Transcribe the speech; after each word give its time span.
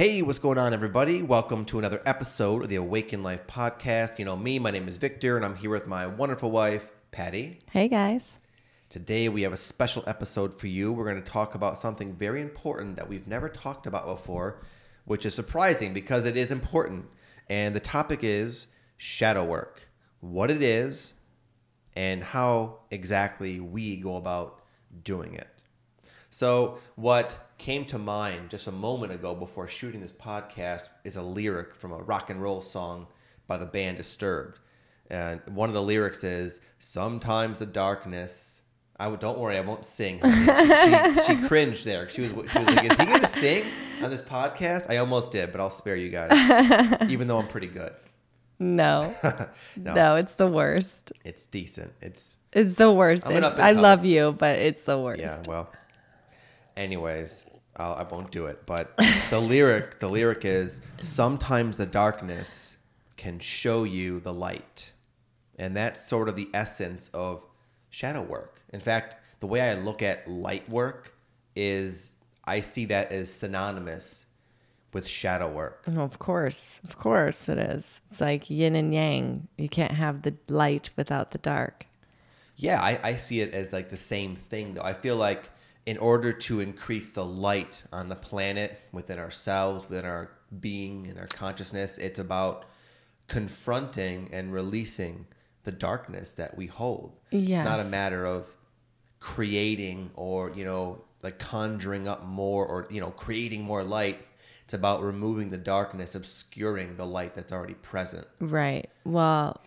Hey, 0.00 0.22
what's 0.22 0.38
going 0.38 0.56
on, 0.56 0.72
everybody? 0.72 1.22
Welcome 1.22 1.66
to 1.66 1.78
another 1.78 2.00
episode 2.06 2.62
of 2.62 2.70
the 2.70 2.76
Awaken 2.76 3.22
Life 3.22 3.46
podcast. 3.46 4.18
You 4.18 4.24
know 4.24 4.34
me, 4.34 4.58
my 4.58 4.70
name 4.70 4.88
is 4.88 4.96
Victor, 4.96 5.36
and 5.36 5.44
I'm 5.44 5.56
here 5.56 5.68
with 5.68 5.86
my 5.86 6.06
wonderful 6.06 6.50
wife, 6.50 6.90
Patty. 7.10 7.58
Hey 7.70 7.86
guys. 7.86 8.38
Today, 8.88 9.28
we 9.28 9.42
have 9.42 9.52
a 9.52 9.58
special 9.58 10.02
episode 10.06 10.58
for 10.58 10.68
you. 10.68 10.90
We're 10.90 11.04
going 11.04 11.22
to 11.22 11.30
talk 11.30 11.54
about 11.54 11.76
something 11.76 12.14
very 12.14 12.40
important 12.40 12.96
that 12.96 13.10
we've 13.10 13.26
never 13.26 13.50
talked 13.50 13.86
about 13.86 14.06
before, 14.06 14.62
which 15.04 15.26
is 15.26 15.34
surprising 15.34 15.92
because 15.92 16.24
it 16.24 16.34
is 16.34 16.50
important. 16.50 17.04
And 17.50 17.76
the 17.76 17.80
topic 17.80 18.20
is 18.22 18.68
shadow 18.96 19.44
work 19.44 19.90
what 20.20 20.50
it 20.50 20.62
is, 20.62 21.12
and 21.94 22.24
how 22.24 22.78
exactly 22.90 23.60
we 23.60 23.98
go 23.98 24.16
about 24.16 24.62
doing 25.04 25.34
it. 25.34 25.48
So, 26.30 26.78
what 26.94 27.49
came 27.60 27.84
to 27.84 27.98
mind 27.98 28.48
just 28.48 28.66
a 28.68 28.72
moment 28.72 29.12
ago 29.12 29.34
before 29.34 29.68
shooting 29.68 30.00
this 30.00 30.12
podcast 30.12 30.88
is 31.04 31.16
a 31.16 31.22
lyric 31.22 31.74
from 31.74 31.92
a 31.92 31.98
rock 31.98 32.30
and 32.30 32.40
roll 32.40 32.62
song 32.62 33.06
by 33.46 33.58
the 33.58 33.66
band 33.66 33.98
Disturbed. 33.98 34.58
And 35.10 35.42
one 35.46 35.68
of 35.68 35.74
the 35.74 35.82
lyrics 35.82 36.24
is, 36.24 36.62
Sometimes 36.78 37.58
the 37.58 37.66
darkness. 37.66 38.62
I 38.98 39.08
would, 39.08 39.20
don't 39.20 39.38
worry, 39.38 39.58
I 39.58 39.60
won't 39.60 39.84
sing. 39.84 40.20
She, 40.24 41.34
she, 41.34 41.46
cringed 41.46 41.84
there. 41.84 42.08
She 42.08 42.22
was, 42.22 42.30
she 42.30 42.58
was 42.60 42.74
like, 42.74 42.90
Is 42.90 42.96
he 42.96 43.04
going 43.04 43.20
to 43.20 43.26
sing 43.26 43.64
on 44.02 44.08
this 44.08 44.22
podcast? 44.22 44.88
I 44.88 44.96
almost 44.96 45.30
did, 45.30 45.52
but 45.52 45.60
I'll 45.60 45.68
spare 45.68 45.96
you 45.96 46.08
guys, 46.08 46.30
even 47.10 47.28
though 47.28 47.38
I'm 47.38 47.46
pretty 47.46 47.68
good. 47.68 47.92
No. 48.58 49.14
No. 49.76 49.94
no. 49.94 50.14
it's 50.16 50.36
the 50.36 50.46
worst. 50.46 51.12
It's 51.24 51.44
decent. 51.44 51.92
It's, 52.00 52.38
It's 52.54 52.74
the 52.74 52.90
worst. 52.90 53.26
I'm 53.26 53.36
an 53.36 53.44
up 53.44 53.54
and 53.54 53.62
I 53.62 53.72
love 53.72 54.06
you, 54.06 54.32
but 54.32 54.58
it's 54.58 54.82
the 54.84 54.98
worst. 54.98 55.20
Yeah, 55.20 55.42
well. 55.46 55.70
Anyways, 56.76 57.44
I'll, 57.80 57.94
I 57.94 58.02
won't 58.02 58.30
do 58.30 58.46
it. 58.46 58.64
But 58.66 58.96
the 59.30 59.40
lyric, 59.40 59.98
the 60.00 60.08
lyric 60.08 60.44
is 60.44 60.80
sometimes 61.00 61.76
the 61.76 61.86
darkness 61.86 62.76
can 63.16 63.38
show 63.38 63.84
you 63.84 64.20
the 64.20 64.32
light, 64.32 64.92
and 65.58 65.76
that's 65.76 66.00
sort 66.06 66.28
of 66.28 66.36
the 66.36 66.48
essence 66.54 67.10
of 67.14 67.44
shadow 67.88 68.22
work. 68.22 68.62
In 68.72 68.80
fact, 68.80 69.16
the 69.40 69.46
way 69.46 69.60
I 69.62 69.74
look 69.74 70.02
at 70.02 70.28
light 70.28 70.68
work 70.68 71.14
is 71.56 72.18
I 72.44 72.60
see 72.60 72.84
that 72.86 73.10
as 73.12 73.32
synonymous 73.32 74.26
with 74.92 75.06
shadow 75.06 75.48
work. 75.48 75.84
Oh, 75.86 76.00
Of 76.00 76.18
course. 76.18 76.80
Of 76.84 76.98
course 76.98 77.48
it 77.48 77.58
is. 77.58 78.00
It's 78.10 78.20
like 78.20 78.50
yin 78.50 78.74
and 78.74 78.92
yang. 78.92 79.48
You 79.56 79.68
can't 79.68 79.92
have 79.92 80.22
the 80.22 80.34
light 80.48 80.90
without 80.96 81.30
the 81.30 81.38
dark. 81.38 81.86
Yeah, 82.56 82.80
I, 82.82 82.98
I 83.02 83.16
see 83.16 83.40
it 83.40 83.54
as 83.54 83.72
like 83.72 83.90
the 83.90 83.96
same 83.96 84.36
thing 84.36 84.74
though. 84.74 84.82
I 84.82 84.92
feel 84.92 85.16
like 85.16 85.48
in 85.86 85.98
order 85.98 86.32
to 86.32 86.60
increase 86.60 87.12
the 87.12 87.24
light 87.24 87.82
on 87.92 88.08
the 88.08 88.16
planet, 88.16 88.80
within 88.92 89.18
ourselves, 89.18 89.88
within 89.88 90.04
our 90.04 90.30
being 90.60 91.06
and 91.06 91.18
our 91.18 91.26
consciousness, 91.26 91.98
it's 91.98 92.18
about 92.18 92.64
confronting 93.28 94.28
and 94.32 94.52
releasing 94.52 95.26
the 95.64 95.72
darkness 95.72 96.34
that 96.34 96.56
we 96.56 96.66
hold. 96.66 97.16
It's 97.30 97.48
not 97.48 97.80
a 97.80 97.84
matter 97.84 98.24
of 98.24 98.48
creating 99.20 100.10
or, 100.14 100.50
you 100.50 100.64
know, 100.64 101.02
like 101.22 101.38
conjuring 101.38 102.08
up 102.08 102.24
more 102.24 102.66
or, 102.66 102.86
you 102.90 103.00
know, 103.00 103.10
creating 103.10 103.62
more 103.62 103.84
light. 103.84 104.26
It's 104.64 104.74
about 104.74 105.02
removing 105.02 105.50
the 105.50 105.58
darkness, 105.58 106.14
obscuring 106.14 106.96
the 106.96 107.06
light 107.06 107.34
that's 107.34 107.52
already 107.52 107.74
present. 107.74 108.26
Right. 108.40 108.88
Well, 109.04 109.60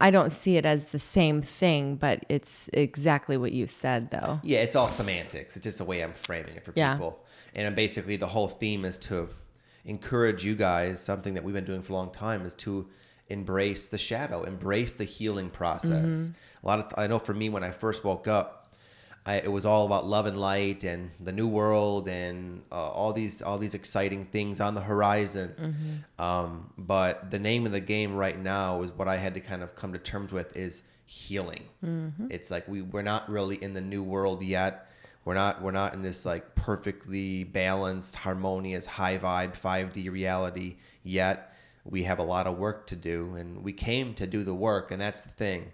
I 0.00 0.10
don't 0.10 0.30
see 0.30 0.56
it 0.56 0.64
as 0.64 0.86
the 0.86 0.98
same 0.98 1.42
thing, 1.42 1.96
but 1.96 2.24
it's 2.28 2.70
exactly 2.72 3.36
what 3.36 3.52
you 3.52 3.66
said, 3.66 4.10
though. 4.10 4.40
Yeah, 4.42 4.60
it's 4.60 4.74
all 4.74 4.88
semantics. 4.88 5.56
It's 5.56 5.64
just 5.64 5.78
the 5.78 5.84
way 5.84 6.02
I'm 6.02 6.14
framing 6.14 6.56
it 6.56 6.64
for 6.64 6.72
Yeah. 6.74 6.94
people. 6.94 7.18
And 7.54 7.66
I'm 7.66 7.74
basically 7.74 8.16
the 8.16 8.28
whole 8.28 8.48
theme 8.48 8.84
is 8.84 8.96
to 8.98 9.28
encourage 9.84 10.44
you 10.44 10.54
guys, 10.54 11.00
something 11.00 11.34
that 11.34 11.44
we've 11.44 11.54
been 11.54 11.64
doing 11.64 11.82
for 11.82 11.92
a 11.92 11.96
long 11.96 12.10
time, 12.10 12.46
is 12.46 12.54
to 12.54 12.88
embrace 13.28 13.86
the 13.88 13.98
shadow, 13.98 14.42
embrace 14.42 14.94
the 14.94 15.04
healing 15.04 15.50
process. 15.50 16.12
Mm-hmm. 16.12 16.66
A 16.66 16.66
lot 16.66 16.78
of 16.80 16.94
I 16.98 17.06
know 17.06 17.18
for 17.18 17.34
me 17.34 17.48
when 17.48 17.62
I 17.62 17.70
first 17.70 18.04
woke 18.04 18.26
up, 18.26 18.59
I, 19.26 19.36
it 19.36 19.52
was 19.52 19.66
all 19.66 19.84
about 19.84 20.06
love 20.06 20.26
and 20.26 20.36
light 20.36 20.82
and 20.84 21.10
the 21.20 21.32
new 21.32 21.46
world 21.46 22.08
and 22.08 22.62
uh, 22.72 22.74
all 22.74 23.12
these 23.12 23.42
all 23.42 23.58
these 23.58 23.74
exciting 23.74 24.24
things 24.24 24.60
on 24.60 24.74
the 24.74 24.80
horizon. 24.80 25.54
Mm-hmm. 25.60 26.22
Um, 26.22 26.72
but 26.78 27.30
the 27.30 27.38
name 27.38 27.66
of 27.66 27.72
the 27.72 27.80
game 27.80 28.14
right 28.14 28.38
now 28.38 28.82
is 28.82 28.92
what 28.92 29.08
I 29.08 29.16
had 29.16 29.34
to 29.34 29.40
kind 29.40 29.62
of 29.62 29.76
come 29.76 29.92
to 29.92 29.98
terms 29.98 30.32
with 30.32 30.56
is 30.56 30.82
healing. 31.04 31.64
Mm-hmm. 31.84 32.28
It's 32.30 32.50
like 32.50 32.66
we 32.66 32.80
we're 32.82 33.02
not 33.02 33.28
really 33.28 33.56
in 33.56 33.74
the 33.74 33.80
new 33.80 34.02
world 34.02 34.42
yet. 34.42 34.90
We're 35.24 35.34
not 35.34 35.60
we're 35.60 35.70
not 35.70 35.92
in 35.92 36.00
this 36.00 36.24
like 36.24 36.54
perfectly 36.54 37.44
balanced, 37.44 38.16
harmonious, 38.16 38.86
high 38.86 39.18
vibe 39.18 39.58
5D 39.58 40.10
reality 40.10 40.76
yet. 41.02 41.54
We 41.84 42.04
have 42.04 42.18
a 42.18 42.22
lot 42.22 42.46
of 42.46 42.58
work 42.58 42.86
to 42.88 42.96
do, 42.96 43.34
and 43.34 43.62
we 43.62 43.72
came 43.72 44.14
to 44.14 44.26
do 44.26 44.44
the 44.44 44.54
work, 44.54 44.90
and 44.90 45.00
that's 45.00 45.20
the 45.22 45.30
thing. 45.30 45.72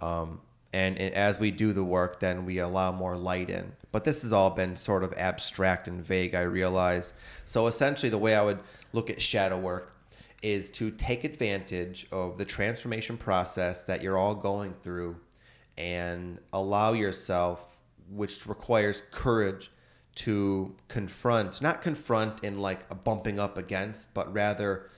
Um, 0.00 0.40
and 0.72 0.98
it- 0.98 1.14
as 1.14 1.38
we 1.38 1.50
do 1.50 1.72
the 1.72 1.84
work, 1.84 2.20
then 2.20 2.44
we 2.44 2.58
allow 2.58 2.92
more 2.92 3.16
light 3.16 3.50
in. 3.50 3.72
But 3.90 4.04
this 4.04 4.22
has 4.22 4.32
all 4.32 4.50
been 4.50 4.76
sort 4.76 5.02
of 5.02 5.12
abstract 5.14 5.88
and 5.88 6.04
vague, 6.04 6.34
I 6.34 6.42
realize. 6.42 7.12
So 7.44 7.66
essentially, 7.66 8.10
the 8.10 8.18
way 8.18 8.34
I 8.34 8.42
would 8.42 8.60
look 8.92 9.08
at 9.08 9.22
shadow 9.22 9.58
work 9.58 9.94
is 10.42 10.70
to 10.70 10.90
take 10.90 11.24
advantage 11.24 12.06
of 12.12 12.38
the 12.38 12.44
transformation 12.44 13.16
process 13.16 13.82
that 13.84 14.02
you're 14.02 14.18
all 14.18 14.34
going 14.34 14.74
through 14.82 15.16
and 15.76 16.38
allow 16.52 16.92
yourself, 16.92 17.80
which 18.10 18.46
requires 18.46 19.02
courage, 19.10 19.70
to 20.14 20.74
confront, 20.88 21.62
not 21.62 21.80
confront 21.80 22.42
in 22.42 22.58
like 22.58 22.80
a 22.90 22.94
bumping 22.94 23.38
up 23.38 23.56
against, 23.56 24.12
but 24.14 24.32
rather 24.34 24.90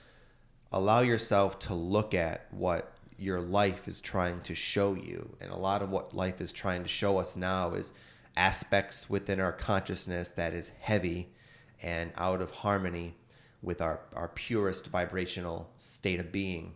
allow 0.71 1.01
yourself 1.01 1.59
to 1.59 1.75
look 1.75 2.15
at 2.15 2.47
what 2.49 2.90
your 3.21 3.39
life 3.39 3.87
is 3.87 4.01
trying 4.01 4.41
to 4.41 4.55
show 4.55 4.95
you. 4.95 5.37
And 5.39 5.51
a 5.51 5.57
lot 5.57 5.83
of 5.83 5.91
what 5.91 6.15
life 6.15 6.41
is 6.41 6.51
trying 6.51 6.81
to 6.81 6.89
show 6.89 7.19
us 7.19 7.35
now 7.35 7.73
is 7.73 7.93
aspects 8.35 9.09
within 9.09 9.39
our 9.39 9.51
consciousness 9.51 10.31
that 10.31 10.53
is 10.53 10.71
heavy 10.79 11.29
and 11.83 12.11
out 12.17 12.41
of 12.41 12.49
harmony 12.49 13.15
with 13.61 13.79
our, 13.79 13.99
our 14.15 14.29
purest 14.29 14.87
vibrational 14.87 15.69
state 15.77 16.19
of 16.19 16.31
being. 16.31 16.73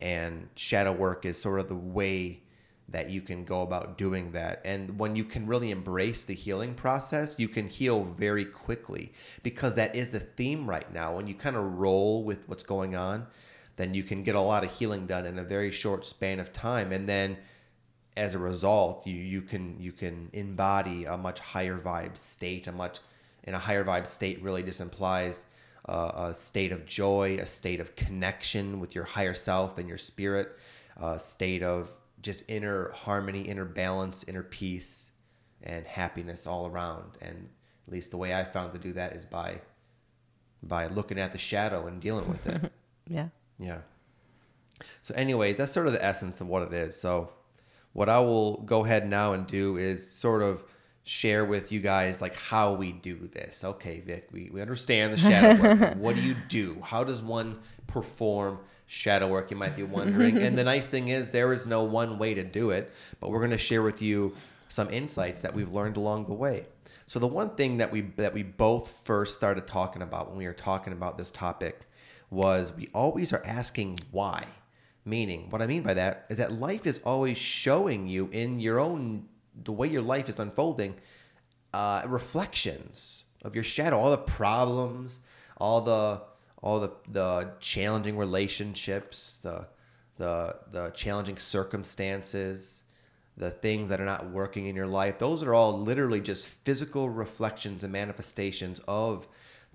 And 0.00 0.48
shadow 0.54 0.92
work 0.92 1.26
is 1.26 1.40
sort 1.40 1.58
of 1.58 1.68
the 1.68 1.74
way 1.74 2.42
that 2.88 3.10
you 3.10 3.20
can 3.20 3.44
go 3.44 3.62
about 3.62 3.98
doing 3.98 4.32
that. 4.32 4.60
And 4.64 4.98
when 4.98 5.16
you 5.16 5.24
can 5.24 5.46
really 5.46 5.70
embrace 5.70 6.24
the 6.24 6.34
healing 6.34 6.74
process, 6.74 7.38
you 7.38 7.48
can 7.48 7.68
heal 7.68 8.04
very 8.04 8.44
quickly 8.44 9.12
because 9.42 9.74
that 9.74 9.94
is 9.96 10.10
the 10.10 10.20
theme 10.20 10.68
right 10.68 10.92
now. 10.92 11.16
When 11.16 11.26
you 11.26 11.34
kind 11.34 11.56
of 11.56 11.78
roll 11.78 12.22
with 12.24 12.48
what's 12.48 12.64
going 12.64 12.94
on, 12.94 13.26
then 13.80 13.94
you 13.94 14.02
can 14.02 14.22
get 14.22 14.34
a 14.34 14.40
lot 14.40 14.62
of 14.62 14.70
healing 14.70 15.06
done 15.06 15.24
in 15.24 15.38
a 15.38 15.44
very 15.44 15.70
short 15.70 16.04
span 16.04 16.38
of 16.38 16.52
time. 16.52 16.92
And 16.92 17.08
then 17.08 17.38
as 18.16 18.34
a 18.34 18.38
result, 18.38 19.06
you, 19.06 19.16
you 19.16 19.40
can 19.40 19.80
you 19.80 19.92
can 19.92 20.28
embody 20.32 21.06
a 21.06 21.16
much 21.16 21.40
higher 21.40 21.78
vibe 21.78 22.16
state, 22.16 22.66
a 22.66 22.72
much 22.72 22.98
in 23.44 23.54
a 23.54 23.58
higher 23.58 23.84
vibe 23.84 24.06
state 24.06 24.42
really 24.42 24.62
just 24.62 24.80
implies 24.80 25.46
uh, 25.88 26.12
a 26.14 26.34
state 26.34 26.72
of 26.72 26.84
joy, 26.84 27.38
a 27.40 27.46
state 27.46 27.80
of 27.80 27.96
connection 27.96 28.80
with 28.80 28.94
your 28.94 29.04
higher 29.04 29.32
self 29.34 29.78
and 29.78 29.88
your 29.88 29.98
spirit, 29.98 30.58
a 30.98 31.18
state 31.18 31.62
of 31.62 31.90
just 32.20 32.44
inner 32.48 32.92
harmony, 32.92 33.40
inner 33.40 33.64
balance, 33.64 34.24
inner 34.28 34.42
peace, 34.42 35.10
and 35.62 35.86
happiness 35.86 36.46
all 36.46 36.66
around. 36.66 37.12
And 37.22 37.48
at 37.86 37.92
least 37.92 38.10
the 38.10 38.18
way 38.18 38.34
I 38.34 38.44
found 38.44 38.74
to 38.74 38.78
do 38.78 38.92
that 38.92 39.14
is 39.14 39.24
by 39.24 39.62
by 40.62 40.86
looking 40.88 41.18
at 41.18 41.32
the 41.32 41.38
shadow 41.38 41.86
and 41.86 42.00
dealing 42.00 42.28
with 42.28 42.46
it. 42.46 42.72
Yeah. 43.06 43.30
Yeah. 43.60 43.80
So, 45.02 45.14
anyways, 45.14 45.58
that's 45.58 45.72
sort 45.72 45.86
of 45.86 45.92
the 45.92 46.04
essence 46.04 46.40
of 46.40 46.48
what 46.48 46.62
it 46.62 46.72
is. 46.72 46.98
So, 46.98 47.30
what 47.92 48.08
I 48.08 48.20
will 48.20 48.62
go 48.62 48.84
ahead 48.84 49.08
now 49.08 49.34
and 49.34 49.46
do 49.46 49.76
is 49.76 50.10
sort 50.10 50.42
of 50.42 50.64
share 51.04 51.44
with 51.44 51.72
you 51.72 51.80
guys 51.80 52.20
like 52.20 52.34
how 52.34 52.72
we 52.72 52.92
do 52.92 53.28
this. 53.32 53.64
Okay, 53.64 54.00
Vic, 54.00 54.28
we, 54.32 54.50
we 54.52 54.60
understand 54.62 55.12
the 55.12 55.18
shadow 55.18 55.62
work. 55.62 55.94
what 55.96 56.16
do 56.16 56.22
you 56.22 56.34
do? 56.48 56.80
How 56.82 57.04
does 57.04 57.20
one 57.22 57.58
perform 57.86 58.58
shadow 58.86 59.28
work? 59.28 59.50
You 59.50 59.56
might 59.56 59.76
be 59.76 59.82
wondering. 59.82 60.38
and 60.38 60.56
the 60.56 60.64
nice 60.64 60.88
thing 60.88 61.08
is 61.08 61.30
there 61.30 61.52
is 61.52 61.66
no 61.66 61.82
one 61.82 62.18
way 62.18 62.34
to 62.34 62.44
do 62.44 62.70
it, 62.70 62.92
but 63.18 63.30
we're 63.30 63.40
going 63.40 63.50
to 63.50 63.58
share 63.58 63.82
with 63.82 64.00
you 64.00 64.34
some 64.68 64.88
insights 64.90 65.42
that 65.42 65.52
we've 65.52 65.74
learned 65.74 65.96
along 65.96 66.26
the 66.26 66.34
way. 66.34 66.66
So 67.06 67.18
the 67.18 67.26
one 67.26 67.56
thing 67.56 67.78
that 67.78 67.90
we 67.90 68.02
that 68.16 68.32
we 68.32 68.44
both 68.44 69.02
first 69.04 69.34
started 69.34 69.66
talking 69.66 70.00
about 70.00 70.28
when 70.28 70.38
we 70.38 70.46
were 70.46 70.52
talking 70.52 70.92
about 70.92 71.18
this 71.18 71.32
topic 71.32 71.80
was 72.30 72.72
we 72.72 72.88
always 72.94 73.32
are 73.32 73.42
asking 73.44 73.98
why. 74.10 74.44
Meaning, 75.04 75.48
what 75.50 75.62
I 75.62 75.66
mean 75.66 75.82
by 75.82 75.94
that 75.94 76.26
is 76.28 76.38
that 76.38 76.52
life 76.52 76.86
is 76.86 77.00
always 77.04 77.38
showing 77.38 78.06
you 78.06 78.28
in 78.32 78.60
your 78.60 78.78
own 78.78 79.26
the 79.64 79.72
way 79.72 79.88
your 79.88 80.02
life 80.02 80.28
is 80.28 80.38
unfolding 80.38 80.94
uh, 81.72 82.02
reflections 82.06 83.24
of 83.42 83.54
your 83.54 83.64
shadow, 83.64 83.98
all 83.98 84.10
the 84.10 84.18
problems, 84.18 85.20
all 85.56 85.80
the 85.80 86.22
all 86.62 86.80
the 86.80 86.92
the 87.10 87.52
challenging 87.60 88.16
relationships, 88.16 89.38
the 89.42 89.66
the 90.18 90.56
the 90.70 90.90
challenging 90.90 91.38
circumstances, 91.38 92.82
the 93.36 93.50
things 93.50 93.88
that 93.88 94.00
are 94.00 94.06
not 94.06 94.30
working 94.30 94.66
in 94.66 94.76
your 94.76 94.86
life. 94.86 95.18
Those 95.18 95.42
are 95.42 95.54
all 95.54 95.78
literally 95.78 96.20
just 96.20 96.48
physical 96.48 97.08
reflections 97.08 97.82
and 97.82 97.92
manifestations 97.92 98.80
of 98.86 99.26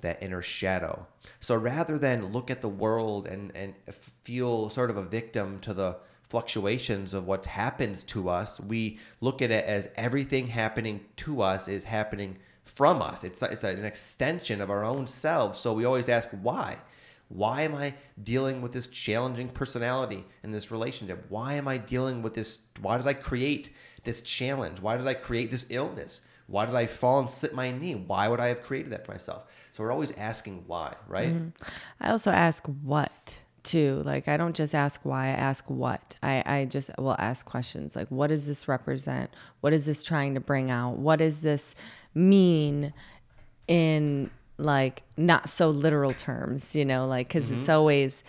that 0.06 0.24
inner 0.24 0.42
shadow. 0.42 1.06
So 1.40 1.56
rather 1.56 1.98
than 1.98 2.32
look 2.32 2.50
at 2.50 2.62
the 2.62 2.70
world 2.70 3.28
and, 3.28 3.52
and 3.56 3.76
feel 4.24 4.70
sort 4.70 4.90
of 4.90 4.98
a 4.98 5.04
victim 5.04 5.60
to 5.62 5.74
the 5.74 5.98
fluctuations 6.30 7.14
of 7.14 7.28
what 7.28 7.46
happens 7.46 8.04
to 8.04 8.30
us, 8.30 8.60
we 8.60 9.00
look 9.22 9.42
at 9.42 9.52
it 9.52 9.66
as 9.66 9.90
everything 9.96 10.48
happening 10.48 11.02
to 11.18 11.42
us 11.42 11.68
is 11.68 11.84
happening 11.84 12.38
from 12.64 13.02
us. 13.02 13.24
It's, 13.24 13.42
it's 13.42 13.64
an 13.64 13.86
extension 13.86 14.62
of 14.62 14.70
our 14.70 14.84
own 14.84 15.08
selves. 15.08 15.60
So 15.60 15.74
we 15.74 15.86
always 15.86 16.10
ask 16.10 16.30
why. 16.42 16.78
Why 17.30 17.64
am 17.64 17.74
I 17.74 17.96
dealing 18.22 18.62
with 18.62 18.72
this 18.72 18.88
challenging 18.88 19.50
personality 19.50 20.26
in 20.44 20.52
this 20.52 20.70
relationship? 20.70 21.26
Why 21.30 21.56
am 21.56 21.68
I 21.68 21.78
dealing 21.78 22.22
with 22.22 22.36
this? 22.36 22.60
Why 22.82 22.98
did 22.98 23.08
I 23.08 23.14
create 23.14 23.72
this 24.06 24.22
challenge? 24.22 24.80
Why 24.80 24.98
did 24.98 25.08
I 25.08 25.14
create 25.14 25.52
this 25.52 25.66
illness? 25.70 26.22
Why 26.48 26.66
did 26.66 26.76
I 26.76 26.86
fall 26.86 27.20
and 27.20 27.30
slip 27.30 27.54
my 27.54 27.72
knee? 27.72 27.96
Why 27.96 28.28
would 28.28 28.40
I 28.40 28.48
have 28.48 28.62
created 28.62 28.92
that 28.92 29.06
for 29.06 29.14
myself? 29.14 29.68
So 29.72 29.84
we're 29.84 29.92
always 29.92 30.12
asking 30.14 30.64
why, 30.68 30.94
right? 31.08 31.30
Mm-hmm. 31.30 31.50
I 32.00 32.12
also 32.12 32.32
ask 32.32 32.66
what 32.84 33.42
too. 33.64 34.04
Like 34.06 34.28
I 34.28 34.38
don't 34.38 34.56
just 34.56 34.76
ask 34.76 35.02
why, 35.04 35.26
I 35.26 35.30
ask 35.30 35.68
what. 35.70 36.16
I, 36.22 36.44
I 36.46 36.66
just 36.66 36.92
will 37.00 37.16
ask 37.18 37.46
questions 37.46 37.96
like 37.96 38.10
what 38.10 38.28
does 38.28 38.48
this 38.48 38.68
represent? 38.68 39.32
What 39.62 39.74
is 39.74 39.88
this 39.88 40.04
trying 40.04 40.36
to 40.36 40.40
bring 40.40 40.70
out? 40.70 40.98
What 40.98 41.18
does 41.18 41.42
this 41.42 41.74
mean 42.14 42.94
in 43.68 44.30
like 44.58 45.04
not 45.18 45.50
so 45.50 45.70
literal 45.70 46.14
terms, 46.14 46.76
you 46.76 46.86
know, 46.86 47.08
like 47.08 47.28
because 47.28 47.50
mm-hmm. 47.50 47.60
it's 47.60 47.70
always, 47.70 48.24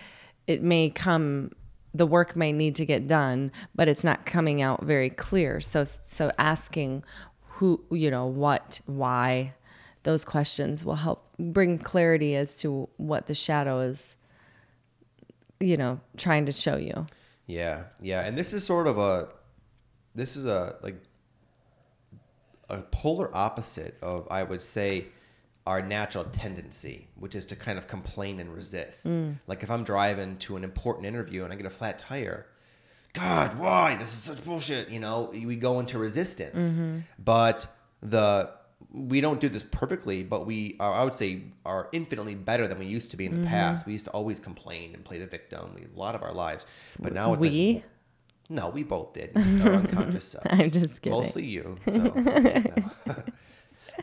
it 0.46 0.62
may 0.62 0.90
come, 0.90 1.52
the 1.96 2.06
work 2.06 2.36
may 2.36 2.52
need 2.52 2.74
to 2.76 2.84
get 2.84 3.06
done, 3.08 3.50
but 3.74 3.88
it's 3.88 4.04
not 4.04 4.26
coming 4.26 4.60
out 4.60 4.82
very 4.82 5.10
clear. 5.10 5.60
So, 5.60 5.84
so 5.84 6.30
asking 6.38 7.04
who, 7.42 7.82
you 7.90 8.10
know, 8.10 8.26
what, 8.26 8.80
why, 8.86 9.54
those 10.02 10.24
questions 10.24 10.84
will 10.84 10.96
help 10.96 11.36
bring 11.38 11.78
clarity 11.78 12.36
as 12.36 12.56
to 12.58 12.88
what 12.96 13.26
the 13.26 13.34
shadow 13.34 13.80
is, 13.80 14.16
you 15.58 15.76
know, 15.76 16.00
trying 16.16 16.46
to 16.46 16.52
show 16.52 16.76
you. 16.76 17.06
Yeah. 17.46 17.84
Yeah. 18.00 18.20
And 18.20 18.36
this 18.36 18.52
is 18.52 18.64
sort 18.64 18.86
of 18.86 18.98
a, 18.98 19.28
this 20.14 20.36
is 20.36 20.46
a, 20.46 20.76
like, 20.82 20.96
a 22.68 22.82
polar 22.82 23.34
opposite 23.34 23.96
of, 24.02 24.26
I 24.30 24.42
would 24.42 24.60
say, 24.60 25.06
our 25.66 25.82
natural 25.82 26.24
tendency, 26.24 27.08
which 27.16 27.34
is 27.34 27.44
to 27.46 27.56
kind 27.56 27.78
of 27.78 27.88
complain 27.88 28.38
and 28.40 28.54
resist. 28.54 29.06
Mm. 29.06 29.36
Like 29.46 29.62
if 29.62 29.70
I'm 29.70 29.84
driving 29.84 30.36
to 30.38 30.56
an 30.56 30.64
important 30.64 31.06
interview 31.06 31.44
and 31.44 31.52
I 31.52 31.56
get 31.56 31.66
a 31.66 31.70
flat 31.70 31.98
tire, 31.98 32.46
God, 33.12 33.58
why? 33.58 33.96
This 33.96 34.12
is 34.12 34.20
such 34.20 34.44
bullshit. 34.44 34.90
You 34.90 35.00
know, 35.00 35.32
we 35.32 35.56
go 35.56 35.80
into 35.80 35.98
resistance. 35.98 36.64
Mm-hmm. 36.64 36.98
But 37.18 37.66
the 38.02 38.50
we 38.92 39.20
don't 39.20 39.40
do 39.40 39.48
this 39.48 39.62
perfectly, 39.62 40.22
but 40.22 40.46
we 40.46 40.76
are, 40.80 40.92
I 40.92 41.04
would 41.04 41.14
say 41.14 41.42
are 41.64 41.88
infinitely 41.92 42.34
better 42.34 42.68
than 42.68 42.78
we 42.78 42.86
used 42.86 43.10
to 43.10 43.16
be 43.16 43.26
in 43.26 43.32
the 43.32 43.38
mm-hmm. 43.38 43.48
past. 43.48 43.86
We 43.86 43.94
used 43.94 44.04
to 44.04 44.10
always 44.12 44.38
complain 44.38 44.94
and 44.94 45.04
play 45.04 45.18
the 45.18 45.26
victim 45.26 45.72
we, 45.74 45.82
a 45.82 45.98
lot 45.98 46.14
of 46.14 46.22
our 46.22 46.32
lives, 46.32 46.66
but 46.98 47.12
now 47.12 47.32
it's 47.32 47.42
we. 47.42 47.74
Like, 47.74 47.84
no, 48.48 48.68
we 48.68 48.84
both 48.84 49.12
did. 49.12 49.32
Our 49.64 49.74
unconscious 49.74 50.28
self. 50.28 50.46
I'm 50.48 50.70
just 50.70 51.02
kidding. 51.02 51.18
Mostly 51.18 51.44
you. 51.44 51.78
So, 51.84 51.90
no. 51.96 52.12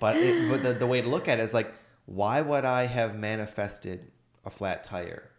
but 0.03 0.17
it, 0.17 0.49
but 0.49 0.61
the, 0.61 0.73
the 0.73 0.85
way 0.85 0.99
to 0.99 1.07
look 1.07 1.29
at 1.29 1.39
it 1.39 1.43
is 1.43 1.53
like, 1.53 1.73
why 2.05 2.41
would 2.41 2.65
I 2.65 2.87
have 2.87 3.15
manifested 3.15 4.11
a 4.43 4.49
flat 4.49 4.83
tire? 4.83 5.31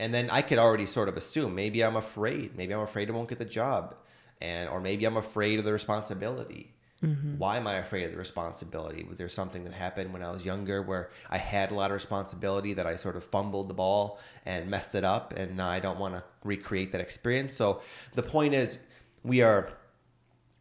And 0.00 0.12
then 0.12 0.28
I 0.28 0.42
could 0.42 0.58
already 0.58 0.86
sort 0.86 1.08
of 1.08 1.16
assume 1.16 1.54
maybe 1.54 1.84
I'm 1.84 1.94
afraid. 1.94 2.56
Maybe 2.56 2.74
I'm 2.74 2.80
afraid 2.80 3.08
I 3.08 3.12
won't 3.12 3.28
get 3.28 3.38
the 3.38 3.44
job, 3.44 3.94
and 4.40 4.68
or 4.70 4.80
maybe 4.80 5.04
I'm 5.04 5.16
afraid 5.16 5.60
of 5.60 5.64
the 5.64 5.72
responsibility. 5.72 6.74
Mm-hmm. 7.00 7.38
Why 7.38 7.58
am 7.58 7.68
I 7.68 7.74
afraid 7.74 8.06
of 8.06 8.10
the 8.10 8.18
responsibility? 8.18 9.04
Was 9.04 9.18
there 9.18 9.28
something 9.28 9.62
that 9.62 9.72
happened 9.72 10.12
when 10.12 10.24
I 10.24 10.32
was 10.32 10.44
younger 10.44 10.82
where 10.82 11.10
I 11.30 11.38
had 11.38 11.70
a 11.70 11.74
lot 11.74 11.92
of 11.92 11.94
responsibility 11.94 12.74
that 12.74 12.88
I 12.88 12.96
sort 12.96 13.14
of 13.14 13.22
fumbled 13.22 13.68
the 13.68 13.74
ball 13.74 14.18
and 14.44 14.68
messed 14.68 14.96
it 14.96 15.04
up, 15.04 15.32
and 15.36 15.56
now 15.56 15.70
I 15.70 15.78
don't 15.78 16.00
want 16.00 16.16
to 16.16 16.24
recreate 16.42 16.90
that 16.90 17.00
experience? 17.00 17.54
So 17.54 17.82
the 18.16 18.24
point 18.24 18.54
is, 18.54 18.78
we 19.22 19.42
are 19.42 19.70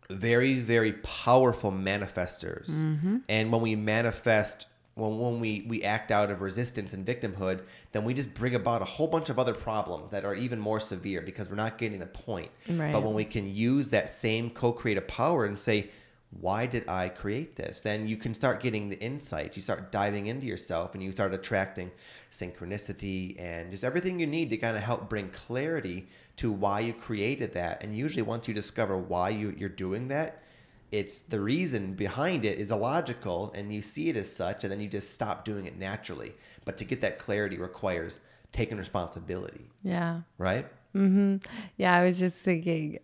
very, 0.09 0.55
very 0.55 0.93
powerful 0.93 1.71
manifestors. 1.71 2.69
Mm-hmm. 2.69 3.17
And 3.27 3.51
when 3.51 3.61
we 3.61 3.75
manifest, 3.75 4.67
when, 4.95 5.17
when 5.17 5.39
we, 5.39 5.65
we 5.67 5.83
act 5.83 6.11
out 6.11 6.31
of 6.31 6.41
resistance 6.41 6.93
and 6.93 7.05
victimhood, 7.05 7.65
then 7.91 8.03
we 8.03 8.13
just 8.13 8.33
bring 8.33 8.55
about 8.55 8.81
a 8.81 8.85
whole 8.85 9.07
bunch 9.07 9.29
of 9.29 9.37
other 9.37 9.53
problems 9.53 10.11
that 10.11 10.25
are 10.25 10.35
even 10.35 10.59
more 10.59 10.79
severe 10.79 11.21
because 11.21 11.49
we're 11.49 11.55
not 11.55 11.77
getting 11.77 11.99
the 11.99 12.05
point. 12.05 12.51
Right. 12.69 12.91
But 12.91 13.03
when 13.03 13.13
we 13.13 13.25
can 13.25 13.53
use 13.53 13.89
that 13.89 14.09
same 14.09 14.49
co 14.49 14.71
creative 14.71 15.07
power 15.07 15.45
and 15.45 15.57
say, 15.57 15.89
why 16.31 16.65
did 16.65 16.87
I 16.89 17.09
create 17.09 17.55
this? 17.55 17.79
Then 17.79 18.07
you 18.07 18.17
can 18.17 18.33
start 18.33 18.61
getting 18.61 18.89
the 18.89 18.99
insights. 18.99 19.55
You 19.55 19.63
start 19.63 19.91
diving 19.91 20.27
into 20.27 20.45
yourself 20.45 20.93
and 20.93 21.01
you 21.01 21.11
start 21.11 21.33
attracting 21.33 21.91
synchronicity 22.31 23.39
and 23.39 23.71
just 23.71 23.83
everything 23.83 24.19
you 24.19 24.27
need 24.27 24.49
to 24.49 24.57
kind 24.57 24.75
of 24.75 24.83
help 24.83 25.09
bring 25.09 25.29
clarity 25.29 26.07
to 26.37 26.51
why 26.51 26.81
you 26.81 26.93
created 26.93 27.53
that. 27.53 27.81
And 27.81 27.97
usually, 27.97 28.23
once 28.23 28.47
you 28.47 28.53
discover 28.53 28.97
why 28.97 29.29
you, 29.29 29.55
you're 29.57 29.69
doing 29.69 30.09
that, 30.09 30.43
it's 30.91 31.21
the 31.21 31.39
reason 31.39 31.93
behind 31.93 32.45
it 32.45 32.59
is 32.59 32.71
illogical 32.71 33.51
and 33.55 33.73
you 33.73 33.81
see 33.81 34.09
it 34.09 34.15
as 34.15 34.31
such, 34.33 34.63
and 34.63 34.71
then 34.71 34.81
you 34.81 34.87
just 34.89 35.13
stop 35.13 35.45
doing 35.45 35.65
it 35.65 35.77
naturally. 35.77 36.33
But 36.65 36.77
to 36.77 36.85
get 36.85 37.01
that 37.01 37.19
clarity 37.19 37.57
requires 37.57 38.19
taking 38.51 38.77
responsibility. 38.77 39.69
Yeah. 39.83 40.17
Right? 40.37 40.65
Mm-hmm. 40.95 41.37
Yeah, 41.77 41.95
I 41.95 42.03
was 42.03 42.19
just 42.19 42.43
thinking, 42.43 42.99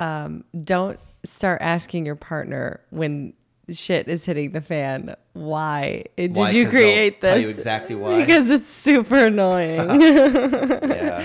um, 0.00 0.44
don't 0.64 0.98
start 1.24 1.60
asking 1.62 2.06
your 2.06 2.16
partner 2.16 2.80
when 2.90 3.32
shit 3.70 4.08
is 4.08 4.24
hitting 4.24 4.52
the 4.52 4.60
fan. 4.60 5.14
Why 5.32 6.04
did 6.16 6.36
why, 6.36 6.50
you 6.50 6.68
create 6.68 7.20
this? 7.20 7.34
Tell 7.34 7.40
you 7.40 7.48
exactly 7.48 7.96
why. 7.96 8.18
Because 8.20 8.50
it's 8.50 8.70
super 8.70 9.26
annoying. 9.26 9.78
yeah. 10.00 11.24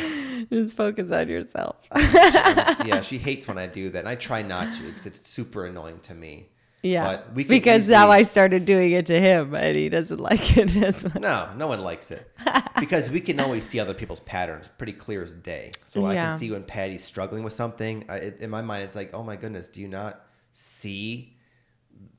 Just 0.51 0.75
focus 0.75 1.11
on 1.11 1.29
yourself. 1.29 1.87
yeah, 1.93 3.01
she 3.01 3.17
hates 3.17 3.47
when 3.47 3.57
I 3.57 3.67
do 3.67 3.89
that, 3.89 3.99
and 3.99 4.07
I 4.07 4.15
try 4.15 4.41
not 4.41 4.73
to 4.73 4.83
because 4.83 5.05
it's 5.05 5.29
super 5.29 5.65
annoying 5.65 5.99
to 6.03 6.13
me. 6.13 6.49
Yeah, 6.83 7.03
but 7.05 7.33
we 7.33 7.45
because 7.45 7.83
easily... 7.83 7.95
now 7.95 8.11
I 8.11 8.23
started 8.23 8.65
doing 8.65 8.91
it 8.91 9.05
to 9.05 9.19
him, 9.19 9.55
and 9.55 9.75
he 9.75 9.87
doesn't 9.87 10.19
like 10.19 10.57
it 10.57 10.75
as 10.75 11.05
much. 11.05 11.15
No, 11.15 11.49
no 11.55 11.67
one 11.67 11.79
likes 11.79 12.11
it 12.11 12.29
because 12.79 13.09
we 13.09 13.21
can 13.21 13.39
always 13.39 13.65
see 13.65 13.79
other 13.79 13.93
people's 13.93 14.19
patterns 14.19 14.67
pretty 14.67 14.91
clear 14.91 15.23
as 15.23 15.33
day. 15.33 15.71
So 15.85 16.01
yeah. 16.01 16.25
I 16.25 16.29
can 16.29 16.37
see 16.37 16.51
when 16.51 16.63
Patty's 16.63 17.05
struggling 17.05 17.43
with 17.43 17.53
something. 17.53 18.03
I, 18.09 18.17
it, 18.17 18.41
in 18.41 18.49
my 18.49 18.61
mind, 18.61 18.83
it's 18.83 18.95
like, 18.95 19.13
oh 19.13 19.23
my 19.23 19.37
goodness, 19.37 19.69
do 19.69 19.79
you 19.79 19.87
not 19.87 20.25
see? 20.51 21.37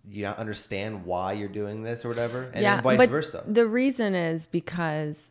Do 0.08 0.16
you 0.16 0.24
not 0.24 0.38
understand 0.38 1.04
why 1.04 1.34
you're 1.34 1.48
doing 1.48 1.82
this 1.82 2.04
or 2.04 2.08
whatever? 2.08 2.50
And 2.54 2.62
yeah, 2.62 2.80
vice 2.80 2.96
but 2.96 3.10
versa. 3.10 3.44
The 3.46 3.66
reason 3.66 4.14
is 4.14 4.46
because 4.46 5.30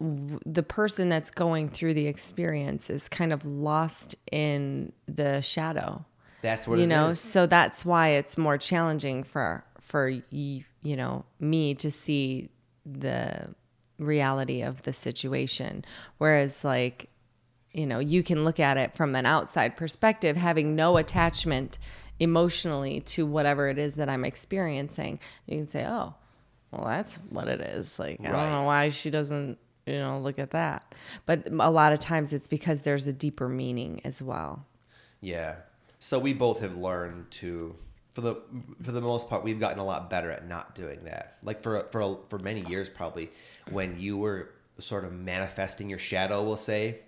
the 0.00 0.62
person 0.62 1.08
that's 1.08 1.30
going 1.30 1.68
through 1.68 1.94
the 1.94 2.06
experience 2.06 2.90
is 2.90 3.08
kind 3.08 3.32
of 3.32 3.44
lost 3.44 4.14
in 4.30 4.92
the 5.06 5.40
shadow. 5.40 6.04
That's 6.42 6.66
what 6.66 6.78
you 6.78 6.86
know. 6.86 7.10
Is. 7.10 7.20
So 7.20 7.46
that's 7.46 7.84
why 7.84 8.10
it's 8.10 8.38
more 8.38 8.58
challenging 8.58 9.24
for 9.24 9.64
for 9.80 10.08
you 10.08 10.64
know 10.84 11.24
me 11.40 11.74
to 11.76 11.90
see 11.90 12.50
the 12.84 13.54
reality 13.98 14.62
of 14.62 14.82
the 14.82 14.92
situation. 14.92 15.84
Whereas 16.18 16.64
like 16.64 17.10
you 17.72 17.86
know 17.86 17.98
you 17.98 18.22
can 18.22 18.44
look 18.44 18.60
at 18.60 18.76
it 18.76 18.94
from 18.94 19.14
an 19.14 19.26
outside 19.26 19.76
perspective, 19.76 20.36
having 20.36 20.76
no 20.76 20.96
attachment 20.96 21.78
emotionally 22.20 23.00
to 23.00 23.24
whatever 23.24 23.68
it 23.68 23.78
is 23.78 23.96
that 23.96 24.08
I'm 24.08 24.24
experiencing. 24.24 25.20
You 25.46 25.58
can 25.58 25.68
say, 25.68 25.86
oh. 25.86 26.14
Well, 26.70 26.84
that's 26.84 27.16
what 27.30 27.48
it 27.48 27.62
is. 27.62 27.98
Like, 27.98 28.18
right. 28.20 28.28
I 28.28 28.32
don't 28.32 28.52
know 28.52 28.64
why 28.64 28.90
she 28.90 29.08
doesn't 29.08 29.56
you 29.88 29.98
know, 29.98 30.20
look 30.20 30.38
at 30.38 30.50
that. 30.50 30.94
But 31.26 31.48
a 31.50 31.70
lot 31.70 31.92
of 31.92 31.98
times 31.98 32.32
it's 32.32 32.46
because 32.46 32.82
there's 32.82 33.06
a 33.06 33.12
deeper 33.12 33.48
meaning 33.48 34.00
as 34.04 34.22
well. 34.22 34.66
Yeah. 35.20 35.56
So 36.00 36.18
we 36.18 36.32
both 36.32 36.60
have 36.60 36.76
learned 36.76 37.30
to 37.32 37.76
for 38.12 38.20
the 38.20 38.42
for 38.82 38.92
the 38.92 39.00
most 39.00 39.28
part 39.28 39.44
we've 39.44 39.60
gotten 39.60 39.78
a 39.78 39.84
lot 39.84 40.10
better 40.10 40.30
at 40.30 40.46
not 40.48 40.74
doing 40.74 41.04
that. 41.04 41.38
Like 41.42 41.62
for 41.62 41.84
for 41.90 42.20
for 42.28 42.38
many 42.38 42.62
years 42.62 42.88
probably 42.88 43.30
when 43.70 43.98
you 43.98 44.16
were 44.16 44.50
sort 44.78 45.04
of 45.04 45.12
manifesting 45.12 45.88
your 45.90 45.98
shadow, 45.98 46.42
we'll 46.42 46.56
say, 46.56 47.00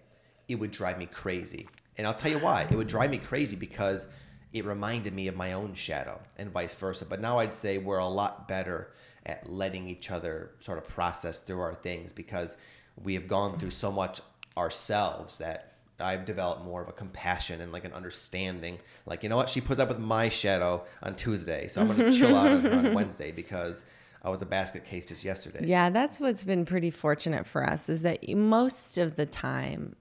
it 0.49 0.57
would 0.57 0.71
drive 0.71 0.99
me 0.99 1.07
crazy. 1.07 1.69
And 1.97 2.07
I'll 2.07 2.15
tell 2.15 2.31
you 2.31 2.39
why. 2.39 2.67
It 2.71 2.77
would 2.77 2.89
drive 2.89 3.11
me 3.11 3.19
crazy 3.19 3.57
because 3.57 4.07
it 4.53 4.65
reminded 4.65 5.15
me 5.15 5.29
of 5.29 5.37
my 5.37 5.53
own 5.53 5.75
shadow 5.75 6.21
and 6.37 6.51
vice 6.51 6.75
versa. 6.75 7.07
But 7.07 7.21
now 7.21 7.39
I'd 7.39 7.53
say 7.53 7.79
we're 7.79 7.99
a 7.99 8.09
lot 8.09 8.49
better 8.49 8.93
at 9.25 9.49
letting 9.49 9.89
each 9.89 10.11
other 10.11 10.53
sort 10.61 10.79
of 10.79 10.89
process 10.89 11.41
through 11.41 11.61
our 11.61 11.75
things 11.75 12.13
because 12.13 12.57
we 13.03 13.15
have 13.15 13.29
gone 13.29 13.59
through 13.59 13.71
so 13.71 13.93
much 13.93 14.21
ourselves 14.57 15.39
that 15.39 15.70
I've 16.01 16.25
developed 16.25 16.65
more 16.65 16.83
of 16.83 16.89
a 16.89 16.93
compassion 16.93 17.61
and 17.61 17.73
like 17.73 17.85
an 17.85 17.93
understanding. 17.93 18.79
Like, 19.07 19.23
you 19.23 19.29
know 19.29 19.37
what? 19.37 19.49
She 19.49 19.61
puts 19.61 19.81
up 19.81 19.89
with 19.89 19.99
my 19.99 20.29
shadow 20.29 20.85
on 21.03 21.15
Tuesday, 21.15 21.69
so 21.69 21.81
I'm 21.81 21.95
to 21.97 22.13
chill 22.19 22.37
out 22.37 22.65
on, 22.65 22.67
on 22.67 22.95
Wednesday 22.95 23.33
because 23.33 23.85
I 24.23 24.31
was 24.31 24.43
a 24.43 24.47
basket 24.47 24.85
case 24.85 25.07
just 25.07 25.25
yesterday. 25.25 25.65
Yeah, 25.67 25.91
that's 25.91 26.21
what's 26.21 26.45
been 26.45 26.65
pretty 26.65 26.91
fortunate 26.91 27.47
for 27.47 27.65
us 27.65 27.89
is 27.89 28.03
that 28.03 28.29
most 28.29 28.99
of 28.99 29.17
the 29.17 29.27
time 29.27 29.97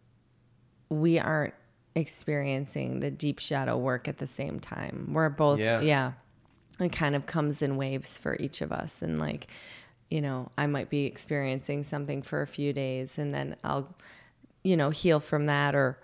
we 0.90 1.20
aren't 1.20 1.54
experiencing 1.96 3.00
the 3.00 3.12
deep 3.12 3.40
shadow 3.40 3.78
work 3.78 4.08
at 4.08 4.18
the 4.18 4.28
same 4.28 4.60
time. 4.60 5.12
We're 5.14 5.30
both, 5.30 5.60
yeah. 5.60 5.82
yeah 5.82 6.12
it 6.80 6.92
kind 6.92 7.16
of 7.16 7.26
comes 7.26 7.62
in 7.62 7.78
waves 7.78 8.18
for 8.18 8.36
each 8.40 8.62
of 8.62 8.72
us. 8.72 9.02
And 9.02 9.20
like, 9.20 9.48
you 10.10 10.22
know, 10.22 10.52
I 10.58 10.68
might 10.68 10.90
be 10.90 11.06
experiencing 11.06 11.84
something 11.84 12.22
for 12.22 12.42
a 12.42 12.48
few 12.48 12.74
days 12.74 13.18
and 13.18 13.34
then 13.34 13.56
I'll, 13.64 13.96
you 14.64 14.76
know, 14.78 14.90
heal 14.90 15.20
from 15.20 15.46
that 15.48 15.76
or 15.76 15.98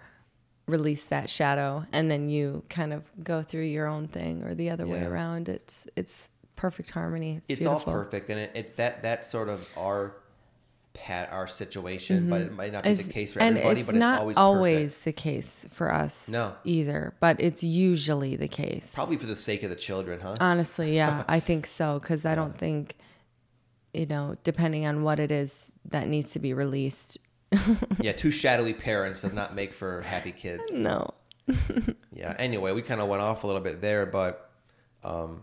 release 0.68 1.06
that 1.06 1.30
shadow 1.30 1.86
and 1.92 2.10
then 2.10 2.28
you 2.28 2.64
kind 2.70 2.92
of 2.92 3.04
go 3.24 3.44
through 3.44 3.62
your 3.66 3.86
own 3.86 4.08
thing 4.08 4.44
or 4.44 4.56
the 4.56 4.70
other 4.70 4.88
way 4.88 5.04
around. 5.04 5.48
It's 5.50 5.88
it's 5.96 6.30
perfect 6.56 6.90
harmony. 6.92 7.38
It's, 7.48 7.50
it's 7.60 7.66
all 7.66 7.80
perfect 7.80 8.30
and 8.30 8.40
it, 8.40 8.52
it 8.56 8.78
that 8.78 9.04
that's 9.04 9.30
sort 9.30 9.50
of 9.50 9.70
our 9.78 10.16
pat 10.94 11.30
our 11.34 11.46
situation 11.46 12.30
but 12.30 12.40
it 12.42 12.54
might 12.54 12.72
not 12.72 12.84
be 12.84 12.90
It's- 12.92 13.06
the 13.06 13.12
case 13.12 13.34
for 13.34 13.40
Mm-hmm. 13.40 13.58
everybody 13.58 13.80
it's 13.82 13.90
but 13.90 13.96
not 13.98 14.14
it's 14.30 14.38
always 14.38 14.38
always 14.38 15.00
the 15.02 15.12
case 15.12 15.66
for 15.72 15.94
us 15.94 16.30
No. 16.30 16.56
either, 16.64 17.14
but 17.20 17.36
it's 17.42 17.62
usually 17.64 18.38
the 18.38 18.48
case. 18.48 18.94
probably 18.96 19.18
for 19.18 19.26
the 19.26 19.36
sake 19.36 19.62
of 19.64 19.70
the 19.70 19.76
children 19.76 20.22
huh 20.22 20.38
Honestly, 20.40 20.96
yeah, 20.96 21.26
I 21.28 21.42
think 21.42 21.66
so 21.68 22.00
because 22.00 22.26
I 22.26 22.34
don't 22.34 22.56
think, 22.56 22.96
you 23.94 24.06
know, 24.06 24.38
depending 24.46 24.86
on 24.88 25.04
what 25.04 25.20
it 25.20 25.32
is 25.32 25.70
that 25.84 26.08
needs 26.08 26.32
to 26.32 26.40
be 26.40 26.54
released. 26.54 27.18
yeah 28.02 28.12
two 28.12 28.32
shadowy 28.32 28.74
parents 28.74 29.22
does 29.22 29.34
not 29.34 29.56
make 29.56 29.74
for 29.74 30.02
happy 30.02 30.32
kids 30.32 30.72
No. 30.72 31.14
yeah 32.14 32.36
anyway 32.40 32.72
we 32.72 32.82
kind 32.82 33.00
of 33.02 33.08
went 33.08 33.22
off 33.22 33.44
a 33.44 33.48
little 33.48 33.62
bit 33.62 33.82
there 33.82 34.06
but 34.06 34.50
um 35.04 35.42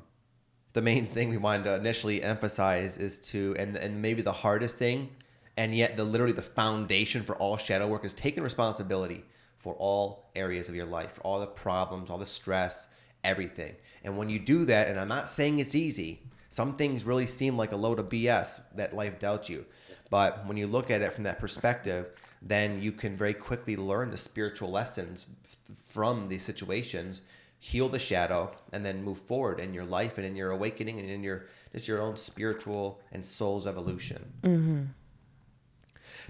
the 0.72 0.82
main 0.82 1.06
thing 1.06 1.28
we 1.28 1.36
wanted 1.36 1.64
to 1.64 1.74
initially 1.74 2.22
emphasize 2.22 2.98
is 2.98 3.20
to 3.20 3.54
and 3.58 3.76
and 3.76 4.02
maybe 4.02 4.22
the 4.22 4.32
hardest 4.32 4.76
thing 4.76 5.10
and 5.56 5.74
yet 5.74 5.96
the 5.96 6.04
literally 6.04 6.32
the 6.32 6.42
foundation 6.42 7.22
for 7.22 7.36
all 7.36 7.56
shadow 7.56 7.86
work 7.86 8.04
is 8.04 8.14
taking 8.14 8.42
responsibility 8.42 9.24
for 9.58 9.74
all 9.74 10.30
areas 10.34 10.68
of 10.68 10.74
your 10.74 10.86
life 10.86 11.12
for 11.12 11.20
all 11.22 11.38
the 11.40 11.46
problems 11.46 12.10
all 12.10 12.18
the 12.18 12.26
stress 12.26 12.88
everything 13.22 13.74
and 14.02 14.16
when 14.16 14.28
you 14.28 14.38
do 14.38 14.64
that 14.64 14.88
and 14.88 14.98
i'm 14.98 15.08
not 15.08 15.30
saying 15.30 15.60
it's 15.60 15.74
easy 15.74 16.20
some 16.52 16.76
things 16.76 17.04
really 17.04 17.26
seem 17.26 17.56
like 17.56 17.72
a 17.72 17.76
load 17.76 17.98
of 17.98 18.10
bs 18.10 18.60
that 18.74 18.92
life 18.92 19.18
dealt 19.18 19.48
you. 19.48 19.64
But 20.10 20.46
when 20.46 20.58
you 20.58 20.66
look 20.66 20.90
at 20.90 21.00
it 21.00 21.10
from 21.10 21.24
that 21.24 21.40
perspective 21.40 22.10
then 22.42 22.82
you 22.82 22.92
can 22.92 23.16
very 23.16 23.32
quickly 23.32 23.74
learn 23.74 24.10
the 24.10 24.18
spiritual 24.18 24.70
lessons 24.70 25.26
f- 25.44 25.56
from 25.88 26.26
these 26.26 26.44
situations 26.44 27.22
heal 27.58 27.88
the 27.88 27.98
shadow 27.98 28.50
and 28.72 28.84
then 28.84 29.02
move 29.02 29.18
forward 29.18 29.60
in 29.60 29.72
your 29.72 29.84
life 29.84 30.18
and 30.18 30.26
in 30.26 30.36
your 30.36 30.50
awakening 30.50 30.98
and 30.98 31.08
in 31.08 31.22
your 31.22 31.46
just 31.72 31.88
your 31.88 32.02
own 32.02 32.16
spiritual 32.16 33.00
and 33.12 33.24
soul's 33.24 33.66
evolution. 33.66 34.32
Mm-hmm. 34.42 34.82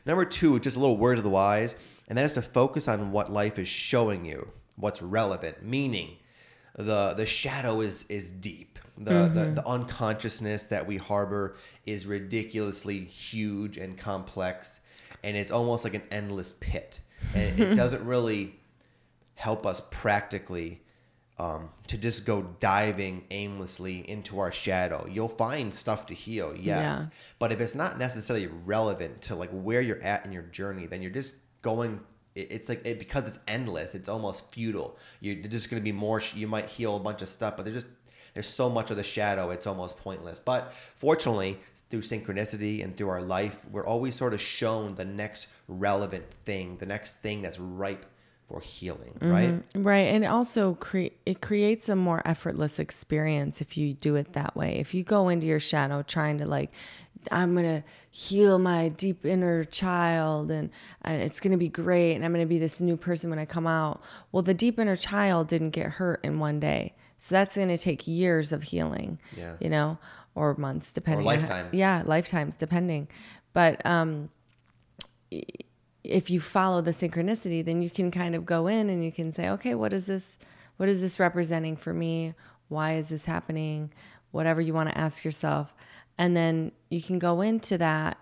Number 0.07 0.25
two 0.25 0.61
just 0.61 0.77
a 0.77 0.79
little 0.79 0.99
word 0.99 1.19
of 1.19 1.25
the 1.25 1.31
wise 1.31 1.75
and 2.07 2.17
that 2.17 2.25
is 2.25 2.35
to 2.35 2.43
focus 2.43 2.87
on 2.87 3.11
what 3.11 3.33
life 3.33 3.59
is 3.59 3.67
showing 3.67 4.25
you 4.25 4.53
what's 4.77 5.03
relevant 5.03 5.65
meaning 5.65 6.17
the 6.77 7.13
the 7.15 7.27
shadow 7.27 7.81
is 7.81 8.05
is 8.09 8.31
deep 8.31 8.72
the, 9.05 9.29
the 9.35 9.45
the 9.57 9.67
unconsciousness 9.67 10.65
that 10.65 10.87
we 10.87 10.97
harbor 10.97 11.57
is 11.87 12.07
ridiculously 12.07 13.05
huge 13.05 13.77
and 13.79 13.97
complex 13.99 14.81
and 15.23 15.37
it's 15.37 15.51
almost 15.51 15.85
like 15.85 15.95
an 15.95 16.03
endless 16.11 16.55
pit 16.61 17.01
and 17.35 17.59
it 17.61 17.75
doesn't 17.83 18.05
really 18.05 18.55
help 19.35 19.67
us 19.67 19.83
practically 19.91 20.81
um, 21.39 21.71
to 21.89 21.97
just 21.97 22.27
go 22.27 22.43
diving 22.61 23.25
aimlessly 23.31 24.09
into 24.09 24.39
our 24.39 24.53
shadow. 24.53 25.07
You'll 25.11 25.29
find 25.29 25.75
stuff 25.75 26.07
to 26.07 26.15
heal, 26.15 26.55
yes, 26.55 26.65
Yeah. 26.65 27.07
but 27.39 27.51
if 27.51 27.61
it's 27.61 27.75
not 27.75 27.99
necessarily 27.99 28.47
relevant 28.47 29.23
to 29.23 29.35
like 29.35 29.51
where 29.51 29.81
you're 29.81 30.03
at 30.03 30.25
in 30.27 30.33
your 30.33 30.43
journey, 30.45 30.87
then 30.87 31.03
you're 31.03 31.11
just 31.11 31.35
going. 31.63 32.01
It's 32.35 32.69
like 32.69 32.87
it, 32.87 32.99
because 32.99 33.27
it's 33.27 33.39
endless. 33.49 33.95
It's 33.95 34.09
almost 34.09 34.53
futile. 34.53 34.97
You're 35.21 35.35
just 35.37 35.69
going 35.69 35.81
to 35.81 35.85
be 35.85 35.93
more. 35.93 36.21
You 36.35 36.47
might 36.49 36.69
heal 36.69 36.97
a 36.97 37.01
bunch 37.01 37.23
of 37.23 37.29
stuff, 37.29 37.57
but 37.57 37.65
there's 37.65 37.83
just 37.83 37.93
there's 38.35 38.47
so 38.47 38.69
much 38.69 38.91
of 38.91 38.97
the 38.97 39.03
shadow. 39.03 39.51
It's 39.51 39.67
almost 39.67 39.97
pointless. 39.99 40.41
But 40.41 40.73
fortunately, 40.73 41.59
through 41.91 42.01
synchronicity 42.01 42.83
and 42.83 42.97
through 42.97 43.11
our 43.11 43.23
life, 43.23 43.59
we're 43.71 43.87
always 43.87 44.15
sort 44.15 44.33
of 44.35 44.41
shown 44.41 44.95
the 44.95 45.05
next 45.05 45.49
relevant 45.69 46.25
thing, 46.45 46.77
the 46.79 46.87
next 46.87 47.19
thing 47.19 47.43
that's 47.43 47.59
ripe 47.59 48.07
for 48.49 48.61
healing, 48.61 49.15
mm-hmm. 49.19 49.31
right? 49.31 49.63
Right, 49.75 50.15
and 50.15 50.25
also 50.25 50.75
cre- 50.75 51.15
it 51.25 51.41
creates 51.41 51.89
a 51.89 51.97
more 51.97 52.23
effortless 52.25 52.79
experience 52.79 53.61
if 53.61 53.77
you 53.77 53.95
do 53.95 54.15
it 54.15 54.33
that 54.35 54.57
way. 54.57 54.79
If 54.79 54.95
you 54.95 55.05
go 55.05 55.29
into 55.29 55.47
your 55.47 55.61
shadow 55.61 56.03
trying 56.03 56.39
to 56.39 56.47
like, 56.47 56.71
I'm 57.31 57.55
gonna 57.55 57.85
heal 58.11 58.59
my 58.59 58.89
deep 58.89 59.25
inner 59.25 59.65
child, 59.65 60.51
and, 60.51 60.71
and 61.03 61.23
it's 61.23 61.41
gonna 61.41 61.57
be 61.57 61.69
great, 61.69 62.15
and 62.15 62.25
I'm 62.25 62.33
gonna 62.33 62.47
be 62.47 62.59
this 62.59 62.81
new 62.81 62.97
person 62.97 63.31
when 63.31 63.39
I 63.39 63.45
come 63.45 63.67
out. 63.67 64.03
Well, 64.33 64.43
the 64.43 64.55
deep 64.55 64.79
inner 64.79 64.97
child 64.97 65.49
didn't 65.49 65.71
get 65.71 65.93
hurt 65.93 66.21
in 66.25 66.39
one 66.39 66.59
day, 66.59 66.95
so 67.25 67.37
that's 67.37 67.57
gonna 67.57 67.79
take 67.79 68.09
years 68.09 68.53
of 68.53 68.65
healing. 68.65 69.21
Yeah. 69.37 69.55
you 69.61 69.71
know, 69.71 69.97
or 70.35 70.57
months 70.57 70.93
depending. 70.93 71.25
on 71.29 71.35
how- 71.35 71.41
lifetimes. 71.43 71.75
yeah, 71.75 72.03
lifetimes 72.05 72.57
depending, 72.57 73.07
but 73.53 73.85
um 73.87 74.29
if 76.05 76.31
you 76.31 76.41
follow 76.41 76.81
the 76.81 76.91
synchronicity, 76.91 77.65
then 77.65 77.81
you 77.81 77.89
can 77.89 78.11
kind 78.11 78.35
of 78.35 78.45
go 78.45 78.67
in 78.67 78.91
and 78.91 79.05
you 79.05 79.13
can 79.13 79.31
say, 79.31 79.49
okay, 79.49 79.75
what 79.75 79.93
is 79.93 80.07
this? 80.07 80.37
What 80.77 80.89
is 80.89 81.01
this 81.01 81.21
representing 81.21 81.77
for 81.77 81.93
me? 81.95 82.35
Why 82.69 82.95
is 82.95 83.09
this 83.11 83.27
happening? 83.27 83.93
Whatever 84.33 84.61
you 84.61 84.75
want 84.75 84.89
to 84.89 84.99
ask 84.99 85.25
yourself, 85.25 85.77
and 86.19 86.37
then 86.37 86.73
you 86.91 87.01
can 87.03 87.19
go 87.21 87.41
into 87.41 87.79
that, 87.79 88.19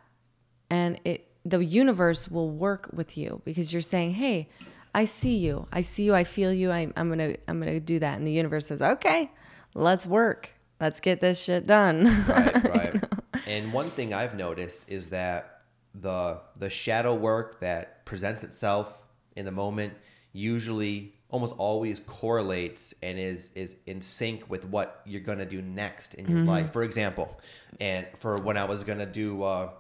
and 0.68 1.00
it 1.04 1.26
the 1.44 1.64
universe 1.64 2.28
will 2.28 2.50
work 2.50 2.90
with 2.92 3.16
you 3.16 3.40
because 3.46 3.72
you're 3.72 3.80
saying, 3.80 4.12
hey, 4.14 4.48
I 4.94 5.04
see 5.04 5.36
you, 5.36 5.66
I 5.72 5.82
see 5.82 6.04
you, 6.04 6.14
I 6.14 6.24
feel 6.24 6.52
you. 6.52 6.70
I, 6.70 6.92
I'm 6.96 7.08
gonna 7.08 7.36
I'm 7.46 7.58
gonna 7.60 7.80
do 7.80 7.98
that, 8.00 8.18
and 8.18 8.26
the 8.26 8.32
universe 8.32 8.66
says, 8.68 8.82
okay, 8.82 9.30
let's 9.74 10.06
work, 10.06 10.54
let's 10.80 11.00
get 11.00 11.20
this 11.20 11.42
shit 11.42 11.66
done. 11.66 12.04
right, 12.28 12.64
right. 12.64 13.04
And 13.46 13.72
one 13.72 13.90
thing 13.90 14.12
I've 14.12 14.36
noticed 14.36 14.88
is 14.88 15.10
that 15.10 15.62
the 15.94 16.40
the 16.58 16.70
shadow 16.70 17.14
work 17.14 17.60
that 17.60 18.04
presents 18.04 18.42
itself 18.42 19.06
in 19.36 19.44
the 19.44 19.50
moment 19.50 19.94
usually 20.32 21.14
almost 21.30 21.54
always 21.58 22.00
correlates 22.00 22.94
and 23.02 23.18
is 23.18 23.52
is 23.54 23.76
in 23.86 24.00
sync 24.02 24.48
with 24.50 24.64
what 24.64 25.02
you're 25.04 25.20
gonna 25.20 25.46
do 25.46 25.62
next 25.62 26.14
in 26.14 26.26
your 26.26 26.44
life. 26.44 26.72
For 26.72 26.82
example, 26.82 27.38
and 27.80 28.06
for 28.18 28.36
when 28.36 28.56
I 28.56 28.64
was 28.64 28.84
gonna 28.84 29.06
do 29.06 29.42
uh, 29.42 29.70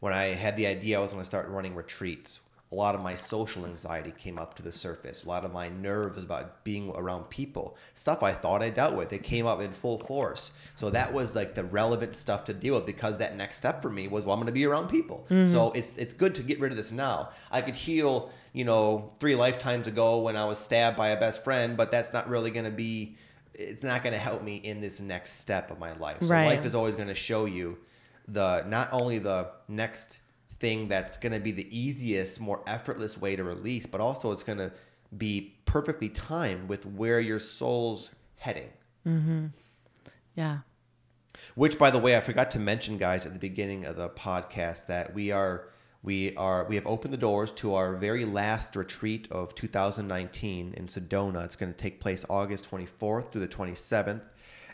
when 0.00 0.12
I 0.12 0.34
had 0.34 0.56
the 0.56 0.66
idea 0.66 0.98
I 0.98 1.02
was 1.02 1.12
gonna 1.12 1.24
start 1.24 1.48
running 1.48 1.74
retreats. 1.74 2.40
A 2.72 2.74
lot 2.74 2.96
of 2.96 3.00
my 3.00 3.14
social 3.14 3.64
anxiety 3.64 4.12
came 4.18 4.38
up 4.38 4.54
to 4.56 4.62
the 4.62 4.72
surface. 4.72 5.22
A 5.24 5.28
lot 5.28 5.44
of 5.44 5.52
my 5.52 5.68
nerves 5.68 6.20
about 6.20 6.64
being 6.64 6.90
around 6.96 7.30
people, 7.30 7.76
stuff 7.94 8.24
I 8.24 8.32
thought 8.32 8.60
I 8.60 8.70
dealt 8.70 8.96
with, 8.96 9.12
it 9.12 9.22
came 9.22 9.46
up 9.46 9.60
in 9.60 9.70
full 9.70 10.00
force. 10.00 10.50
So 10.74 10.90
that 10.90 11.12
was 11.12 11.36
like 11.36 11.54
the 11.54 11.62
relevant 11.62 12.16
stuff 12.16 12.42
to 12.44 12.52
deal 12.52 12.74
with 12.74 12.84
because 12.84 13.18
that 13.18 13.36
next 13.36 13.58
step 13.58 13.82
for 13.82 13.88
me 13.90 14.08
was, 14.08 14.24
well, 14.24 14.34
I'm 14.34 14.40
going 14.40 14.46
to 14.46 14.52
be 14.52 14.64
around 14.66 14.88
people. 14.88 15.26
Mm-hmm. 15.30 15.52
So 15.52 15.70
it's 15.72 15.96
it's 15.96 16.12
good 16.12 16.34
to 16.34 16.42
get 16.42 16.58
rid 16.58 16.72
of 16.72 16.76
this 16.76 16.90
now. 16.90 17.30
I 17.52 17.60
could 17.62 17.76
heal, 17.76 18.30
you 18.52 18.64
know, 18.64 19.12
three 19.20 19.36
lifetimes 19.36 19.86
ago 19.86 20.18
when 20.18 20.34
I 20.36 20.44
was 20.44 20.58
stabbed 20.58 20.96
by 20.96 21.10
a 21.10 21.20
best 21.20 21.44
friend, 21.44 21.76
but 21.76 21.92
that's 21.92 22.12
not 22.12 22.28
really 22.28 22.50
going 22.50 22.64
to 22.66 22.72
be. 22.72 23.16
It's 23.54 23.84
not 23.84 24.02
going 24.02 24.12
to 24.12 24.18
help 24.18 24.42
me 24.42 24.56
in 24.56 24.80
this 24.80 24.98
next 25.00 25.38
step 25.38 25.70
of 25.70 25.78
my 25.78 25.92
life. 25.94 26.18
So 26.20 26.26
Right. 26.34 26.46
life 26.46 26.66
is 26.66 26.74
always 26.74 26.96
going 26.96 27.08
to 27.08 27.14
show 27.14 27.44
you 27.44 27.78
the 28.28 28.64
not 28.66 28.88
only 28.92 29.18
the 29.20 29.50
next 29.68 30.18
thing 30.58 30.88
that's 30.88 31.16
going 31.16 31.32
to 31.32 31.40
be 31.40 31.52
the 31.52 31.76
easiest, 31.76 32.40
more 32.40 32.62
effortless 32.66 33.18
way 33.18 33.36
to 33.36 33.44
release, 33.44 33.86
but 33.86 34.00
also 34.00 34.32
it's 34.32 34.42
going 34.42 34.58
to 34.58 34.72
be 35.16 35.56
perfectly 35.64 36.08
timed 36.08 36.68
with 36.68 36.86
where 36.86 37.20
your 37.20 37.38
soul's 37.38 38.10
heading. 38.36 38.68
Mm-hmm. 39.06 39.46
yeah. 40.34 40.58
Which, 41.54 41.78
by 41.78 41.90
the 41.90 41.98
way, 41.98 42.16
I 42.16 42.20
forgot 42.20 42.50
to 42.52 42.58
mention, 42.58 42.98
guys, 42.98 43.26
at 43.26 43.32
the 43.32 43.38
beginning 43.38 43.84
of 43.84 43.96
the 43.96 44.08
podcast 44.08 44.86
that 44.86 45.14
we 45.14 45.30
are 45.30 45.68
we 46.02 46.34
are 46.36 46.64
we 46.64 46.76
have 46.76 46.86
opened 46.86 47.12
the 47.12 47.18
doors 47.18 47.50
to 47.52 47.74
our 47.74 47.96
very 47.96 48.24
last 48.24 48.76
retreat 48.76 49.28
of 49.30 49.54
2019 49.54 50.74
in 50.74 50.86
Sedona. 50.86 51.44
It's 51.44 51.56
going 51.56 51.72
to 51.72 51.78
take 51.78 52.00
place 52.00 52.24
August 52.30 52.70
24th 52.70 53.32
through 53.32 53.40
the 53.40 53.48
27th, 53.48 54.22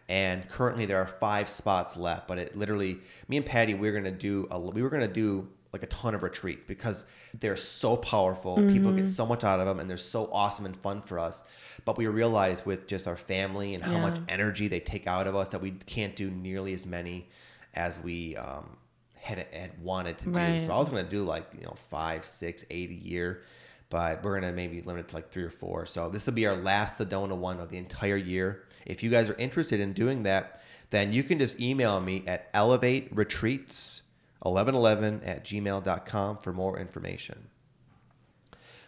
and 0.08 0.48
currently 0.48 0.86
there 0.86 0.98
are 0.98 1.06
five 1.06 1.48
spots 1.48 1.96
left. 1.96 2.28
But 2.28 2.38
it 2.38 2.56
literally, 2.56 3.00
me 3.28 3.38
and 3.38 3.46
Patty, 3.46 3.74
we 3.74 3.90
going 3.90 4.04
to 4.04 4.10
do 4.10 4.46
a, 4.50 4.60
we 4.60 4.82
were 4.82 4.90
going 4.90 5.06
to 5.06 5.12
do 5.12 5.48
like 5.72 5.82
a 5.82 5.86
ton 5.86 6.14
of 6.14 6.22
retreats 6.22 6.64
because 6.66 7.04
they're 7.40 7.56
so 7.56 7.96
powerful. 7.96 8.56
People 8.56 8.92
get 8.92 9.08
so 9.08 9.24
much 9.24 9.42
out 9.42 9.58
of 9.58 9.66
them, 9.66 9.80
and 9.80 9.88
they're 9.88 9.96
so 9.96 10.28
awesome 10.32 10.66
and 10.66 10.76
fun 10.76 11.00
for 11.00 11.18
us. 11.18 11.42
But 11.84 11.96
we 11.96 12.06
realize 12.06 12.66
with 12.66 12.86
just 12.86 13.08
our 13.08 13.16
family 13.16 13.74
and 13.74 13.82
how 13.82 13.92
Yeah. 13.92 14.02
much 14.02 14.18
energy 14.28 14.68
they 14.68 14.80
take 14.80 15.06
out 15.06 15.26
of 15.26 15.34
us 15.34 15.50
that 15.50 15.62
we 15.62 15.70
can't 15.70 16.14
do 16.14 16.30
nearly 16.30 16.74
as 16.74 16.84
many 16.84 17.28
as 17.74 17.98
we 17.98 18.36
um, 18.36 18.76
had, 19.14 19.46
had 19.52 19.82
wanted 19.82 20.18
to 20.18 20.24
do. 20.26 20.30
Right. 20.32 20.60
So 20.60 20.72
I 20.72 20.76
was 20.78 20.90
going 20.90 21.04
to 21.04 21.10
do 21.10 21.24
like, 21.24 21.46
you 21.58 21.64
know, 21.64 21.74
five, 21.74 22.26
six, 22.26 22.66
eight 22.70 22.90
a 22.90 22.94
year, 22.94 23.42
but 23.88 24.22
we're 24.22 24.38
going 24.38 24.50
to 24.50 24.54
maybe 24.54 24.82
limit 24.82 25.06
it 25.06 25.08
to 25.08 25.14
like 25.16 25.30
three 25.30 25.44
or 25.44 25.50
four. 25.50 25.86
So 25.86 26.10
this 26.10 26.26
will 26.26 26.34
be 26.34 26.44
our 26.46 26.56
last 26.56 27.00
Sedona 27.00 27.34
one 27.34 27.60
of 27.60 27.70
the 27.70 27.78
entire 27.78 28.16
year. 28.16 28.64
If 28.84 29.02
you 29.02 29.08
guys 29.10 29.30
are 29.30 29.34
interested 29.36 29.80
in 29.80 29.94
doing 29.94 30.24
that, 30.24 30.60
then 30.90 31.14
you 31.14 31.22
can 31.22 31.38
just 31.38 31.58
email 31.58 31.98
me 32.00 32.24
at 32.26 32.50
elevate 32.52 33.08
retreats 33.16 34.01
1111 34.42 35.22
at 35.25 35.44
gmail.com 35.44 36.38
for 36.38 36.52
more 36.52 36.78
information. 36.78 37.49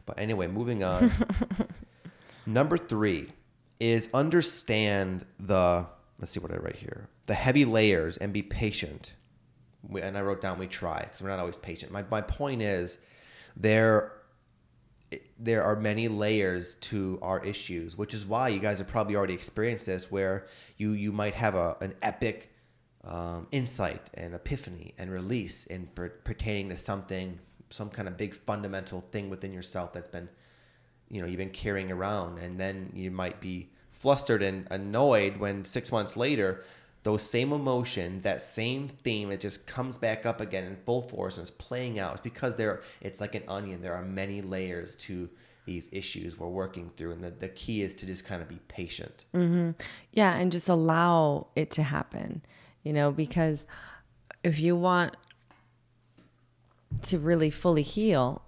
But 0.07 0.19
anyway, 0.19 0.49
moving 0.49 0.85
on. 0.85 1.11
Number 2.47 2.77
three 2.77 3.33
is 3.81 4.09
understand 4.13 5.25
the, 5.39 5.87
let's 6.21 6.33
see 6.33 6.41
what 6.41 6.53
I 6.53 6.57
write 6.57 6.77
here, 6.77 7.09
the 7.27 7.35
heavy 7.35 7.65
layers 7.65 8.17
and 8.17 8.33
be 8.33 8.43
patient 8.43 9.15
we, 9.89 10.01
and 10.01 10.17
I 10.17 10.23
wrote 10.23 10.41
down 10.41 10.59
we 10.59 10.67
try 10.67 11.01
because 11.03 11.23
we're 11.23 11.29
not 11.29 11.39
always 11.39 11.57
patient. 11.57 11.93
My 11.93 12.05
my 12.11 12.21
point 12.21 12.63
is 12.63 12.99
there 13.57 14.13
there 15.39 15.63
are 15.63 15.77
many 15.77 16.09
layers 16.09 16.75
to 16.75 17.19
our 17.23 17.45
issues, 17.45 17.97
which 17.97 18.15
is 18.15 18.27
why 18.27 18.49
you 18.49 18.59
guys 18.59 18.79
have 18.79 18.89
probably 18.89 19.17
already 19.17 19.35
experienced 19.35 19.87
this, 19.87 20.11
where 20.11 20.47
you 20.77 20.93
you 20.93 21.13
might 21.13 21.35
have 21.35 21.55
a 21.55 21.77
an 21.81 21.95
epic 22.03 22.54
um, 23.07 23.47
insight 23.51 24.11
and 24.15 24.35
epiphany 24.35 24.95
and 24.99 25.11
release 25.11 25.65
in 25.67 25.87
per, 25.95 26.09
pertaining 26.09 26.69
to 26.71 26.77
something, 26.77 27.39
some 27.71 27.91
kind 27.91 28.09
of 28.09 28.17
big 28.17 28.35
fundamental 28.35 29.01
thing 29.01 29.31
within 29.31 29.53
yourself 29.53 29.93
that's 29.93 30.09
been, 30.09 30.29
you 31.11 31.21
know, 31.21 31.27
you've 31.27 31.39
been 31.39 31.51
carrying 31.51 31.91
around, 31.91 32.39
and 32.39 32.59
then 32.59 32.91
you 32.95 33.11
might 33.11 33.41
be 33.41 33.71
flustered 33.93 34.43
and 34.43 34.67
annoyed 34.71 35.37
when 35.37 35.65
six 35.65 35.93
months 35.93 36.17
later 36.17 36.65
those 37.05 37.23
same 37.23 37.53
emotions, 37.53 38.23
that 38.25 38.41
same 38.41 38.89
theme, 38.89 39.31
it 39.31 39.39
just 39.39 39.67
comes 39.67 39.99
back 39.99 40.25
up 40.25 40.41
again 40.41 40.65
in 40.65 40.77
full 40.87 41.03
force 41.03 41.37
and 41.37 41.47
it's 41.47 41.57
playing 41.59 41.99
out. 41.99 42.13
It's 42.13 42.23
because 42.23 42.57
there, 42.57 42.81
it's 43.03 43.21
like 43.21 43.35
an 43.35 43.43
onion. 43.47 43.83
There 43.83 43.95
are 43.95 44.03
many 44.03 44.41
layers 44.41 44.97
to 44.97 45.29
these 45.67 45.89
issues 45.93 46.39
we're 46.39 46.49
working 46.49 46.91
through, 46.97 47.13
and 47.13 47.23
the, 47.23 47.31
the 47.31 47.49
key 47.49 47.83
is 47.83 47.95
to 47.95 48.07
just 48.07 48.25
kind 48.25 48.43
of 48.43 48.49
be 48.49 48.59
patient. 48.69 49.25
Mm-hmm. 49.35 49.71
Yeah, 50.13 50.35
and 50.35 50.51
just 50.51 50.69
allow 50.69 51.49
it 51.55 51.71
to 51.73 51.83
happen. 51.83 52.43
You 52.85 52.93
know, 52.93 53.11
because 53.11 53.67
if 54.45 54.61
you 54.61 54.77
want 54.77 55.17
to 57.03 57.19
really 57.19 57.51
fully 57.51 57.83
heal, 57.83 58.43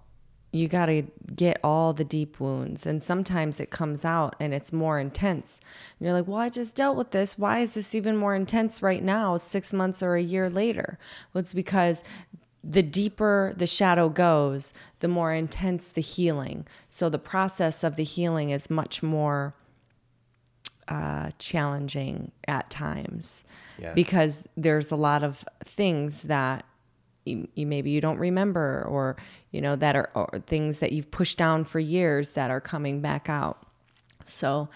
you 0.52 0.68
got 0.68 0.86
to 0.86 1.02
get 1.34 1.58
all 1.62 1.92
the 1.92 2.04
deep 2.04 2.40
wounds. 2.40 2.86
And 2.86 3.02
sometimes 3.02 3.60
it 3.60 3.70
comes 3.70 4.04
out 4.04 4.34
and 4.40 4.54
it's 4.54 4.72
more 4.72 4.98
intense. 4.98 5.60
And 5.98 6.06
you're 6.06 6.14
like, 6.14 6.26
well, 6.26 6.38
I 6.38 6.48
just 6.48 6.74
dealt 6.74 6.96
with 6.96 7.10
this. 7.10 7.36
Why 7.38 7.60
is 7.60 7.74
this 7.74 7.94
even 7.94 8.16
more 8.16 8.34
intense 8.34 8.82
right 8.82 9.02
now, 9.02 9.36
six 9.36 9.72
months 9.72 10.02
or 10.02 10.14
a 10.14 10.22
year 10.22 10.48
later? 10.48 10.98
Well, 11.32 11.40
it's 11.40 11.52
because 11.52 12.02
the 12.64 12.82
deeper 12.82 13.52
the 13.56 13.66
shadow 13.66 14.08
goes, 14.08 14.72
the 15.00 15.08
more 15.08 15.32
intense 15.32 15.88
the 15.88 16.00
healing. 16.00 16.66
So 16.88 17.08
the 17.08 17.18
process 17.18 17.84
of 17.84 17.96
the 17.96 18.04
healing 18.04 18.50
is 18.50 18.70
much 18.70 19.02
more 19.02 19.54
uh, 20.88 21.30
challenging 21.38 22.32
at 22.46 22.70
times 22.70 23.44
yeah. 23.78 23.92
because 23.92 24.48
there's 24.56 24.90
a 24.90 24.96
lot 24.96 25.22
of 25.22 25.44
things 25.64 26.22
that 26.22 26.64
you, 27.24 27.48
you, 27.54 27.66
maybe 27.66 27.90
you 27.90 28.00
don't 28.00 28.18
remember 28.18 28.84
or 28.88 29.16
you 29.50 29.60
know 29.60 29.74
that 29.76 29.96
are 29.96 30.10
or 30.14 30.40
things 30.46 30.78
that 30.78 30.92
you've 30.92 31.10
pushed 31.10 31.36
down 31.38 31.64
for 31.64 31.80
years 31.80 32.32
that 32.32 32.50
are 32.50 32.60
coming 32.60 33.00
back 33.00 33.28
out 33.28 33.66
so 34.24 34.68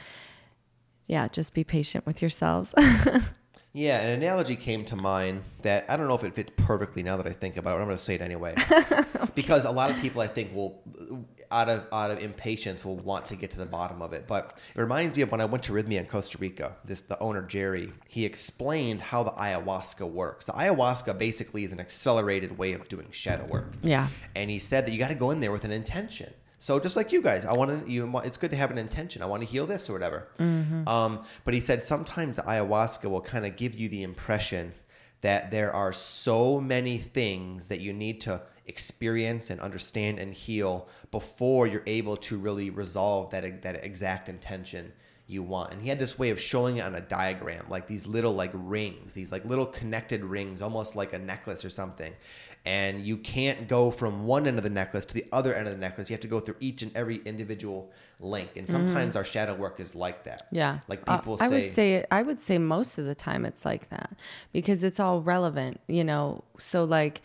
yeah 1.06 1.28
just 1.28 1.54
be 1.54 1.62
patient 1.62 2.04
with 2.06 2.20
yourselves 2.20 2.74
yeah 3.72 4.00
an 4.00 4.08
analogy 4.10 4.56
came 4.56 4.84
to 4.84 4.96
mind 4.96 5.42
that 5.62 5.84
i 5.88 5.96
don't 5.96 6.08
know 6.08 6.14
if 6.14 6.24
it 6.24 6.34
fits 6.34 6.52
perfectly 6.56 7.02
now 7.02 7.16
that 7.16 7.26
i 7.26 7.32
think 7.32 7.56
about 7.56 7.76
it 7.76 7.80
i'm 7.80 7.86
going 7.86 7.96
to 7.96 8.02
say 8.02 8.14
it 8.14 8.20
anyway 8.20 8.54
okay. 8.72 9.04
because 9.34 9.64
a 9.64 9.70
lot 9.70 9.90
of 9.90 9.96
people 9.98 10.20
i 10.20 10.26
think 10.26 10.54
will 10.54 10.82
out 11.50 11.68
of 11.68 11.86
out 11.92 12.10
of 12.10 12.18
impatience 12.18 12.84
will 12.84 12.96
want 12.96 13.26
to 13.26 13.36
get 13.36 13.50
to 13.50 13.58
the 13.58 13.66
bottom 13.66 14.02
of 14.02 14.12
it. 14.12 14.26
But 14.26 14.58
it 14.74 14.80
reminds 14.80 15.16
me 15.16 15.22
of 15.22 15.32
when 15.32 15.40
I 15.40 15.44
went 15.44 15.64
to 15.64 15.72
Rythmia 15.72 15.98
in 15.98 16.06
Costa 16.06 16.38
Rica. 16.38 16.76
This 16.84 17.00
the 17.00 17.18
owner 17.18 17.42
Gerry. 17.42 17.92
He 18.08 18.24
explained 18.24 19.00
how 19.00 19.22
the 19.22 19.32
ayahuasca 19.32 20.08
works. 20.08 20.46
The 20.46 20.52
ayahuasca 20.52 21.18
basically 21.18 21.64
is 21.64 21.72
an 21.72 21.80
accelerated 21.80 22.56
way 22.56 22.72
of 22.72 22.88
doing 22.88 23.08
shadow 23.10 23.46
work. 23.46 23.74
Yeah. 23.82 24.08
And 24.34 24.50
he 24.50 24.58
said 24.58 24.86
that 24.86 24.92
you 24.92 24.98
got 24.98 25.08
to 25.08 25.14
go 25.14 25.30
in 25.30 25.40
there 25.40 25.52
with 25.52 25.64
an 25.64 25.72
intention. 25.72 26.32
So 26.60 26.78
just 26.78 26.94
like 26.94 27.10
you 27.10 27.22
guys, 27.22 27.46
I 27.46 27.54
want 27.54 27.86
to. 27.86 27.90
You, 27.90 28.18
it's 28.18 28.36
good 28.36 28.50
to 28.50 28.56
have 28.58 28.70
an 28.70 28.76
intention. 28.76 29.22
I 29.22 29.26
want 29.26 29.42
to 29.42 29.48
heal 29.48 29.66
this 29.66 29.88
or 29.88 29.94
whatever. 29.94 30.28
Mm-hmm. 30.38 30.86
Um, 30.86 31.24
but 31.44 31.54
he 31.54 31.60
said 31.60 31.82
sometimes 31.82 32.36
ayahuasca 32.36 33.10
will 33.10 33.22
kind 33.22 33.46
of 33.46 33.56
give 33.56 33.74
you 33.74 33.88
the 33.88 34.02
impression 34.02 34.74
that 35.22 35.50
there 35.50 35.72
are 35.72 35.90
so 35.90 36.60
many 36.60 36.98
things 36.98 37.68
that 37.68 37.80
you 37.80 37.94
need 37.94 38.20
to 38.22 38.42
experience 38.66 39.48
and 39.48 39.58
understand 39.60 40.18
and 40.18 40.34
heal 40.34 40.86
before 41.10 41.66
you're 41.66 41.82
able 41.86 42.16
to 42.18 42.36
really 42.36 42.68
resolve 42.68 43.30
that 43.30 43.62
that 43.62 43.82
exact 43.82 44.28
intention 44.28 44.92
you 45.30 45.42
want. 45.42 45.73
And 45.73 45.80
he 45.80 45.88
had 45.88 45.99
this 45.99 46.18
way 46.18 46.30
of 46.30 46.40
showing 46.40 46.78
it 46.78 46.84
on 46.84 46.94
a 46.94 47.00
diagram, 47.00 47.64
like 47.68 47.86
these 47.86 48.06
little 48.06 48.32
like 48.32 48.50
rings, 48.52 49.14
these 49.14 49.30
like 49.32 49.44
little 49.44 49.66
connected 49.66 50.25
rings, 50.25 50.60
almost 50.60 50.96
like 50.96 51.12
a 51.12 51.18
necklace 51.18 51.64
or 51.64 51.70
something. 51.70 52.12
And 52.66 53.04
you 53.06 53.16
can't 53.16 53.68
go 53.68 53.90
from 53.90 54.26
one 54.26 54.46
end 54.46 54.58
of 54.58 54.64
the 54.64 54.70
necklace 54.70 55.06
to 55.06 55.14
the 55.14 55.25
other 55.32 55.54
end 55.54 55.66
of 55.66 55.73
the 55.73 55.80
necklace. 55.80 56.10
You 56.10 56.14
have 56.14 56.20
to 56.20 56.28
go 56.28 56.40
through 56.40 56.56
each 56.60 56.82
and 56.82 56.94
every 56.94 57.16
individual 57.25 57.90
link. 58.20 58.50
And 58.56 58.68
sometimes 58.68 59.10
mm-hmm. 59.10 59.18
our 59.18 59.25
shadow 59.25 59.54
work 59.54 59.80
is 59.80 59.94
like 59.94 60.25
that. 60.25 60.46
Yeah. 60.52 60.80
Like 60.86 61.02
uh, 61.06 61.16
people 61.16 61.34
uh, 61.40 61.44
I 61.44 61.49
say, 61.49 61.62
would 61.62 61.70
say 61.70 62.04
I 62.10 62.23
would 62.23 62.40
say 62.40 62.58
most 62.58 62.99
of 62.99 63.06
the 63.06 63.14
time 63.14 63.46
it's 63.46 63.64
like 63.64 63.88
that 63.88 64.10
because 64.52 64.84
it's 64.84 65.00
all 65.00 65.23
relevant, 65.23 65.80
you 65.88 66.04
know. 66.04 66.44
So 66.58 66.84
like 66.84 67.23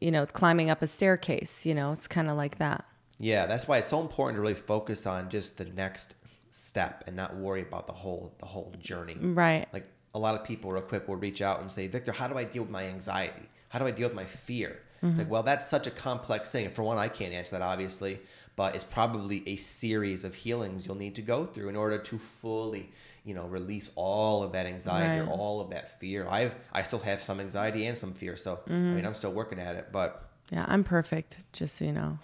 you 0.00 0.10
know, 0.10 0.26
climbing 0.26 0.70
up 0.70 0.82
a 0.82 0.86
staircase, 0.86 1.64
you 1.64 1.74
know, 1.74 1.92
it's 1.92 2.06
kind 2.06 2.28
of 2.28 2.36
like 2.36 2.58
that. 2.58 2.84
Yeah, 3.18 3.46
that's 3.46 3.66
why 3.66 3.78
it's 3.78 3.88
so 3.88 4.00
important 4.00 4.36
to 4.36 4.42
really 4.42 4.54
focus 4.54 5.06
on 5.06 5.30
just 5.30 5.56
the 5.56 5.64
next 5.64 6.16
step 6.50 7.04
and 7.06 7.16
not 7.16 7.36
worry 7.36 7.62
about 7.62 7.86
the 7.86 7.92
whole 7.92 8.34
the 8.38 8.46
whole 8.46 8.72
journey. 8.78 9.16
Right. 9.20 9.66
Like 9.72 9.86
a 10.14 10.18
lot 10.18 10.34
of 10.34 10.44
people 10.44 10.70
real 10.70 10.82
quick 10.82 11.08
will 11.08 11.16
reach 11.16 11.40
out 11.42 11.60
and 11.60 11.72
say, 11.72 11.86
"Victor, 11.86 12.12
how 12.12 12.28
do 12.28 12.36
I 12.36 12.44
deal 12.44 12.62
with 12.62 12.70
my 12.70 12.84
anxiety? 12.84 13.48
How 13.68 13.78
do 13.78 13.86
I 13.86 13.90
deal 13.90 14.08
with 14.08 14.16
my 14.16 14.26
fear?" 14.26 14.78
Mm-hmm. 14.96 15.08
It's 15.08 15.18
like, 15.18 15.30
well, 15.30 15.42
that's 15.42 15.66
such 15.66 15.86
a 15.86 15.90
complex 15.90 16.50
thing. 16.50 16.70
For 16.70 16.82
one, 16.82 16.96
I 16.98 17.08
can't 17.08 17.34
answer 17.34 17.52
that 17.52 17.62
obviously, 17.62 18.20
but 18.56 18.74
it's 18.74 18.84
probably 18.84 19.46
a 19.46 19.56
series 19.56 20.24
of 20.24 20.34
healings 20.34 20.86
you'll 20.86 20.96
need 20.96 21.14
to 21.16 21.22
go 21.22 21.44
through 21.44 21.68
in 21.68 21.76
order 21.76 21.98
to 21.98 22.18
fully 22.18 22.90
you 23.24 23.34
know 23.34 23.46
release 23.46 23.90
all 23.96 24.42
of 24.42 24.52
that 24.52 24.66
anxiety 24.66 25.20
right. 25.20 25.28
or 25.28 25.32
all 25.32 25.60
of 25.60 25.70
that 25.70 26.00
fear 26.00 26.26
i've 26.28 26.54
i 26.72 26.82
still 26.82 27.00
have 27.00 27.20
some 27.20 27.40
anxiety 27.40 27.86
and 27.86 27.98
some 27.98 28.14
fear 28.14 28.36
so 28.36 28.56
mm-hmm. 28.56 28.72
i 28.72 28.76
mean 28.76 28.96
mm-hmm. 28.96 29.06
i'm 29.06 29.14
still 29.14 29.32
working 29.32 29.58
at 29.58 29.74
it 29.74 29.88
but 29.92 30.30
yeah 30.50 30.64
i'm 30.68 30.84
perfect 30.84 31.38
just 31.52 31.76
so 31.76 31.84
you 31.84 31.92
know 31.92 32.18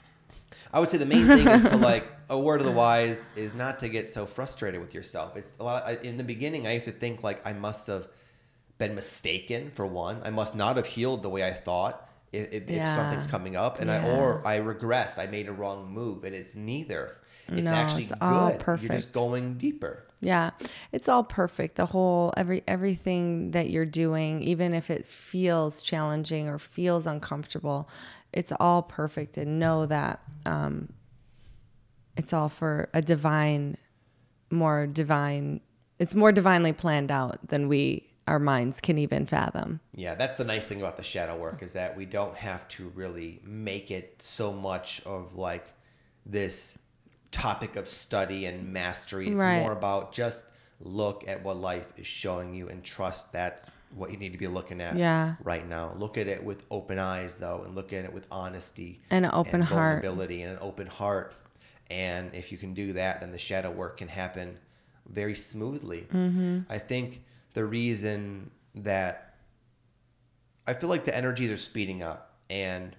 i 0.72 0.78
would 0.78 0.88
say 0.88 0.96
the 0.96 1.06
main 1.06 1.26
thing 1.26 1.46
is 1.46 1.62
to 1.64 1.76
like 1.92 2.06
a 2.30 2.38
word 2.38 2.60
of 2.60 2.66
the 2.66 2.72
wise 2.72 3.32
is 3.36 3.54
not 3.54 3.80
to 3.80 3.88
get 3.88 4.08
so 4.08 4.24
frustrated 4.24 4.80
with 4.80 4.94
yourself 4.94 5.36
it's 5.36 5.56
a 5.58 5.64
lot 5.64 5.82
of, 5.82 6.04
in 6.04 6.16
the 6.16 6.24
beginning 6.24 6.68
i 6.68 6.72
used 6.72 6.84
to 6.84 6.92
think 6.92 7.24
like 7.24 7.44
i 7.44 7.52
must 7.52 7.88
have 7.88 8.06
been 8.86 8.94
mistaken 8.94 9.70
for 9.70 9.86
one 9.86 10.20
i 10.24 10.30
must 10.30 10.54
not 10.54 10.76
have 10.76 10.86
healed 10.86 11.22
the 11.22 11.30
way 11.30 11.46
i 11.46 11.52
thought 11.52 12.08
if, 12.32 12.52
if, 12.52 12.70
yeah. 12.70 12.88
if 12.88 12.94
something's 12.94 13.26
coming 13.26 13.56
up 13.56 13.78
and 13.80 13.88
yeah. 13.88 14.06
i 14.06 14.18
or 14.18 14.46
i 14.46 14.58
regressed 14.58 15.18
i 15.18 15.26
made 15.26 15.48
a 15.48 15.52
wrong 15.52 15.90
move 15.90 16.24
and 16.24 16.34
it's 16.34 16.54
neither 16.54 17.16
it's 17.48 17.62
no, 17.62 17.72
actually 17.72 18.04
it's 18.04 18.12
good. 18.12 18.58
Perfect. 18.60 18.92
You're 18.92 19.00
just 19.00 19.12
going 19.12 19.54
deeper. 19.54 20.04
Yeah. 20.20 20.50
It's 20.92 21.08
all 21.08 21.24
perfect. 21.24 21.76
The 21.76 21.86
whole 21.86 22.32
every 22.36 22.62
everything 22.68 23.50
that 23.50 23.68
you're 23.70 23.86
doing, 23.86 24.42
even 24.42 24.74
if 24.74 24.90
it 24.90 25.04
feels 25.04 25.82
challenging 25.82 26.48
or 26.48 26.58
feels 26.58 27.06
uncomfortable, 27.06 27.88
it's 28.32 28.52
all 28.60 28.82
perfect 28.82 29.36
and 29.36 29.58
know 29.58 29.86
that 29.86 30.20
um, 30.46 30.92
it's 32.16 32.32
all 32.32 32.48
for 32.48 32.88
a 32.94 33.02
divine 33.02 33.76
more 34.50 34.86
divine 34.86 35.60
it's 35.98 36.14
more 36.14 36.30
divinely 36.30 36.72
planned 36.72 37.10
out 37.10 37.38
than 37.48 37.68
we 37.68 38.11
our 38.26 38.38
minds 38.38 38.80
can 38.80 38.98
even 38.98 39.26
fathom. 39.26 39.80
Yeah, 39.94 40.14
that's 40.14 40.34
the 40.34 40.44
nice 40.44 40.64
thing 40.64 40.80
about 40.80 40.96
the 40.96 41.02
shadow 41.02 41.36
work 41.36 41.62
is 41.62 41.72
that 41.72 41.96
we 41.96 42.06
don't 42.06 42.36
have 42.36 42.68
to 42.68 42.88
really 42.90 43.40
make 43.44 43.90
it 43.90 44.22
so 44.22 44.52
much 44.52 45.02
of 45.04 45.34
like 45.34 45.66
this 46.24 46.78
topic 47.32 47.76
of 47.76 47.88
study 47.88 48.46
and 48.46 48.72
mastery. 48.72 49.28
It's 49.28 49.40
right. 49.40 49.60
more 49.60 49.72
about 49.72 50.12
just 50.12 50.44
look 50.80 51.26
at 51.26 51.42
what 51.42 51.56
life 51.56 51.92
is 51.96 52.06
showing 52.06 52.54
you 52.54 52.68
and 52.68 52.82
trust 52.82 53.32
that's 53.32 53.66
what 53.94 54.10
you 54.10 54.16
need 54.16 54.32
to 54.32 54.38
be 54.38 54.48
looking 54.48 54.80
at 54.80 54.96
yeah. 54.96 55.34
right 55.42 55.68
now. 55.68 55.92
Look 55.96 56.16
at 56.16 56.26
it 56.26 56.42
with 56.42 56.64
open 56.70 56.98
eyes 56.98 57.36
though 57.36 57.62
and 57.64 57.74
look 57.74 57.92
at 57.92 58.04
it 58.04 58.12
with 58.12 58.26
honesty 58.30 59.00
and 59.10 59.24
an 59.24 59.30
open 59.34 59.56
and 59.56 59.64
heart. 59.64 60.02
Vulnerability 60.02 60.42
and 60.42 60.52
an 60.52 60.58
open 60.60 60.86
heart. 60.86 61.34
And 61.90 62.34
if 62.34 62.50
you 62.52 62.58
can 62.58 62.72
do 62.72 62.94
that, 62.94 63.20
then 63.20 63.32
the 63.32 63.38
shadow 63.38 63.70
work 63.70 63.98
can 63.98 64.08
happen 64.08 64.58
very 65.08 65.34
smoothly. 65.34 66.06
Mm-hmm. 66.12 66.60
I 66.70 66.78
think 66.78 67.22
the 67.54 67.64
reason 67.64 68.50
that 68.74 69.36
I 70.66 70.74
feel 70.74 70.88
like 70.88 71.04
the 71.04 71.16
energies 71.16 71.50
are 71.50 71.56
speeding 71.56 72.02
up 72.02 72.36
and 72.48 72.96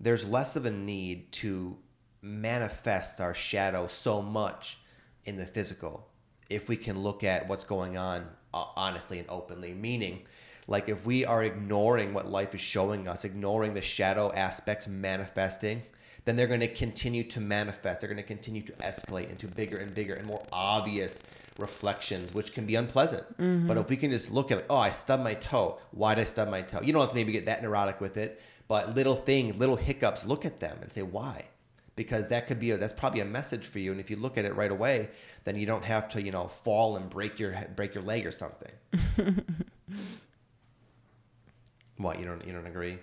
there's 0.00 0.28
less 0.28 0.56
of 0.56 0.66
a 0.66 0.70
need 0.70 1.32
to 1.32 1.78
manifest 2.20 3.20
our 3.20 3.34
shadow 3.34 3.86
so 3.86 4.22
much 4.22 4.78
in 5.24 5.36
the 5.36 5.46
physical 5.46 6.08
if 6.50 6.68
we 6.68 6.76
can 6.76 7.02
look 7.02 7.24
at 7.24 7.48
what's 7.48 7.64
going 7.64 7.96
on 7.96 8.26
uh, 8.52 8.64
honestly 8.76 9.18
and 9.18 9.28
openly. 9.28 9.74
Meaning 9.74 10.24
like 10.66 10.88
if 10.88 11.04
we 11.04 11.24
are 11.24 11.42
ignoring 11.42 12.14
what 12.14 12.28
life 12.28 12.54
is 12.54 12.60
showing 12.60 13.08
us 13.08 13.24
ignoring 13.24 13.74
the 13.74 13.82
shadow 13.82 14.32
aspects 14.32 14.88
manifesting 14.88 15.82
then 16.24 16.36
they're 16.36 16.46
going 16.46 16.60
to 16.60 16.68
continue 16.68 17.24
to 17.24 17.40
manifest. 17.40 18.00
They're 18.00 18.08
going 18.08 18.16
to 18.16 18.22
continue 18.22 18.62
to 18.62 18.72
escalate 18.74 19.30
into 19.30 19.46
bigger 19.46 19.76
and 19.76 19.94
bigger 19.94 20.14
and 20.14 20.26
more 20.26 20.42
obvious 20.52 21.22
reflections 21.58 22.34
which 22.34 22.52
can 22.52 22.66
be 22.66 22.74
unpleasant. 22.74 23.22
Mm-hmm. 23.38 23.68
but 23.68 23.78
if 23.78 23.88
we 23.88 23.96
can 23.96 24.10
just 24.10 24.32
look 24.32 24.50
at 24.50 24.56
like, 24.56 24.66
oh 24.70 24.76
i 24.76 24.90
stubbed 24.90 25.22
my 25.22 25.34
toe. 25.34 25.78
Why 25.92 26.14
did 26.14 26.22
i 26.22 26.24
stub 26.24 26.48
my 26.48 26.62
toe? 26.62 26.80
You 26.82 26.92
don't 26.92 27.00
have 27.00 27.10
to 27.10 27.14
maybe 27.14 27.32
get 27.32 27.46
that 27.46 27.62
neurotic 27.62 28.00
with 28.00 28.16
it 28.16 28.40
but 28.66 28.96
little 28.96 29.14
things 29.14 29.56
little 29.56 29.76
hiccups 29.76 30.24
look 30.24 30.44
at 30.44 30.58
them 30.58 30.78
and 30.82 30.92
say 30.92 31.02
why? 31.02 31.44
Because 31.96 32.26
that 32.28 32.48
could 32.48 32.58
be 32.58 32.72
a, 32.72 32.76
that's 32.76 32.92
probably 32.92 33.20
a 33.20 33.24
message 33.24 33.66
for 33.66 33.78
you 33.78 33.92
and 33.92 34.00
if 34.00 34.10
you 34.10 34.16
look 34.16 34.36
at 34.36 34.44
it 34.44 34.56
right 34.56 34.72
away 34.72 35.10
then 35.44 35.54
you 35.54 35.64
don't 35.64 35.84
have 35.84 36.08
to 36.10 36.22
you 36.22 36.32
know 36.32 36.48
fall 36.48 36.96
and 36.96 37.08
break 37.08 37.38
your 37.38 37.54
break 37.76 37.94
your 37.94 38.02
leg 38.02 38.26
or 38.26 38.32
something. 38.32 38.72
What 41.96 42.18
you 42.18 42.26
don't 42.26 42.44
you 42.46 42.52
don't 42.52 42.66
agree? 42.66 42.98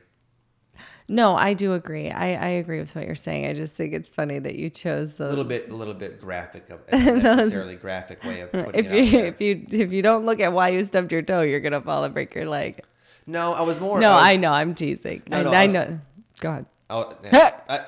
No, 1.11 1.35
I 1.35 1.53
do 1.53 1.73
agree. 1.73 2.09
I, 2.09 2.35
I 2.35 2.47
agree 2.51 2.79
with 2.79 2.95
what 2.95 3.05
you're 3.05 3.15
saying. 3.15 3.45
I 3.45 3.53
just 3.53 3.75
think 3.75 3.93
it's 3.93 4.07
funny 4.07 4.39
that 4.39 4.55
you 4.55 4.69
chose 4.69 5.17
the 5.17 5.27
A 5.27 5.29
little 5.29 5.43
bit 5.43 5.69
a 5.69 5.75
little 5.75 5.93
bit 5.93 6.21
graphic 6.21 6.69
of 6.69 6.79
a 6.87 6.97
necessarily 6.97 7.75
graphic 7.75 8.23
way 8.23 8.39
of 8.39 8.51
putting 8.53 8.73
if 8.75 8.85
it 8.85 8.91
out 8.91 8.95
you 8.95 9.19
if 9.25 9.41
you 9.41 9.65
if 9.83 9.91
you 9.91 10.01
don't 10.01 10.25
look 10.25 10.39
at 10.39 10.53
why 10.53 10.69
you 10.69 10.81
stubbed 10.85 11.11
your 11.11 11.21
toe, 11.21 11.41
you're 11.41 11.59
gonna 11.59 11.81
fall 11.81 12.05
and 12.05 12.13
break 12.13 12.33
your 12.33 12.45
leg. 12.45 12.79
No, 13.27 13.51
I 13.51 13.61
was 13.63 13.81
more. 13.81 13.99
No, 13.99 14.11
was, 14.11 14.23
I 14.23 14.37
know. 14.37 14.53
I'm 14.53 14.73
teasing. 14.73 15.21
No, 15.29 15.37
I, 15.39 15.43
no, 15.43 15.51
I 15.51 15.55
I 15.55 15.65
was- 15.65 15.73
know. 15.73 15.99
Go 16.39 16.49
ahead. 16.49 16.65
Oh, 16.89 17.13
yeah. 17.23 17.51
I, 17.69 17.79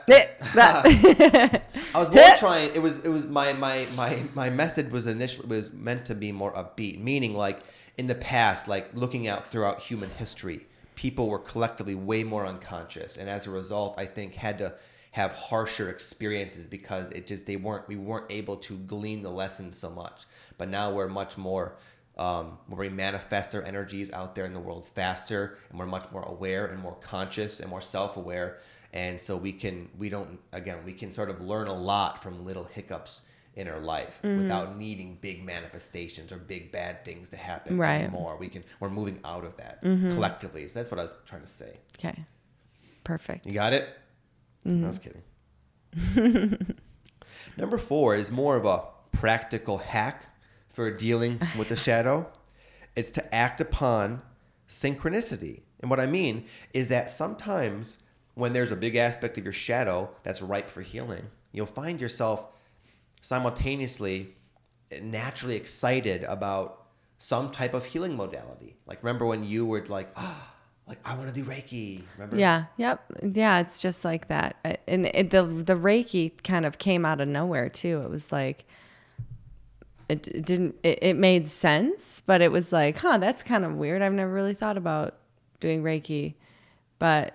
I 1.95 1.99
was 1.99 2.11
more 2.11 2.23
trying. 2.39 2.75
It 2.75 2.81
was 2.81 2.97
it 3.05 3.09
was 3.09 3.25
my 3.25 3.53
my 3.53 3.87
my 3.95 4.21
my 4.33 4.49
message 4.49 4.91
was 4.91 5.07
initially 5.07 5.47
was 5.47 5.71
meant 5.71 6.05
to 6.07 6.15
be 6.15 6.31
more 6.33 6.51
upbeat, 6.53 6.99
meaning 6.99 7.33
like 7.35 7.59
in 7.97 8.07
the 8.07 8.15
past, 8.15 8.67
like 8.67 8.89
looking 8.93 9.27
out 9.27 9.47
throughout 9.49 9.81
human 9.81 10.09
history, 10.11 10.67
people 10.95 11.27
were 11.27 11.39
collectively 11.39 11.95
way 11.95 12.23
more 12.23 12.45
unconscious, 12.45 13.17
and 13.17 13.29
as 13.29 13.47
a 13.47 13.51
result, 13.51 13.95
I 13.97 14.05
think 14.05 14.35
had 14.35 14.57
to 14.59 14.75
have 15.11 15.31
harsher 15.33 15.89
experiences 15.89 16.65
because 16.65 17.09
it 17.11 17.27
just 17.27 17.45
they 17.45 17.55
weren't 17.55 17.87
we 17.87 17.95
weren't 17.95 18.31
able 18.31 18.57
to 18.57 18.77
glean 18.77 19.21
the 19.21 19.29
lessons 19.29 19.77
so 19.77 19.89
much. 19.89 20.25
But 20.57 20.69
now 20.69 20.91
we're 20.91 21.07
much 21.07 21.37
more. 21.37 21.77
Um, 22.15 22.59
where 22.67 22.81
we 22.81 22.89
manifest 22.89 23.55
our 23.55 23.63
energies 23.63 24.13
out 24.13 24.35
there 24.35 24.45
in 24.45 24.53
the 24.53 24.59
world 24.59 24.85
faster, 24.85 25.57
and 25.71 25.79
we're 25.79 25.87
much 25.87 26.11
more 26.11 26.21
aware 26.21 26.67
and 26.67 26.79
more 26.79 26.95
conscious 27.01 27.59
and 27.59 27.67
more 27.67 27.81
self-aware, 27.81 28.59
and 28.93 29.19
so 29.19 29.35
we 29.35 29.51
can 29.51 29.89
we 29.97 30.09
don't 30.09 30.39
again 30.51 30.77
we 30.85 30.93
can 30.93 31.11
sort 31.11 31.31
of 31.31 31.41
learn 31.41 31.67
a 31.67 31.73
lot 31.73 32.21
from 32.21 32.45
little 32.45 32.65
hiccups 32.65 33.21
in 33.55 33.67
our 33.67 33.79
life 33.79 34.19
Mm-hmm. 34.23 34.41
without 34.43 34.77
needing 34.77 35.17
big 35.21 35.43
manifestations 35.45 36.31
or 36.31 36.37
big 36.37 36.71
bad 36.71 37.05
things 37.05 37.29
to 37.29 37.37
happen 37.37 37.77
Right. 37.77 38.01
anymore. 38.01 38.37
We 38.37 38.47
can 38.49 38.63
we're 38.79 38.89
moving 38.89 39.19
out 39.23 39.43
of 39.45 39.57
that 39.57 39.83
Mm-hmm. 39.83 40.11
collectively. 40.13 40.67
So 40.67 40.79
that's 40.79 40.89
what 40.91 40.99
I 40.99 41.03
was 41.03 41.13
trying 41.25 41.41
to 41.41 41.47
say. 41.47 41.77
Okay. 41.99 42.23
Perfect. 43.03 43.45
You 43.45 43.51
got 43.51 43.73
it? 43.73 43.87
Mm-hmm. 44.65 44.85
I 44.85 44.87
was 44.87 44.99
kidding. 44.99 45.21
Number 47.57 47.77
four 47.77 48.15
is 48.15 48.31
more 48.31 48.55
of 48.55 48.65
a 48.65 48.83
practical 49.11 49.77
hack 49.79 50.25
for 50.69 50.89
dealing 50.91 51.39
with 51.57 51.69
the 51.69 51.75
shadow. 51.75 52.31
It's 52.95 53.09
to 53.11 53.33
act 53.33 53.59
upon 53.59 54.21
synchronicity. 54.69 55.61
And 55.79 55.89
what 55.89 55.99
I 55.99 56.05
mean 56.05 56.45
is 56.75 56.89
that 56.89 57.09
sometimes 57.09 57.97
when 58.35 58.53
there's 58.53 58.71
a 58.71 58.75
big 58.75 58.95
aspect 58.95 59.35
of 59.39 59.43
your 59.43 59.51
shadow 59.51 60.11
that's 60.21 60.43
ripe 60.43 60.69
for 60.69 60.83
healing, 60.83 61.25
you'll 61.51 61.65
find 61.65 61.99
yourself 61.99 62.45
simultaneously 63.23 64.35
naturally 65.01 65.55
excited 65.55 66.23
about 66.25 66.83
some 67.17 67.49
type 67.49 67.73
of 67.73 67.85
healing 67.85 68.15
modality. 68.15 68.75
Like 68.85 69.01
remember 69.01 69.25
when 69.25 69.45
you 69.45 69.65
were 69.65 69.83
like, 69.85 70.11
ah, 70.17 70.53
like 70.85 70.99
I 71.05 71.15
want 71.15 71.29
to 71.29 71.33
do 71.33 71.45
Reiki. 71.45 72.03
Remember? 72.15 72.37
Yeah. 72.37 72.65
Yep. 72.77 73.03
Yeah. 73.31 73.59
It's 73.59 73.79
just 73.79 74.03
like 74.03 74.27
that. 74.27 74.79
And 74.87 75.05
it, 75.07 75.29
the 75.31 75.43
the 75.43 75.75
Reiki 75.75 76.31
kind 76.43 76.65
of 76.65 76.77
came 76.77 77.05
out 77.05 77.21
of 77.21 77.29
nowhere 77.29 77.69
too. 77.69 78.01
It 78.01 78.09
was 78.09 78.31
like 78.31 78.65
it, 80.09 80.27
it 80.27 80.45
didn't. 80.45 80.75
It, 80.83 80.99
it 81.01 81.15
made 81.15 81.47
sense, 81.47 82.21
but 82.25 82.41
it 82.41 82.51
was 82.51 82.73
like, 82.73 82.97
huh, 82.97 83.19
that's 83.19 83.41
kind 83.41 83.63
of 83.63 83.75
weird. 83.75 84.01
I've 84.01 84.11
never 84.11 84.31
really 84.31 84.53
thought 84.53 84.77
about 84.77 85.15
doing 85.61 85.81
Reiki, 85.81 86.33
but 86.99 87.33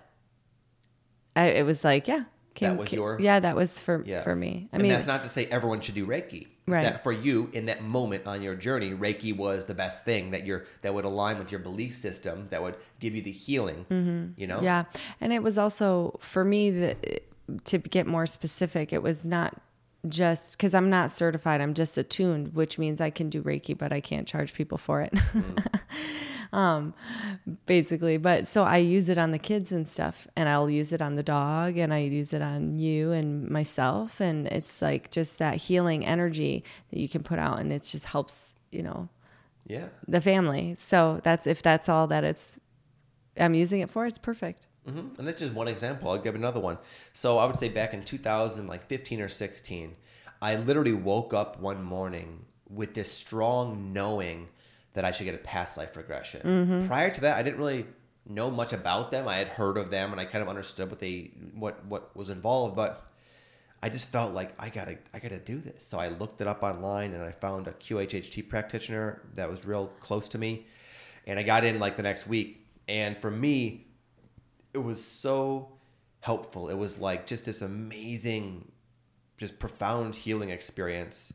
I, 1.35 1.46
it 1.46 1.64
was 1.64 1.83
like, 1.83 2.07
yeah. 2.07 2.24
Came, 2.59 2.77
was 2.77 2.92
your- 2.92 3.18
yeah. 3.21 3.40
That 3.40 3.57
was 3.57 3.79
for 3.79 4.03
Yeah. 4.05 4.23
for 4.23 4.35
me. 4.35 4.68
I 4.73 4.77
and 4.77 4.83
mean, 4.83 4.92
that's 4.92 5.07
not 5.07 5.23
to 5.23 5.29
say 5.29 5.47
everyone 5.47 5.81
should 5.81 5.94
do 5.94 6.07
Reiki. 6.07 6.49
Right. 6.66 6.83
That 6.83 7.03
for 7.03 7.12
you 7.12 7.49
in 7.55 7.66
that 7.66 7.83
moment 7.83 8.27
on 8.27 8.42
your 8.42 8.55
journey, 8.55 8.90
Reiki 8.90 9.35
was 9.35 9.64
the 9.64 9.75
best 9.75 10.05
thing 10.05 10.33
that 10.33 10.44
you're 10.44 10.64
that 10.83 10.92
would 10.92 11.05
align 11.07 11.38
with 11.38 11.51
your 11.51 11.61
belief 11.61 11.97
system, 11.97 12.47
that 12.49 12.62
would 12.62 12.75
give 13.01 13.14
you 13.14 13.23
the 13.23 13.31
healing. 13.33 13.87
You 14.37 14.47
know. 14.47 14.57
Mm-hmm. 14.57 14.64
Yeah, 14.64 14.85
and 15.21 15.33
it 15.33 15.42
was 15.42 15.57
also 15.57 16.18
for 16.21 16.44
me 16.44 16.71
that 16.71 17.23
to 17.64 17.79
get 17.79 18.07
more 18.07 18.27
specific, 18.27 18.92
it 18.92 19.03
was 19.03 19.25
not 19.25 19.55
just 20.07 20.57
because 20.57 20.75
I'm 20.75 20.90
not 20.90 21.11
certified. 21.11 21.61
I'm 21.61 21.75
just 21.75 21.97
attuned, 21.97 22.55
which 22.55 22.79
means 22.79 23.01
I 23.01 23.11
can 23.11 23.31
do 23.31 23.42
Reiki, 23.42 23.77
but 23.77 23.92
I 23.92 24.01
can't 24.01 24.29
charge 24.29 24.53
people 24.53 24.79
for 24.79 25.01
it. 25.01 25.12
um, 26.53 26.95
basically, 27.67 28.17
but 28.17 28.47
so 28.47 28.65
I 28.65 28.79
use 28.79 29.09
it 29.09 29.19
on 29.19 29.31
the 29.31 29.39
kids 29.39 29.73
and 29.73 29.87
stuff, 29.87 30.27
and 30.37 30.49
I'll 30.49 30.71
use 30.71 30.93
it 30.93 31.03
on 31.03 31.15
the 31.17 31.23
dog, 31.23 31.77
and 31.77 31.93
I 31.93 31.99
use 31.99 32.33
it 32.33 32.43
on 32.43 32.79
you 32.79 33.13
and 33.13 33.49
myself, 33.49 34.21
and 34.21 34.47
it's 34.47 34.81
like 34.83 35.11
just 35.11 35.39
that 35.39 35.57
healing 35.57 36.05
energy 36.07 36.65
that 36.91 36.99
you 37.01 37.09
can 37.09 37.23
put 37.23 37.39
out, 37.39 37.59
and 37.61 37.73
it 37.73 37.83
just 37.83 38.07
helps, 38.07 38.55
you 38.71 38.83
know, 38.83 39.09
Yeah. 39.67 39.89
the 40.07 40.21
family. 40.21 40.75
So 40.79 41.21
that's 41.23 41.47
if 41.47 41.63
that's 41.63 41.89
all 41.89 42.07
that 42.09 42.25
it's 42.25 42.59
I'm 43.39 43.55
using 43.55 43.81
it 43.81 43.91
for, 43.91 44.07
it's 44.07 44.19
perfect. 44.19 44.67
hmm 44.85 45.09
And 45.19 45.29
that's 45.29 45.39
just 45.39 45.53
one 45.55 45.69
example. 45.69 46.11
I'll 46.11 46.19
give 46.19 46.35
another 46.35 46.61
one. 46.61 46.79
So 47.13 47.39
I 47.39 47.45
would 47.45 47.57
say 47.57 47.69
back 47.69 47.95
in 47.95 48.03
2000, 48.03 48.67
like 48.67 48.87
15 48.89 49.21
or 49.21 49.29
16, 49.29 49.95
I 50.43 50.57
literally 50.57 50.93
woke 50.95 51.35
up 51.35 51.61
one 51.61 51.83
morning 51.83 52.47
with 52.69 52.95
this 52.95 53.11
strong 53.13 53.93
knowing 53.93 54.49
that 54.99 55.05
I 55.05 55.13
should 55.13 55.27
get 55.27 55.37
a 55.37 55.39
past 55.39 55.77
life 55.77 55.97
regression. 55.97 56.41
Prior 56.89 57.09
to 57.09 57.21
that, 57.21 57.39
I 57.39 57.45
didn't 57.45 57.61
really 57.61 57.87
know 58.27 58.51
much 58.51 58.73
about 58.73 59.13
them. 59.13 59.29
I 59.29 59.37
had 59.37 59.47
heard 59.47 59.77
of 59.77 59.93
them 59.93 60.11
and 60.11 60.21
I 60.21 60.25
kind 60.25 60.43
of 60.43 60.49
understood 60.49 60.91
what 60.91 60.99
they 60.99 61.31
what 61.55 61.87
what 61.87 62.17
was 62.17 62.31
involved, 62.31 62.75
but 62.75 63.09
I 63.81 63.91
just 63.91 64.11
felt 64.11 64.35
like 64.35 64.61
I 64.61 64.71
gotta 64.71 64.99
I 65.15 65.21
gotta 65.21 65.39
do 65.39 65.59
this. 65.59 65.85
So 65.87 66.01
I 66.01 66.09
looked 66.09 66.41
it 66.41 66.49
up 66.49 66.65
online 66.65 67.15
and 67.15 67.23
I 67.23 67.31
found 67.31 67.69
a 67.69 67.71
QHHT 67.71 68.49
practitioner 68.49 69.23
that 69.37 69.49
was 69.49 69.65
real 69.65 69.87
close 70.01 70.29
to 70.31 70.39
me, 70.39 70.67
and 71.29 71.39
I 71.39 71.45
got 71.45 71.65
in 71.65 71.79
like 71.79 71.97
the 71.97 72.03
next 72.03 72.27
week. 72.27 72.67
And 72.89 73.17
for 73.19 73.31
me, 73.31 73.87
it 74.75 74.79
was 74.79 75.01
so 75.05 75.69
helpful. 76.19 76.69
It 76.71 76.77
was 76.77 76.99
like 76.99 77.25
just 77.29 77.45
this 77.47 77.63
amazing, 77.63 78.73
just 79.37 79.61
profound 79.61 80.17
healing 80.17 80.51
experience. 80.51 81.33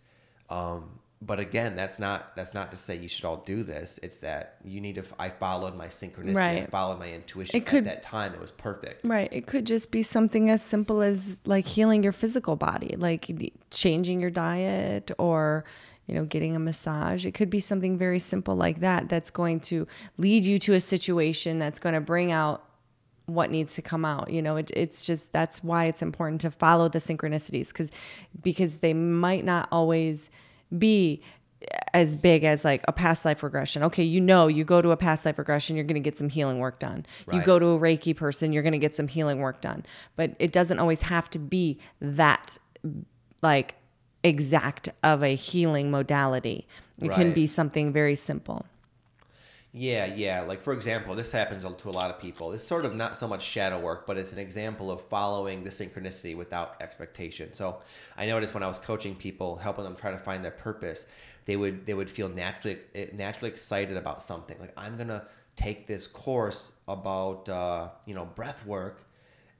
Um, 0.49 0.99
but 1.25 1.39
again, 1.39 1.75
that's 1.75 1.99
not 1.99 2.36
that's 2.36 2.53
not 2.53 2.71
to 2.71 2.77
say 2.77 2.95
you 2.97 3.07
should 3.07 3.25
all 3.25 3.38
do 3.38 3.63
this. 3.63 3.99
It's 4.03 4.17
that 4.17 4.57
you 4.63 4.81
need 4.81 4.95
to. 4.95 5.05
I 5.17 5.29
followed 5.29 5.75
my 5.75 5.88
synchronicity. 5.88 6.63
I 6.63 6.65
followed 6.65 6.99
my 6.99 7.12
intuition. 7.12 7.55
It 7.55 7.65
could- 7.65 7.88
At 7.88 7.95
that 7.95 8.03
time, 8.03 8.33
it 8.33 8.41
was 8.41 8.51
perfect. 8.51 9.01
Right. 9.05 9.29
It 9.31 9.45
could 9.47 9.65
just 9.65 9.91
be 9.91 10.03
something 10.03 10.49
as 10.49 10.62
simple 10.62 11.01
as 11.01 11.39
like 11.45 11.65
healing 11.65 12.03
your 12.03 12.12
physical 12.12 12.55
body, 12.55 12.95
like 12.97 13.29
changing 13.71 14.19
your 14.19 14.31
diet 14.31 15.12
or 15.17 15.65
you 16.07 16.15
know 16.15 16.25
getting 16.25 16.55
a 16.55 16.59
massage. 16.59 17.25
It 17.25 17.33
could 17.33 17.49
be 17.49 17.59
something 17.59 17.97
very 17.97 18.19
simple 18.19 18.55
like 18.55 18.79
that 18.81 19.07
that's 19.07 19.31
going 19.31 19.62
to 19.62 19.88
lead 20.17 20.43
you 20.45 20.59
to 20.59 20.73
a 20.73 20.81
situation 20.81 21.59
that's 21.59 21.79
going 21.79 21.95
to 21.95 22.01
bring 22.01 22.31
out 22.31 22.65
what 23.25 23.49
needs 23.49 23.75
to 23.75 23.81
come 23.81 24.03
out 24.03 24.29
you 24.29 24.41
know 24.41 24.57
it, 24.57 24.69
it's 24.75 25.05
just 25.05 25.31
that's 25.31 25.63
why 25.63 25.86
it's 25.86 26.01
important 26.01 26.41
to 26.41 26.51
follow 26.51 26.89
the 26.89 26.99
synchronicities 26.99 27.69
because 27.69 27.89
because 28.41 28.79
they 28.79 28.93
might 28.93 29.45
not 29.45 29.65
always 29.71 30.29
be 30.78 31.21
as 31.93 32.15
big 32.15 32.43
as 32.43 32.65
like 32.65 32.84
a 32.88 32.91
past 32.91 33.23
life 33.26 33.43
regression. 33.43 33.84
Okay 33.84 34.04
you 34.04 34.19
know 34.19 34.47
you 34.47 34.63
go 34.63 34.82
to 34.82 34.91
a 34.91 34.97
past 34.97 35.26
life 35.26 35.38
regression 35.38 35.76
you're 35.76 35.86
going 35.86 35.95
to 35.95 36.02
get 36.02 36.17
some 36.17 36.30
healing 36.30 36.60
work 36.60 36.80
done. 36.80 37.06
You 37.32 37.41
go 37.41 37.60
to 37.60 37.67
a 37.67 37.80
reiki 37.80 38.15
person 38.15 38.52
you're 38.52 38.63
going 38.63 38.73
to 38.73 38.80
get 38.80 38.95
some 38.95 39.08
healing 39.08 39.39
work 39.39 39.62
done. 39.62 39.86
But 40.15 40.36
it 40.39 40.52
doesn't 40.52 40.80
always 40.80 41.02
have 41.04 41.30
to 41.32 41.39
be 41.39 41.80
that 42.02 42.58
like 43.41 43.76
exact 44.23 44.89
of 45.04 45.23
a 45.23 45.36
healing 45.36 45.91
modality. 45.91 46.67
It 47.02 47.12
can 47.12 47.34
be 47.34 47.47
something 47.47 47.91
very 47.91 48.15
simple 48.15 48.65
Yeah, 49.75 50.05
yeah. 50.05 50.41
Like 50.41 50.63
for 50.63 50.71
example, 50.71 51.15
this 51.15 51.31
happens 51.31 51.63
to 51.63 51.89
a 51.89 51.91
lot 51.91 52.12
of 52.12 52.19
people. 52.19 52.51
It's 52.53 52.63
sort 52.63 52.86
of 52.86 52.93
not 52.95 53.17
so 53.17 53.27
much 53.27 53.41
shadow 53.43 53.79
work, 53.79 54.05
but 54.05 54.17
it's 54.17 54.31
an 54.31 54.38
example 54.38 54.91
of 54.91 55.01
following 55.01 55.63
the 55.63 55.71
synchronicity 55.71 56.38
without 56.38 56.75
expectation. 56.79 57.53
So 57.55 57.79
I 58.15 58.27
noticed 58.27 58.53
when 58.53 58.62
I 58.62 58.67
was 58.67 58.77
coaching 58.77 59.15
people, 59.15 59.55
helping 59.55 59.83
them 59.83 59.95
try 59.95 60.12
to 60.12 60.19
find 60.19 60.43
their 60.45 60.51
purpose, 60.51 61.07
they 61.45 61.55
would 61.55 61.88
they 61.88 61.95
would 61.95 62.09
feel 62.12 62.29
naturally 62.29 62.77
naturally 63.13 63.49
excited 63.49 63.97
about 63.97 64.21
something. 64.21 64.59
Like 64.59 64.73
I'm 64.77 64.95
gonna 64.95 65.25
take 65.55 65.88
this 65.88 66.05
course 66.05 66.71
about 66.88 67.49
uh, 67.49 67.89
you 68.05 68.13
know 68.13 68.25
breath 68.25 68.63
work, 68.67 69.05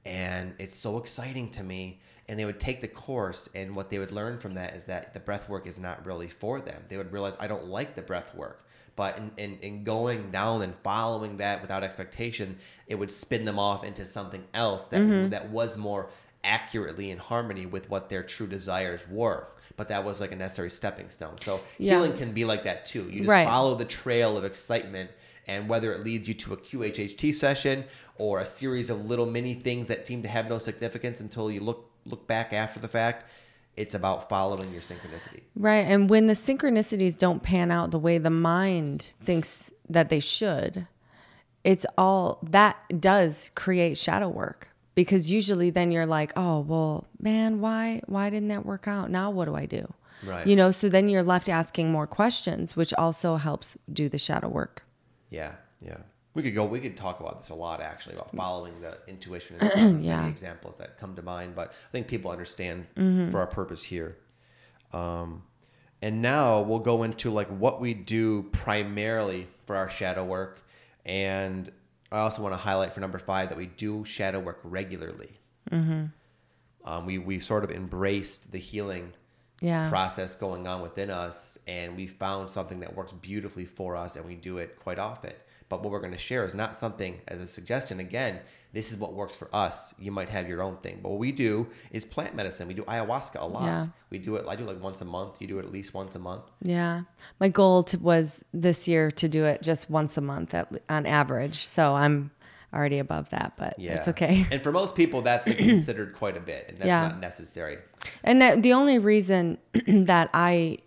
and 0.04 0.54
it's 0.58 0.74
so 0.76 0.98
exciting 0.98 1.50
to 1.50 1.62
me 1.62 2.00
and 2.28 2.38
they 2.38 2.44
would 2.44 2.60
take 2.60 2.80
the 2.80 2.88
course 2.88 3.48
and 3.54 3.74
what 3.74 3.90
they 3.90 3.98
would 3.98 4.12
learn 4.12 4.38
from 4.38 4.54
that 4.54 4.74
is 4.74 4.84
that 4.86 5.14
the 5.14 5.20
breath 5.20 5.48
work 5.48 5.66
is 5.66 5.78
not 5.78 6.04
really 6.04 6.28
for 6.28 6.60
them 6.60 6.82
they 6.88 6.96
would 6.96 7.10
realize 7.12 7.34
i 7.40 7.46
don't 7.46 7.66
like 7.66 7.94
the 7.94 8.02
breath 8.02 8.34
work 8.34 8.66
but 8.96 9.16
in, 9.18 9.30
in, 9.36 9.58
in 9.60 9.84
going 9.84 10.30
down 10.30 10.62
and 10.62 10.74
following 10.76 11.36
that 11.38 11.60
without 11.62 11.82
expectation 11.82 12.56
it 12.86 12.94
would 12.96 13.10
spin 13.10 13.44
them 13.44 13.58
off 13.58 13.84
into 13.84 14.04
something 14.04 14.44
else 14.54 14.88
that, 14.88 15.00
Mm-hmm. 15.00 15.30
that 15.30 15.50
was 15.50 15.76
more 15.76 16.10
accurately 16.42 17.10
in 17.10 17.18
harmony 17.18 17.64
with 17.66 17.88
what 17.88 18.08
their 18.10 18.22
true 18.22 18.46
desires 18.46 19.04
were 19.10 19.48
but 19.76 19.88
that 19.88 20.04
was 20.04 20.20
like 20.20 20.30
a 20.30 20.36
necessary 20.36 20.70
stepping 20.70 21.08
stone 21.08 21.36
so 21.40 21.60
Yeah. 21.78 21.94
healing 21.94 22.16
can 22.16 22.32
be 22.32 22.44
like 22.44 22.64
that 22.64 22.84
too 22.84 23.04
you 23.10 23.20
just 23.20 23.28
Right. 23.30 23.46
follow 23.46 23.74
the 23.74 23.86
trail 23.86 24.36
of 24.36 24.44
excitement 24.44 25.10
and 25.46 25.68
whether 25.68 25.92
it 25.92 26.04
leads 26.04 26.28
you 26.28 26.34
to 26.34 26.52
a 26.52 26.56
QHHT 26.56 27.32
session 27.34 27.84
or 28.16 28.40
a 28.40 28.44
series 28.44 28.90
of 28.90 29.06
little 29.06 29.26
mini 29.26 29.54
things 29.54 29.86
that 29.88 30.06
seem 30.06 30.22
to 30.22 30.28
have 30.28 30.48
no 30.48 30.58
significance 30.58 31.20
until 31.20 31.50
you 31.50 31.60
look 31.60 31.90
look 32.06 32.26
back 32.26 32.52
after 32.52 32.78
the 32.78 32.88
fact, 32.88 33.30
it's 33.76 33.94
about 33.94 34.28
following 34.28 34.72
your 34.72 34.82
synchronicity. 34.82 35.42
Right. 35.56 35.86
And 35.86 36.08
when 36.08 36.26
the 36.26 36.34
synchronicities 36.34 37.16
don't 37.16 37.42
pan 37.42 37.70
out 37.70 37.90
the 37.90 37.98
way 37.98 38.18
the 38.18 38.30
mind 38.30 39.14
thinks 39.22 39.70
that 39.88 40.08
they 40.08 40.20
should, 40.20 40.86
it's 41.64 41.86
all 41.96 42.38
that 42.42 42.76
does 43.00 43.50
create 43.54 43.96
shadow 43.98 44.28
work 44.28 44.68
because 44.94 45.30
usually 45.30 45.70
then 45.70 45.90
you're 45.90 46.06
like, 46.06 46.32
oh, 46.36 46.60
well, 46.60 47.06
man, 47.18 47.60
why 47.60 48.02
why 48.06 48.30
didn't 48.30 48.48
that 48.48 48.66
work 48.66 48.86
out? 48.86 49.10
Now 49.10 49.30
what 49.30 49.46
do 49.46 49.54
I 49.54 49.66
do? 49.66 49.92
Right. 50.24 50.46
You 50.46 50.56
know, 50.56 50.70
so 50.70 50.88
then 50.88 51.08
you're 51.08 51.22
left 51.22 51.48
asking 51.48 51.90
more 51.90 52.06
questions, 52.06 52.76
which 52.76 52.94
also 52.94 53.36
helps 53.36 53.76
do 53.92 54.08
the 54.08 54.18
shadow 54.18 54.48
work. 54.48 54.84
Yeah, 55.30 55.52
yeah. 55.80 55.98
We 56.34 56.42
could 56.42 56.54
go. 56.54 56.64
We 56.64 56.80
could 56.80 56.96
talk 56.96 57.20
about 57.20 57.40
this 57.40 57.50
a 57.50 57.54
lot, 57.54 57.80
actually, 57.80 58.16
about 58.16 58.34
following 58.34 58.80
the 58.80 58.98
intuition 59.06 59.56
and. 59.76 60.04
Yeah. 60.04 60.26
Examples 60.26 60.78
that 60.78 60.98
come 60.98 61.14
to 61.16 61.22
mind, 61.22 61.54
but 61.54 61.68
I 61.70 61.90
think 61.92 62.08
people 62.08 62.30
understand 62.30 62.86
Mm-hmm. 62.96 63.30
for 63.30 63.38
our 63.40 63.46
purpose 63.46 63.82
here. 63.84 64.16
Um, 64.92 65.42
and 66.02 66.20
now 66.22 66.60
we'll 66.60 66.80
go 66.80 67.02
into 67.04 67.30
like 67.30 67.48
what 67.48 67.80
we 67.80 67.94
do 67.94 68.44
primarily 68.52 69.46
for 69.66 69.76
our 69.76 69.88
shadow 69.88 70.24
work, 70.24 70.60
and 71.06 71.70
I 72.12 72.18
also 72.18 72.42
want 72.42 72.52
to 72.52 72.58
highlight 72.58 72.92
for 72.94 73.00
number 73.00 73.18
five 73.18 73.48
that 73.48 73.58
we 73.58 73.66
do 73.66 74.04
shadow 74.04 74.38
work 74.40 74.60
regularly. 74.64 75.30
Mm-hmm. 75.70 76.04
Um, 76.84 77.06
we 77.06 77.18
we 77.18 77.38
sort 77.38 77.64
of 77.64 77.70
embraced 77.70 78.52
the 78.52 78.58
healing 78.58 79.14
Yeah. 79.62 79.88
process 79.88 80.34
going 80.34 80.66
on 80.66 80.82
within 80.82 81.08
us 81.10 81.56
and 81.66 81.96
we 81.96 82.06
found 82.06 82.50
something 82.50 82.80
that 82.80 82.94
works 82.94 83.12
beautifully 83.12 83.64
for 83.64 83.96
us 83.96 84.16
and 84.16 84.26
we 84.26 84.34
do 84.34 84.58
it 84.58 84.78
quite 84.78 84.98
often 84.98 85.32
but 85.76 85.82
what 85.82 85.90
we're 85.92 86.00
going 86.00 86.12
to 86.12 86.18
share 86.18 86.44
is 86.44 86.54
not 86.54 86.74
something 86.74 87.20
as 87.28 87.40
a 87.40 87.46
suggestion 87.46 87.98
again 88.00 88.38
this 88.72 88.90
is 88.92 88.96
what 88.96 89.12
works 89.14 89.34
for 89.36 89.48
us 89.54 89.94
you 89.98 90.10
might 90.12 90.28
have 90.28 90.48
your 90.48 90.62
own 90.62 90.76
thing 90.78 90.98
but 91.02 91.08
what 91.10 91.18
we 91.18 91.32
do 91.32 91.66
is 91.90 92.04
plant 92.04 92.34
medicine 92.34 92.68
we 92.68 92.74
do 92.74 92.82
ayahuasca 92.84 93.40
a 93.40 93.44
lot 93.46 93.64
Yeah. 93.64 93.86
we 94.10 94.18
do 94.18 94.36
it 94.36 94.46
i 94.48 94.54
do 94.56 94.62
it 94.64 94.66
like 94.68 94.82
once 94.82 95.00
a 95.00 95.04
month 95.04 95.40
you 95.40 95.46
do 95.48 95.58
it 95.58 95.64
at 95.64 95.72
least 95.72 95.94
once 95.94 96.14
a 96.14 96.18
month 96.18 96.44
Yeah. 96.62 97.02
My 97.40 97.48
goal 97.48 97.82
to, 97.84 97.98
was 97.98 98.44
this 98.52 98.86
year 98.86 99.10
to 99.10 99.28
do 99.28 99.44
it 99.44 99.62
just 99.62 99.90
once 99.90 100.16
a 100.16 100.20
month 100.20 100.54
at, 100.54 100.68
on 100.88 101.06
average. 101.06 101.64
So 101.66 101.94
I'm 101.94 102.30
already 102.72 102.98
above 102.98 103.30
that, 103.30 103.52
but 103.56 103.78
yeah 103.78 103.94
it's 103.94 104.08
okay. 104.08 104.46
and 104.50 104.62
for 104.62 104.72
most 104.72 104.94
people 104.96 105.22
that's 105.22 105.44
considered 105.70 106.14
quite 106.14 106.36
a 106.36 106.40
bit 106.40 106.66
and 106.68 106.78
that's 106.78 106.86
Yeah. 106.88 107.08
not 107.08 107.20
necessary 107.20 107.78
And 108.24 108.40
that 108.42 108.62
the 108.62 108.72
only 108.72 108.98
reason 108.98 109.58
that 109.86 110.28
I 110.34 110.78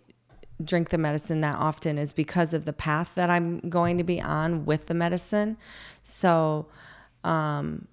drink 0.62 0.90
the 0.90 0.98
medicine 0.98 1.40
that 1.40 1.56
often 1.56 1.98
is 1.98 2.12
because 2.12 2.52
of 2.52 2.64
the 2.64 2.72
path 2.72 3.14
that 3.14 3.30
I'm 3.30 3.60
going 3.68 3.98
to 3.98 4.04
be 4.04 4.20
on 4.20 4.64
with 4.64 4.86
the 4.86 4.94
medicine. 4.94 5.56
So, 6.02 6.66
um, 7.24 7.88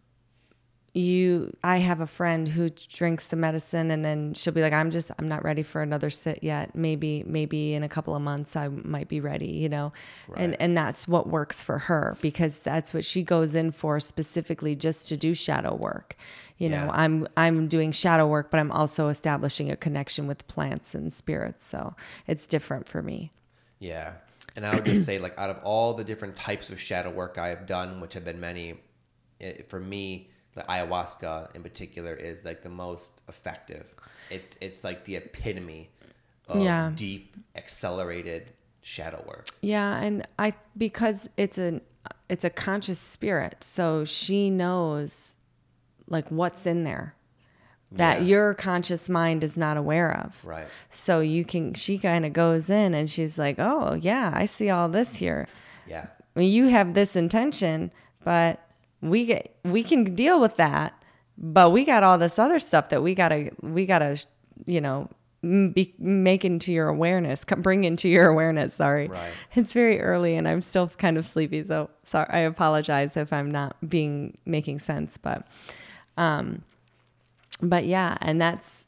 you, 0.96 1.56
I 1.64 1.78
have 1.78 2.00
a 2.00 2.08
friend 2.08 2.48
who 2.48 2.70
drinks 2.70 3.28
the 3.28 3.36
medicine 3.36 3.92
and 3.92 4.06
then 4.06 4.34
she'll 4.34 4.54
be 4.54 4.62
like, 4.62 4.74
I'm 4.74 4.92
just, 4.92 5.12
I'm 5.20 5.28
not 5.28 5.44
ready 5.44 5.62
for 5.62 5.82
another 5.82 6.10
sit 6.10 6.42
yet. 6.42 6.74
Maybe, 6.76 7.24
maybe 7.28 7.74
in 7.74 7.84
a 7.84 7.90
couple 7.90 8.16
of 8.16 8.22
months 8.22 8.56
I 8.56 8.70
might 8.70 9.10
be 9.10 9.20
ready, 9.20 9.48
you 9.48 9.68
know? 9.70 9.92
And, 10.36 10.52
Right. 10.52 10.58
and 10.60 10.78
that's 10.78 11.08
what 11.08 11.28
works 11.28 11.62
for 11.62 11.80
her 11.80 12.18
because 12.22 12.60
that's 12.60 12.94
what 12.94 13.04
she 13.04 13.24
goes 13.24 13.56
in 13.56 13.72
for 13.72 14.00
specifically 14.00 14.76
just 14.76 15.10
to 15.10 15.18
do 15.18 15.34
shadow 15.34 15.76
work. 15.76 16.16
You 16.58 16.70
know, 16.70 16.90
I'm 16.94 17.28
I'm 17.36 17.68
doing 17.68 17.92
shadow 17.92 18.26
work, 18.26 18.50
but 18.50 18.62
I'm 18.62 18.72
also 18.72 19.10
establishing 19.10 19.70
a 19.70 19.76
connection 19.76 20.26
with 20.26 20.48
plants 20.48 20.96
and 20.96 21.12
spirits. 21.12 21.66
So 21.66 21.96
it's 22.28 22.48
different 22.48 22.88
for 22.88 23.02
me. 23.02 23.34
Yeah. 23.80 24.14
And 24.56 24.66
I 24.66 24.74
would 24.74 24.86
just 24.86 25.06
say, 25.06 25.20
like, 25.20 25.38
out 25.38 25.50
of 25.50 25.60
all 25.66 25.94
the 25.94 26.06
different 26.06 26.38
types 26.38 26.70
of 26.70 26.80
shadow 26.80 27.12
work 27.12 27.38
I 27.38 27.50
have 27.50 27.66
done, 27.66 28.00
which 28.00 28.14
have 28.14 28.24
been 28.24 28.40
many, 28.40 28.80
it, 29.42 29.68
for 29.70 29.82
me, 29.82 30.30
the 30.56 30.62
ayahuasca 30.64 31.56
in 31.56 31.62
particular 31.64 32.14
is 32.14 32.44
like 32.46 32.62
the 32.62 32.70
most 32.70 33.22
effective. 33.30 33.94
It's 34.30 34.58
it's 34.62 34.84
like 34.84 35.06
the 35.06 35.18
epitome 35.18 35.90
of 36.48 36.62
Yeah. 36.62 36.92
deep, 36.96 37.36
accelerated 37.56 38.52
shadow 38.82 39.24
work. 39.28 39.48
Yeah, 39.62 39.98
and 40.02 40.26
I 40.40 40.54
because 40.78 41.30
it's 41.38 41.58
an 41.58 41.82
it's 42.30 42.44
a 42.44 42.50
conscious 42.50 43.00
spirit, 43.00 43.64
so 43.64 44.06
she 44.06 44.50
knows 44.50 45.36
like 46.08 46.30
what's 46.30 46.66
in 46.66 46.84
there 46.84 47.16
that 47.92 48.22
Yeah. 48.22 48.28
your 48.28 48.54
conscious 48.54 49.08
mind 49.10 49.44
is 49.44 49.58
not 49.58 49.78
aware 49.78 50.12
of. 50.16 50.44
Right. 50.44 50.68
So 50.90 51.20
you 51.20 51.44
can 51.46 51.74
she 51.74 51.98
kind 51.98 52.26
of 52.26 52.34
goes 52.34 52.70
in 52.70 52.94
and 52.94 53.10
she's 53.10 53.38
like, 53.38 53.58
"Oh, 53.60 53.94
yeah, 53.96 54.32
I 54.34 54.46
see 54.46 54.70
all 54.70 54.88
this 54.90 55.18
here. 55.18 55.48
Yeah. 55.88 56.08
I 56.36 56.40
mean, 56.40 56.52
you 56.52 56.68
have 56.68 56.94
this 56.94 57.16
intention, 57.16 57.92
but 58.24 58.60
we 59.10 59.26
get 59.26 59.56
we 59.64 59.84
can 59.84 60.16
deal 60.16 60.40
with 60.40 60.58
that, 60.58 60.94
but 61.38 61.72
we 61.72 61.86
got 61.86 62.04
all 62.04 62.18
this 62.18 62.38
other 62.40 62.60
stuff 62.60 62.90
that 62.90 63.02
we 63.04 63.16
gotta 63.16 63.52
we 63.62 63.86
gotta 63.86 64.18
you 64.66 64.82
know 64.82 65.10
be, 65.42 65.94
make 66.00 66.44
into 66.44 66.74
your 66.74 66.88
awareness, 66.88 67.46
bring 67.46 67.84
into 67.84 68.10
your 68.10 68.28
awareness. 68.28 68.74
Sorry, 68.76 69.08
Right. 69.08 69.32
it's 69.54 69.74
very 69.74 70.02
early 70.02 70.36
and 70.36 70.48
I'm 70.48 70.62
still 70.62 70.88
kind 70.98 71.18
of 71.18 71.26
sleepy, 71.26 71.64
so 71.64 71.90
sorry. 72.04 72.28
I 72.32 72.40
apologize 72.40 73.16
if 73.16 73.32
I'm 73.32 73.52
not 73.52 73.76
being 73.88 74.38
making 74.46 74.80
sense, 74.80 75.18
but 75.18 75.46
um, 76.18 76.64
but 77.62 77.86
yeah, 77.86 78.18
and 78.22 78.42
that's 78.42 78.86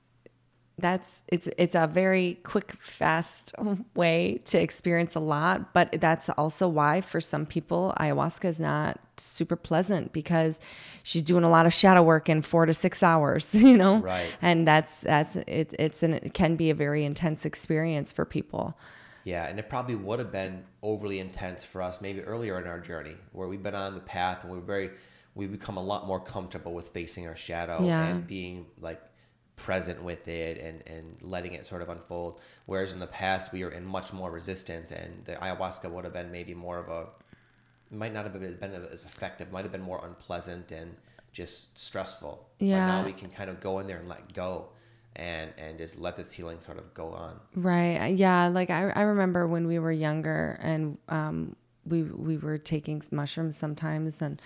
that's 0.79 1.23
it's 1.27 1.47
it's 1.57 1.73
a 1.75 1.87
very 1.87 2.39
quick 2.43 2.71
fast 2.73 3.53
way 3.95 4.39
to 4.45 4.61
experience 4.61 5.15
a 5.15 5.19
lot 5.19 5.73
but 5.73 5.91
that's 5.93 6.29
also 6.29 6.67
why 6.67 7.01
for 7.01 7.19
some 7.19 7.45
people 7.45 7.93
ayahuasca 7.99 8.45
is 8.45 8.61
not 8.61 8.99
super 9.17 9.55
pleasant 9.55 10.13
because 10.13 10.59
she's 11.01 11.23
doing 11.23 11.43
a 11.43 11.49
lot 11.49 11.65
of 11.65 11.73
shadow 11.73 12.03
work 12.03 12.29
in 12.29 12.41
4 12.43 12.67
to 12.67 12.73
6 12.73 13.01
hours 13.01 13.55
you 13.69 13.75
know 13.77 13.97
Right. 13.99 14.31
and 14.41 14.67
that's 14.67 15.01
that's 15.01 15.35
it, 15.35 15.73
it's 15.79 16.03
an 16.03 16.13
it 16.13 16.33
can 16.35 16.55
be 16.55 16.69
a 16.69 16.75
very 16.75 17.03
intense 17.05 17.45
experience 17.45 18.11
for 18.11 18.23
people 18.25 18.77
Yeah, 19.23 19.47
and 19.49 19.59
it 19.59 19.67
probably 19.69 19.95
would 19.95 20.19
have 20.19 20.31
been 20.31 20.63
overly 20.81 21.19
intense 21.19 21.65
for 21.65 21.81
us 21.81 21.99
maybe 22.01 22.21
earlier 22.21 22.57
in 22.61 22.67
our 22.67 22.79
journey, 22.79 23.15
where 23.33 23.47
we've 23.49 23.63
been 23.63 23.75
on 23.75 23.93
the 23.95 23.99
path 23.99 24.43
and 24.43 24.51
we're 24.53 24.61
very, 24.75 24.91
we 25.35 25.47
become 25.47 25.75
a 25.77 25.83
lot 25.83 26.07
more 26.07 26.19
comfortable 26.21 26.73
with 26.73 26.87
facing 26.89 27.27
our 27.27 27.35
shadow 27.35 27.83
Yeah. 27.85 28.03
and 28.05 28.25
being 28.27 28.67
like 28.79 29.01
present 29.57 30.01
with 30.01 30.27
it 30.27 30.57
and 30.59 30.81
and 30.87 31.17
letting 31.21 31.53
it 31.53 31.65
sort 31.67 31.81
of 31.81 31.89
unfold. 31.89 32.39
Whereas 32.65 32.93
in 32.93 32.99
the 32.99 33.07
past 33.07 33.51
we 33.51 33.63
were 33.65 33.71
in 33.71 33.85
much 33.85 34.13
more 34.13 34.31
resistance, 34.31 34.91
and 34.91 35.25
the 35.25 35.33
ayahuasca 35.33 35.91
would 35.91 36.05
have 36.05 36.13
been 36.13 36.31
maybe 36.31 36.53
more 36.53 36.77
of 36.79 36.87
a, 36.87 37.07
might 37.93 38.13
not 38.13 38.23
have 38.23 38.33
been 38.33 38.71
as 38.73 39.03
effective, 39.03 39.51
might 39.51 39.63
have 39.63 39.71
been 39.71 39.81
more 39.81 40.01
unpleasant 40.05 40.71
and 40.71 40.95
just 41.33 41.77
stressful. 41.77 42.47
But 42.59 42.65
Yeah. 42.65 42.85
now 42.87 43.05
we 43.05 43.13
can 43.13 43.29
kind 43.29 43.49
of 43.49 43.59
go 43.59 43.79
in 43.79 43.87
there 43.87 43.97
and 43.97 44.07
let 44.07 44.33
go. 44.33 44.69
And, 45.15 45.51
and 45.57 45.79
just 45.79 45.97
let 45.99 46.15
this 46.15 46.31
healing 46.31 46.61
sort 46.61 46.77
of 46.77 46.93
go 46.93 47.07
on. 47.09 47.39
Right. 47.55 48.09
Yeah. 48.15 48.49
Like 48.49 48.69
I, 48.69 48.91
I 48.91 49.01
remember 49.01 49.47
when 49.47 49.65
we 49.65 49.79
were 49.79 49.91
younger 49.91 50.59
and 50.61 50.99
um, 51.09 51.55
we 51.87 52.03
we 52.03 52.37
were 52.37 52.59
taking 52.59 53.01
mushrooms 53.11 53.57
sometimes, 53.57 54.21
and 54.21 54.39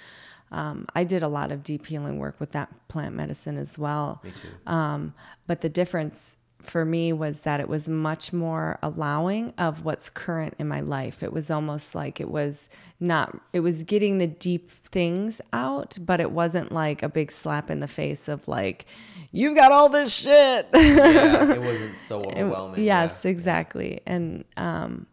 um, 0.51 0.85
I 0.95 1.03
did 1.03 1.23
a 1.23 1.27
lot 1.27 1.51
of 1.51 1.63
deep 1.63 1.85
healing 1.85 2.19
work 2.19 2.39
with 2.39 2.51
that 2.51 2.69
plant 2.87 3.15
medicine 3.15 3.57
as 3.57 3.77
well. 3.77 4.21
Me 4.23 4.31
too. 4.31 4.47
Um, 4.71 5.13
but 5.47 5.61
the 5.61 5.69
difference 5.69 6.37
for 6.61 6.85
me 6.85 7.11
was 7.11 7.41
that 7.41 7.59
it 7.59 7.67
was 7.67 7.87
much 7.87 8.31
more 8.31 8.77
allowing 8.83 9.53
of 9.57 9.83
what's 9.83 10.09
current 10.09 10.53
in 10.59 10.67
my 10.67 10.79
life. 10.79 11.23
It 11.23 11.33
was 11.33 11.49
almost 11.49 11.95
like 11.95 12.19
it 12.19 12.29
was 12.29 12.69
not, 12.99 13.39
it 13.53 13.61
was 13.61 13.83
getting 13.83 14.19
the 14.19 14.27
deep 14.27 14.71
things 14.91 15.41
out, 15.53 15.97
but 16.01 16.19
it 16.19 16.31
wasn't 16.31 16.71
like 16.71 17.01
a 17.01 17.09
big 17.09 17.31
slap 17.31 17.69
in 17.69 17.79
the 17.79 17.87
face 17.87 18.27
of 18.27 18.47
like, 18.47 18.85
you've 19.31 19.55
got 19.55 19.71
all 19.71 19.89
this 19.89 20.13
shit. 20.15 20.67
yeah, 20.73 21.53
it 21.53 21.59
wasn't 21.61 21.99
so 21.99 22.23
overwhelming. 22.25 22.83
yes, 22.83 23.21
yeah. 23.23 23.31
exactly. 23.31 24.01
And 24.05 24.45
um, 24.57 25.07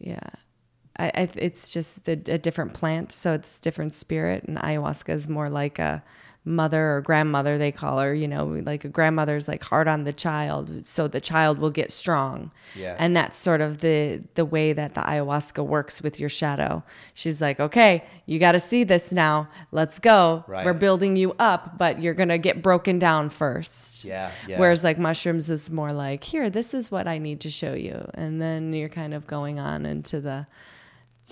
yeah, 0.00 0.30
I, 0.98 1.06
I, 1.14 1.28
it's 1.36 1.70
just 1.70 2.04
the, 2.04 2.12
a 2.12 2.38
different 2.38 2.74
plant, 2.74 3.12
so 3.12 3.32
it's 3.32 3.58
different 3.58 3.94
spirit. 3.94 4.44
And 4.44 4.58
ayahuasca 4.58 5.10
is 5.10 5.28
more 5.28 5.48
like 5.48 5.78
a 5.78 6.02
mother 6.44 6.96
or 6.96 7.00
grandmother, 7.00 7.56
they 7.56 7.70
call 7.70 7.98
her. 7.98 8.12
You 8.12 8.26
know, 8.26 8.44
like 8.44 8.84
a 8.84 8.88
grandmother's 8.88 9.46
like 9.46 9.62
hard 9.62 9.88
on 9.88 10.04
the 10.04 10.12
child, 10.12 10.84
so 10.84 11.08
the 11.08 11.20
child 11.20 11.58
will 11.58 11.70
get 11.70 11.90
strong. 11.90 12.50
Yeah. 12.74 12.96
And 12.98 13.16
that's 13.16 13.38
sort 13.38 13.60
of 13.60 13.78
the 13.78 14.22
the 14.34 14.44
way 14.44 14.72
that 14.72 14.94
the 14.94 15.00
ayahuasca 15.00 15.64
works 15.64 16.02
with 16.02 16.18
your 16.20 16.28
shadow. 16.28 16.82
She's 17.14 17.40
like, 17.40 17.60
okay, 17.60 18.04
you 18.26 18.38
got 18.38 18.52
to 18.52 18.60
see 18.60 18.84
this 18.84 19.12
now. 19.12 19.48
Let's 19.70 19.98
go. 19.98 20.44
Right. 20.46 20.64
We're 20.64 20.72
building 20.74 21.16
you 21.16 21.34
up, 21.38 21.78
but 21.78 22.02
you're 22.02 22.14
gonna 22.14 22.38
get 22.38 22.60
broken 22.60 22.98
down 22.98 23.30
first. 23.30 24.04
Yeah, 24.04 24.32
yeah. 24.48 24.58
Whereas 24.58 24.84
like 24.84 24.98
mushrooms 24.98 25.48
is 25.48 25.70
more 25.70 25.92
like, 25.92 26.24
here, 26.24 26.50
this 26.50 26.74
is 26.74 26.90
what 26.90 27.06
I 27.06 27.18
need 27.18 27.40
to 27.40 27.50
show 27.50 27.74
you. 27.74 28.10
And 28.14 28.42
then 28.42 28.72
you're 28.74 28.88
kind 28.88 29.14
of 29.14 29.26
going 29.26 29.58
on 29.58 29.86
into 29.86 30.20
the 30.20 30.46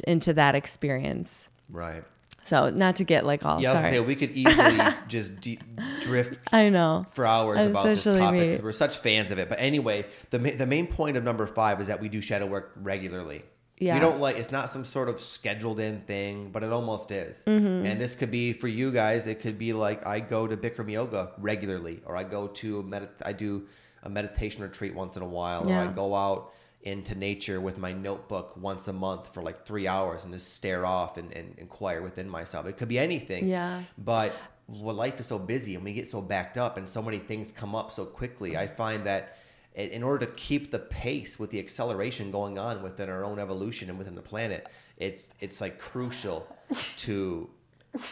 into 0.07 0.33
that 0.35 0.55
experience. 0.55 1.48
Right. 1.68 2.05
So 2.42 2.70
not 2.70 2.96
to 2.96 3.05
get 3.05 3.26
like 3.26 3.44
all 3.44 3.61
Yeah, 3.61 3.74
sorry. 3.74 3.90
say 3.90 4.00
we 4.00 4.16
could 4.16 4.31
easily 4.31 4.79
just 5.09 5.40
de- 5.40 5.59
drift 6.00 6.40
I 6.53 6.70
know. 6.70 7.07
for 7.12 7.26
hours 7.26 7.64
about 7.66 7.85
this 7.85 8.05
topic 8.05 8.50
because 8.53 8.62
we're 8.62 8.72
such 8.72 8.96
fans 8.96 9.31
of 9.31 9.38
it. 9.38 9.48
But 9.48 9.59
anyway, 9.61 10.07
the 10.31 10.38
ma- 10.38 10.50
the 10.57 10.66
main 10.66 10.87
point 10.87 11.16
of 11.16 11.24
number 11.24 11.46
five 11.46 11.81
is 11.81 11.88
that 11.88 12.00
we 12.00 12.09
do 12.09 12.20
shadow 12.20 12.46
work 12.46 12.72
regularly. 12.76 13.42
Yeah. 13.79 13.94
We 13.94 14.00
don't 14.00 14.20
like 14.20 14.37
it's 14.38 14.50
not 14.50 14.68
some 14.70 14.85
sort 14.85 15.09
of 15.09 15.20
scheduled 15.20 15.81
in 15.81 16.00
thing, 16.03 16.50
but 16.50 16.62
it 16.62 16.72
almost 16.72 17.11
is. 17.11 17.42
Mm-hmm. 17.46 17.87
And 17.87 18.00
this 18.00 18.14
could 18.14 18.31
be 18.31 18.53
for 18.53 18.68
you 18.68 18.90
guys. 18.90 19.26
It 19.26 19.40
could 19.40 19.59
be 19.59 19.72
like 19.72 20.07
I 20.07 20.20
go 20.20 20.46
to 20.46 20.57
Bikram 20.57 20.90
yoga 20.90 21.33
regularly, 21.38 22.00
or 22.07 22.16
I 22.16 22.24
go 22.24 22.46
to 22.48 22.81
a 22.81 22.83
medit- 22.83 23.09
I 23.24 23.33
do 23.33 23.66
a 24.03 24.09
meditation 24.09 24.62
retreat 24.62 24.94
once 24.94 25.16
in 25.16 25.22
a 25.22 25.26
while, 25.29 25.68
or 25.70 25.74
I 25.74 25.87
go 25.88 26.14
out 26.14 26.53
into 26.83 27.14
nature 27.14 27.61
with 27.61 27.77
my 27.79 27.93
notebook 27.93 28.57
once 28.57 28.88
a 28.88 28.93
month 28.93 29.33
for 29.35 29.43
like 29.43 29.66
three 29.66 29.87
hours 29.87 30.25
and 30.25 30.33
just 30.33 30.55
stare 30.55 30.87
off 30.87 31.19
and, 31.19 31.33
and 31.33 31.55
inquire 31.59 32.01
within 32.01 32.29
myself. 32.29 32.66
It 32.66 32.79
could 32.79 32.88
be 32.88 32.99
anything. 32.99 33.47
Yeah. 33.47 33.83
But 33.99 34.33
well, 34.66 34.95
life 34.95 35.21
is 35.21 35.27
so 35.27 35.38
busy 35.38 35.75
and 35.75 35.85
we 35.85 35.93
get 35.93 36.09
so 36.09 36.23
backed 36.23 36.57
up 36.57 36.77
and 36.77 36.88
so 36.88 37.03
many 37.03 37.19
things 37.19 37.53
come 37.53 37.75
up 37.75 37.90
so 37.90 38.07
quickly. 38.07 38.57
I 38.57 38.66
find 38.66 39.05
that 39.05 39.37
in 39.75 40.03
order 40.03 40.27
to 40.27 40.33
keep 40.33 40.71
the 40.71 40.79
pace 40.79 41.38
with 41.38 41.51
the 41.51 41.59
acceleration 41.59 42.31
going 42.31 42.59
on 42.59 42.83
within 42.83 43.09
our 43.09 43.25
own 43.25 43.38
evolution 43.38 43.88
and 43.88 43.99
within 43.99 44.14
the 44.14 44.23
planet, 44.23 44.69
it's 44.97 45.35
it's 45.40 45.61
like 45.61 45.79
crucial 45.79 46.49
to 46.97 47.49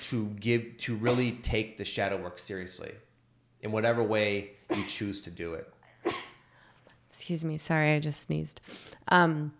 to 0.02 0.26
give 0.40 0.76
to 0.78 0.96
really 0.96 1.32
take 1.32 1.78
the 1.78 1.84
shadow 1.84 2.16
work 2.16 2.38
seriously 2.38 2.92
in 3.60 3.72
whatever 3.72 4.02
way 4.02 4.52
you 4.74 4.84
choose 4.86 5.20
to 5.22 5.30
do 5.30 5.54
it. 5.54 5.72
Excuse 7.10 7.44
me. 7.44 7.58
Sorry, 7.58 7.92
I 7.94 7.98
just 7.98 8.22
sneezed. 8.22 8.60
Um, 9.08 9.52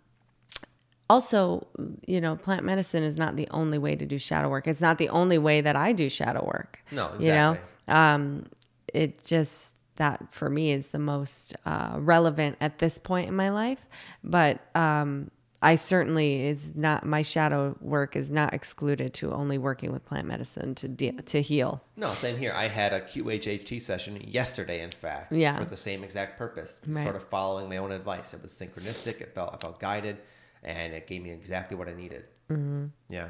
also, 1.09 1.67
you 2.05 2.21
know, 2.21 2.35
plant 2.35 2.63
medicine 2.63 3.03
is 3.03 3.17
not 3.17 3.35
the 3.35 3.47
only 3.49 3.77
way 3.77 3.95
to 3.95 4.05
do 4.05 4.19
shadow 4.19 4.49
work. 4.49 4.67
It's 4.67 4.81
not 4.81 4.99
the 4.99 5.09
only 5.09 5.37
way 5.37 5.61
that 5.61 5.75
I 5.75 5.91
do 5.91 6.07
shadow 6.07 6.45
work. 6.45 6.83
No, 6.91 7.05
exactly. 7.05 7.27
You 7.27 7.33
know, 7.33 7.57
um, 7.87 8.45
it 8.93 9.25
just 9.25 9.75
that 9.95 10.33
for 10.33 10.49
me 10.49 10.71
is 10.71 10.89
the 10.89 10.99
most 10.99 11.55
uh, 11.65 11.95
relevant 11.97 12.57
at 12.61 12.79
this 12.79 12.97
point 12.97 13.27
in 13.27 13.35
my 13.35 13.49
life. 13.49 13.85
But 14.23 14.59
um, 14.75 15.31
I 15.61 15.75
certainly 15.75 16.45
is 16.47 16.73
not 16.75 17.05
my 17.05 17.21
shadow 17.21 17.75
work 17.81 18.15
is 18.15 18.31
not 18.31 18.53
excluded 18.53 19.13
to 19.15 19.33
only 19.33 19.57
working 19.57 19.91
with 19.91 20.05
plant 20.05 20.25
medicine 20.27 20.73
to 20.75 20.87
de- 20.87 21.11
to 21.11 21.41
heal. 21.41 21.83
No, 21.97 22.07
same 22.07 22.37
here. 22.37 22.53
I 22.55 22.69
had 22.69 22.93
a 22.93 23.01
QHHT 23.01 23.81
session 23.81 24.21
yesterday, 24.25 24.81
in 24.81 24.91
fact, 24.91 25.33
Yeah. 25.33 25.57
for 25.57 25.65
the 25.65 25.75
same 25.75 26.03
exact 26.03 26.37
purpose, 26.37 26.79
Right. 26.87 27.03
sort 27.03 27.17
of 27.17 27.23
following 27.25 27.67
my 27.67 27.75
own 27.77 27.91
advice. 27.91 28.33
It 28.33 28.41
was 28.41 28.53
synchronistic. 28.53 29.19
It 29.19 29.35
felt 29.35 29.53
I 29.53 29.57
felt 29.57 29.79
guided, 29.81 30.17
and 30.63 30.93
it 30.93 31.07
gave 31.07 31.23
me 31.23 31.31
exactly 31.31 31.75
what 31.75 31.89
I 31.89 31.93
needed. 31.93 32.23
Mm-hmm. 32.49 32.85
Yeah. 33.09 33.27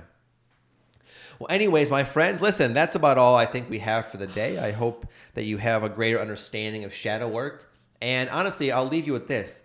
Well, 1.40 1.48
anyways, 1.50 1.90
my 1.90 2.04
friend, 2.04 2.40
listen, 2.40 2.74
that's 2.74 2.94
about 2.96 3.18
all 3.18 3.36
I 3.36 3.46
think 3.48 3.70
we 3.70 3.80
have 3.80 4.06
for 4.08 4.18
the 4.18 4.28
day. 4.28 4.60
I 4.60 4.72
hope 4.72 5.08
that 5.34 5.44
you 5.46 5.58
have 5.58 5.84
a 5.84 5.90
greater 5.90 6.20
understanding 6.20 6.84
of 6.84 6.94
shadow 6.94 7.28
work. 7.28 7.72
And 8.02 8.30
honestly, 8.30 8.72
I'll 8.72 8.86
leave 8.88 9.08
you 9.08 9.14
with 9.14 9.28
this. 9.28 9.64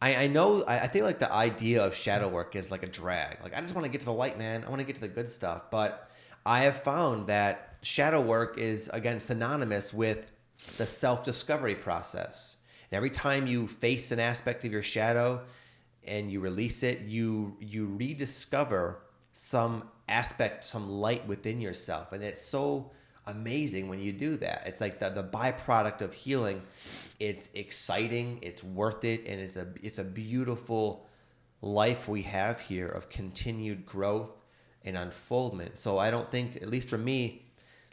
I, 0.00 0.14
I 0.24 0.26
know, 0.28 0.62
I, 0.64 0.80
I 0.80 0.86
think 0.86 1.04
like 1.04 1.18
the 1.18 1.32
idea 1.32 1.84
of 1.84 1.94
shadow 1.94 2.28
work 2.28 2.54
is 2.54 2.70
like 2.70 2.82
a 2.82 2.86
drag. 2.86 3.42
Like, 3.42 3.56
I 3.56 3.60
just 3.60 3.74
want 3.74 3.84
to 3.84 3.90
get 3.90 4.00
to 4.00 4.06
the 4.06 4.12
light, 4.12 4.38
man. 4.38 4.64
I 4.64 4.68
want 4.68 4.80
to 4.80 4.86
get 4.86 4.96
to 4.96 5.00
the 5.00 5.08
good 5.08 5.28
stuff. 5.28 5.70
But 5.70 6.10
I 6.46 6.60
have 6.60 6.82
found 6.82 7.26
that 7.26 7.76
shadow 7.82 8.20
work 8.20 8.58
is, 8.58 8.88
again, 8.92 9.20
synonymous 9.20 9.92
with 9.92 10.30
the 10.76 10.86
self 10.86 11.24
discovery 11.24 11.74
process. 11.74 12.56
And 12.90 12.96
every 12.96 13.10
time 13.10 13.46
you 13.46 13.66
face 13.66 14.12
an 14.12 14.20
aspect 14.20 14.64
of 14.64 14.72
your 14.72 14.82
shadow 14.82 15.42
and 16.06 16.30
you 16.30 16.40
release 16.40 16.82
it, 16.82 17.00
you 17.00 17.56
you 17.60 17.86
rediscover 17.86 19.00
some 19.32 19.88
aspect, 20.08 20.64
some 20.64 20.88
light 20.88 21.26
within 21.26 21.60
yourself. 21.60 22.12
And 22.12 22.22
it's 22.24 22.40
so 22.40 22.92
amazing 23.28 23.88
when 23.88 23.98
you 23.98 24.12
do 24.12 24.36
that. 24.38 24.64
It's 24.66 24.80
like 24.80 24.98
the, 24.98 25.10
the 25.10 25.22
byproduct 25.22 26.00
of 26.00 26.14
healing. 26.14 26.62
It's 27.20 27.50
exciting, 27.54 28.38
it's 28.42 28.62
worth 28.62 29.04
it, 29.04 29.26
and 29.26 29.40
it's 29.40 29.56
a 29.56 29.66
it's 29.82 29.98
a 29.98 30.04
beautiful 30.04 31.06
life 31.60 32.08
we 32.08 32.22
have 32.22 32.60
here 32.60 32.86
of 32.86 33.08
continued 33.08 33.84
growth 33.84 34.30
and 34.84 34.96
unfoldment. 34.96 35.78
So 35.78 35.98
I 35.98 36.10
don't 36.10 36.30
think, 36.30 36.56
at 36.56 36.68
least 36.68 36.88
for 36.88 36.98
me, 36.98 37.42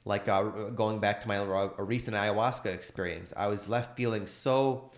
like 0.06 0.28
uh, 0.28 0.44
going 0.76 1.00
back 1.00 1.22
to 1.22 1.28
my 1.28 1.40
uh, 1.40 1.70
recent 1.80 2.16
ayahuasca 2.16 2.68
experience, 2.68 3.34
I 3.36 3.48
was 3.48 3.68
left 3.68 3.98
feeling 3.98 4.28
so 4.28 4.92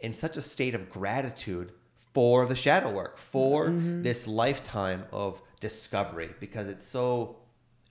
in 0.00 0.12
such 0.14 0.36
a 0.36 0.42
state 0.42 0.74
of 0.74 0.90
gratitude 0.90 1.72
for 2.12 2.46
the 2.46 2.56
shadow 2.56 2.90
work, 2.90 3.18
for 3.18 3.68
this 4.02 4.26
lifetime 4.26 5.04
of 5.12 5.40
discovery, 5.60 6.30
because 6.40 6.66
it's 6.66 6.84
so 6.84 7.36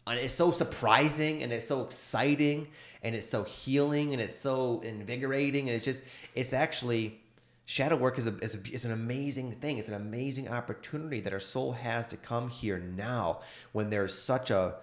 and 0.08 0.20
it's 0.20 0.34
so 0.34 0.52
surprising 0.52 1.44
and 1.44 1.52
it's 1.52 1.68
so 1.68 1.84
exciting 1.84 2.68
and 3.04 3.16
it's 3.16 3.30
so 3.30 3.44
healing 3.44 4.14
and 4.14 4.22
it's 4.22 4.38
so 4.38 4.80
invigorating 4.82 5.68
and 5.68 5.76
it's 5.76 5.86
just 5.86 6.04
it's 6.34 6.54
actually 6.54 7.20
shadow 7.66 7.98
work 7.98 8.18
is, 8.18 8.26
a, 8.26 8.38
is, 8.38 8.56
a, 8.56 8.60
is 8.74 8.86
an 8.86 8.94
amazing 8.94 9.52
thing. 9.52 9.78
It's 9.78 9.90
an 9.90 9.94
amazing 9.94 10.48
opportunity 10.48 11.20
that 11.22 11.34
our 11.34 11.40
soul 11.40 11.74
has 11.74 12.08
to 12.08 12.18
come 12.18 12.50
here 12.50 12.80
now 12.80 13.42
when 13.74 13.90
there's 13.90 14.18
such 14.18 14.50
a 14.50 14.76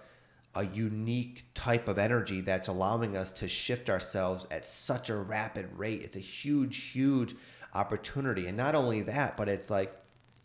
a 0.57 0.65
unique 0.67 1.43
type 1.53 1.89
of 1.89 1.99
energy 1.99 2.39
that's 2.39 2.69
allowing 2.69 3.17
us 3.17 3.33
to 3.33 3.45
shift 3.45 3.89
ourselves 3.89 4.47
at 4.49 4.65
such 4.65 5.09
a 5.09 5.15
rapid 5.15 5.67
rate. 5.77 6.01
It's 6.01 6.15
a 6.15 6.21
huge 6.21 6.77
huge 6.77 7.35
opportunity. 7.73 8.47
And 8.47 8.55
not 8.55 8.73
only 8.73 9.01
that 9.01 9.35
but 9.35 9.49
it's 9.49 9.69
like 9.69 9.93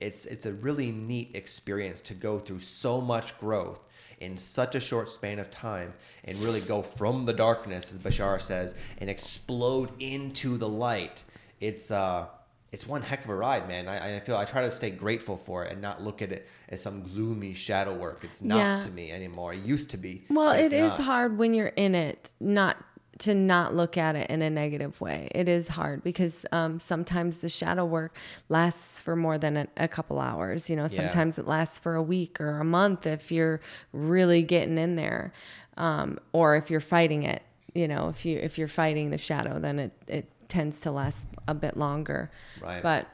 it's 0.00 0.26
it's 0.26 0.46
a 0.46 0.52
really 0.52 0.90
neat 0.90 1.30
experience 1.34 2.00
to 2.00 2.14
go 2.14 2.40
through 2.40 2.58
so 2.58 3.00
much 3.00 3.38
growth 3.38 3.80
in 4.20 4.36
such 4.36 4.74
a 4.74 4.80
short 4.80 5.10
span 5.10 5.38
of 5.38 5.50
time 5.50 5.92
and 6.24 6.36
really 6.38 6.60
go 6.60 6.82
from 6.82 7.24
the 7.24 7.32
darkness 7.32 7.90
as 7.92 7.98
Bashar 7.98 8.40
says 8.40 8.74
and 8.98 9.08
explode 9.10 9.90
into 9.98 10.56
the 10.58 10.68
light 10.68 11.24
it's 11.60 11.90
uh 11.90 12.26
it's 12.72 12.86
one 12.86 13.02
heck 13.02 13.24
of 13.24 13.30
a 13.30 13.34
ride 13.34 13.66
man 13.66 13.88
I, 13.88 14.16
I 14.16 14.20
feel 14.20 14.36
I 14.36 14.44
try 14.44 14.62
to 14.62 14.70
stay 14.70 14.90
grateful 14.90 15.36
for 15.36 15.64
it 15.64 15.72
and 15.72 15.80
not 15.82 16.02
look 16.02 16.22
at 16.22 16.30
it 16.32 16.46
as 16.68 16.80
some 16.82 17.02
gloomy 17.02 17.54
shadow 17.54 17.94
work 17.96 18.20
it's 18.22 18.42
not 18.42 18.58
Yeah. 18.58 18.80
to 18.80 18.90
me 18.90 19.10
anymore 19.10 19.54
it 19.54 19.64
used 19.64 19.90
to 19.90 19.96
be 19.96 20.24
Well, 20.30 20.52
it's 20.52 20.72
not. 20.72 21.00
hard 21.00 21.38
when 21.38 21.54
you're 21.54 21.68
in 21.68 21.94
it, 21.94 22.32
not 22.38 22.76
to 23.20 23.34
not 23.34 23.74
look 23.74 23.96
at 23.96 24.16
it 24.16 24.30
in 24.30 24.42
a 24.42 24.50
negative 24.50 25.00
way. 25.00 25.28
It 25.34 25.48
is 25.48 25.68
hard 25.68 26.02
because 26.02 26.44
um, 26.52 26.80
sometimes 26.80 27.38
the 27.38 27.48
shadow 27.48 27.84
work 27.84 28.16
lasts 28.48 28.98
for 28.98 29.14
more 29.16 29.38
than 29.38 29.56
a, 29.56 29.66
a 29.76 29.88
couple 29.88 30.18
hours. 30.20 30.68
You 30.68 30.76
know, 30.76 30.82
Yeah. 30.90 30.96
sometimes 31.00 31.38
it 31.38 31.46
lasts 31.46 31.78
for 31.78 31.94
a 31.94 32.02
week 32.02 32.40
or 32.40 32.58
a 32.58 32.64
month 32.64 33.06
if 33.06 33.30
you're 33.32 33.60
really 33.92 34.42
getting 34.42 34.78
in 34.78 34.96
there, 34.96 35.32
um, 35.76 36.18
or 36.32 36.56
if 36.56 36.70
you're 36.70 36.80
fighting 36.80 37.22
it. 37.22 37.42
You 37.74 37.86
know, 37.86 38.08
if 38.08 38.24
you 38.24 38.36
if 38.38 38.58
you're 38.58 38.66
fighting 38.68 39.10
the 39.10 39.18
shadow, 39.18 39.58
then 39.60 39.78
it 39.78 39.92
it 40.08 40.28
tends 40.48 40.80
to 40.80 40.90
last 40.90 41.28
a 41.46 41.54
bit 41.54 41.76
longer. 41.76 42.30
Right. 42.60 42.82
But 42.82 43.06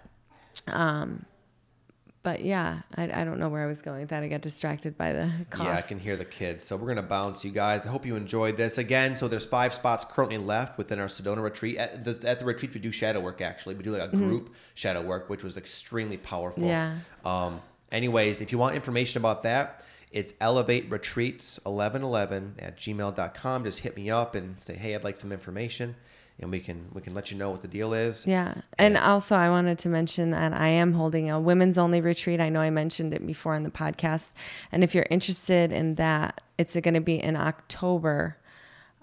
but 2.27 2.45
yeah, 2.45 2.81
I, 2.97 3.05
I 3.05 3.25
don't 3.25 3.39
know 3.39 3.49
where 3.49 3.63
I 3.63 3.69
was 3.69 3.83
going 3.83 4.01
with 4.01 4.09
that. 4.09 4.25
I 4.25 4.27
got 4.27 4.41
distracted 4.41 4.99
by 4.99 5.13
the 5.13 5.31
cough. 5.49 5.69
Yeah, 5.69 5.77
I 5.77 5.81
can 5.81 6.01
hear 6.01 6.17
the 6.17 6.25
kids. 6.25 6.65
So 6.65 6.77
we're 6.77 6.89
gonna 6.89 7.05
bounce, 7.05 7.45
you 7.45 7.53
guys. 7.53 7.87
I 7.87 7.89
hope 7.89 8.05
you 8.05 8.17
enjoyed 8.17 8.57
this. 8.57 8.79
Again, 8.79 9.15
so 9.15 9.29
there's 9.29 9.47
five 9.47 9.73
spots 9.73 10.05
currently 10.05 10.37
left 10.37 10.77
within 10.77 10.99
our 10.99 11.07
Sedona 11.07 11.41
retreat. 11.41 11.77
At 11.77 12.05
the, 12.05 12.29
at 12.29 12.41
the 12.41 12.45
retreat, 12.45 12.75
we 12.75 12.81
do 12.81 12.91
shadow 12.91 13.21
work. 13.21 13.41
Actually, 13.41 13.77
we 13.77 13.85
do 13.85 13.93
like 13.93 14.13
a 14.13 14.17
group 14.17 14.57
shadow 14.75 15.03
work, 15.03 15.31
which 15.31 15.45
was 15.45 15.57
extremely 15.57 16.17
powerful. 16.17 16.65
Mm-hmm. 16.65 16.71
Yeah. 16.71 16.97
Um. 17.25 17.61
Anyways, 17.93 18.41
if 18.41 18.51
you 18.51 18.59
want 18.59 18.75
information 18.75 19.23
about 19.23 19.45
that, 19.45 19.85
it's 20.11 20.35
Elevate 20.41 20.91
Retreats 20.91 21.61
1111 21.63 22.57
at 22.59 22.77
gmail.com. 22.77 23.63
Just 23.63 23.79
hit 23.79 23.97
me 23.97 24.11
up 24.11 24.35
and 24.35 24.57
say, 24.61 24.75
hey, 24.75 24.97
I'd 24.97 25.05
like 25.05 25.17
some 25.17 25.31
information, 25.31 25.95
and 26.39 26.51
we 26.51 26.61
can 26.61 26.89
we 26.93 27.01
can 27.01 27.15
let 27.15 27.31
you 27.31 27.39
know 27.39 27.51
what 27.51 27.63
the 27.63 27.69
deal 27.69 27.95
is. 27.95 28.25
Yeah. 28.27 28.55
And 28.79 28.97
also, 28.97 29.37
I 29.37 29.49
wanted 29.49 29.79
to 29.81 29.89
mention 29.89 30.33
that 30.33 30.53
I 30.53 30.69
am 30.69 30.93
holding 30.93 31.31
a 31.31 31.41
women's 31.41 31.79
only 31.79 32.01
retreat. 32.01 32.41
I 32.41 32.51
know 32.51 32.61
I 32.61 32.71
mentioned 32.71 33.15
it 33.15 33.27
before 33.27 33.55
on 33.55 33.63
the 33.63 33.71
podcast. 33.71 34.33
And 34.71 34.85
if 34.85 34.95
you're 34.95 35.07
interested 35.11 35.73
in 35.73 35.95
that, 35.95 36.43
it's 36.59 36.75
going 36.77 36.95
to 36.95 37.01
be 37.01 37.23
in 37.23 37.37
October 37.37 38.37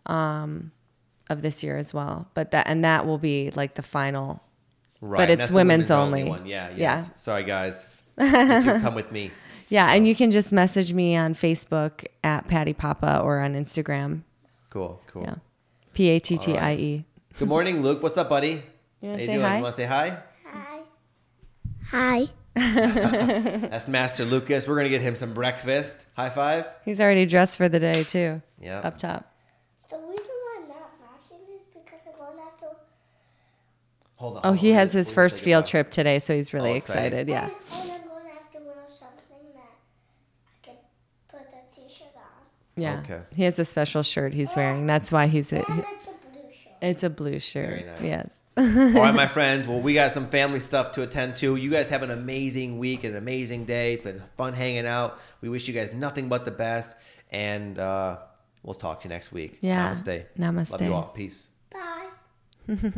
um, 0.05 0.71
of 1.29 1.41
this 1.41 1.63
year 1.63 1.77
as 1.77 1.93
well. 1.93 2.27
But 2.35 2.51
that, 2.51 2.67
and 2.67 2.83
that 2.83 3.07
will 3.07 3.17
be 3.17 3.49
like 3.51 3.75
the 3.75 3.83
final. 3.83 4.43
Right. 5.01 5.17
But 5.17 5.31
it's 5.31 5.49
the 5.49 5.55
women's 5.55 5.89
only. 5.89 6.23
one. 6.23 6.45
Yeah. 6.45 6.69
Yes. 6.69 6.77
Yeah. 6.77 7.15
Sorry, 7.15 7.43
guys. 7.43 7.85
You 8.15 8.29
come 8.29 8.93
with 8.93 9.11
me. 9.11 9.31
Yeah. 9.69 9.91
And 9.91 10.07
you 10.07 10.13
can 10.13 10.29
just 10.29 10.51
message 10.51 10.93
me 10.93 11.15
on 11.15 11.33
Facebook 11.33 12.05
at 12.23 12.47
Pattie 12.47 12.73
Papa 12.73 13.21
or 13.23 13.39
on 13.39 13.55
Instagram. 13.55 14.21
Cool. 14.69 15.01
Cool. 15.07 15.23
Yeah. 15.23 15.35
P 15.93 16.09
A 16.09 16.19
T 16.19 16.37
T 16.37 16.55
I 16.55 16.73
E. 16.75 17.05
Good 17.39 17.47
morning, 17.47 17.81
Luke. 17.81 18.03
What's 18.03 18.17
up, 18.17 18.29
buddy? 18.29 18.49
You 18.49 18.61
How 19.01 19.07
wanna 19.07 19.19
you 19.21 19.25
say 19.25 19.33
doing? 19.33 19.41
hi? 19.45 19.57
You 19.57 19.63
want 19.63 19.75
to 19.75 19.81
say 19.81 19.87
hi? 19.87 20.17
Hi. 20.45 20.79
Hi. 21.89 22.29
That's 22.55 23.87
Master 23.87 24.23
Lucas. 24.23 24.67
We're 24.67 24.75
gonna 24.75 24.89
get 24.89 25.01
him 25.01 25.15
some 25.15 25.33
breakfast. 25.33 26.05
High 26.15 26.29
five. 26.29 26.67
He's 26.85 27.01
already 27.01 27.25
dressed 27.25 27.57
for 27.57 27.67
the 27.67 27.79
day, 27.79 28.03
too. 28.03 28.41
Yeah. 28.61 28.79
Up 28.79 28.97
top. 28.97 29.33
The 29.89 29.97
reason 29.97 30.25
why 30.25 30.59
I'm 30.61 30.67
not 30.69 30.91
watching 31.01 31.37
is 31.55 31.61
because 31.73 31.99
I'm 32.07 32.17
going 32.19 32.37
to 32.37 32.43
have 32.43 32.57
to. 32.59 32.65
Hold 34.15 34.35
on. 34.37 34.41
Oh, 34.43 34.53
he 34.53 34.69
has 34.71 34.93
his 34.93 35.09
first 35.09 35.43
field 35.43 35.65
trip 35.65 35.89
today, 35.89 36.19
so 36.19 36.35
he's 36.35 36.53
really 36.53 36.71
Oh, 36.71 36.75
excited. 36.75 37.27
excited. 37.27 37.27
Yeah. 37.29 37.45
And, 37.45 37.51
and 37.51 37.91
I'm 38.03 38.07
going 38.09 38.23
to 38.25 38.29
have 38.31 38.51
to 38.51 38.57
wear 38.59 38.75
something 38.89 39.53
that 39.55 39.73
I 40.63 40.65
can 40.65 40.75
put 41.27 41.41
a 41.41 41.75
t-shirt 41.75 42.07
on. 42.15 42.81
Yeah. 42.81 42.99
Okay. 42.99 43.21
He 43.35 43.43
has 43.43 43.57
a 43.57 43.65
special 43.65 44.03
shirt 44.03 44.33
he's 44.35 44.51
oh. 44.51 44.57
wearing. 44.57 44.85
That's 44.85 45.11
why 45.11 45.25
he's 45.27 45.51
a, 45.51 45.65
And 45.69 45.83
it's 46.89 47.03
a 47.03 47.09
blue 47.09 47.39
shirt. 47.39 47.79
it's 47.79 47.81
a 47.81 47.83
blue 47.83 47.89
shirt. 47.89 47.99
Very 47.99 48.09
nice. 48.11 48.29
Yes. 48.55 48.95
All 48.95 49.01
right, 49.01 49.15
my 49.15 49.27
friends. 49.37 49.67
Well, 49.67 49.79
we 49.79 49.93
got 49.95 50.11
some 50.11 50.27
family 50.27 50.59
stuff 50.59 50.91
to 50.93 51.01
attend 51.01 51.37
to. 51.37 51.55
You 51.55 51.69
guys 51.71 51.89
have 51.89 52.03
an 52.03 52.11
amazing 52.11 52.77
week, 52.77 53.03
and 53.03 53.13
an 53.15 53.17
amazing 53.17 53.65
day. 53.65 53.93
It's 53.93 54.03
been 54.03 54.21
fun 54.37 54.53
hanging 54.53 54.85
out. 54.85 55.19
We 55.41 55.49
wish 55.49 55.67
you 55.67 55.73
guys 55.73 55.91
nothing 55.91 56.29
but 56.29 56.45
the 56.45 56.51
best, 56.51 56.95
and 57.31 57.79
uh, 57.79 58.17
we'll 58.61 58.75
talk 58.75 59.01
to 59.01 59.07
you 59.07 59.09
next 59.09 59.31
week. 59.31 59.57
Yeah. 59.61 59.93
Namaste. 59.95 60.25
Namaste. 60.37 60.71
Love 60.71 60.81
you 60.83 60.93
all. 60.93 61.03
Peace. 61.15 61.49
Bye. 61.71 62.09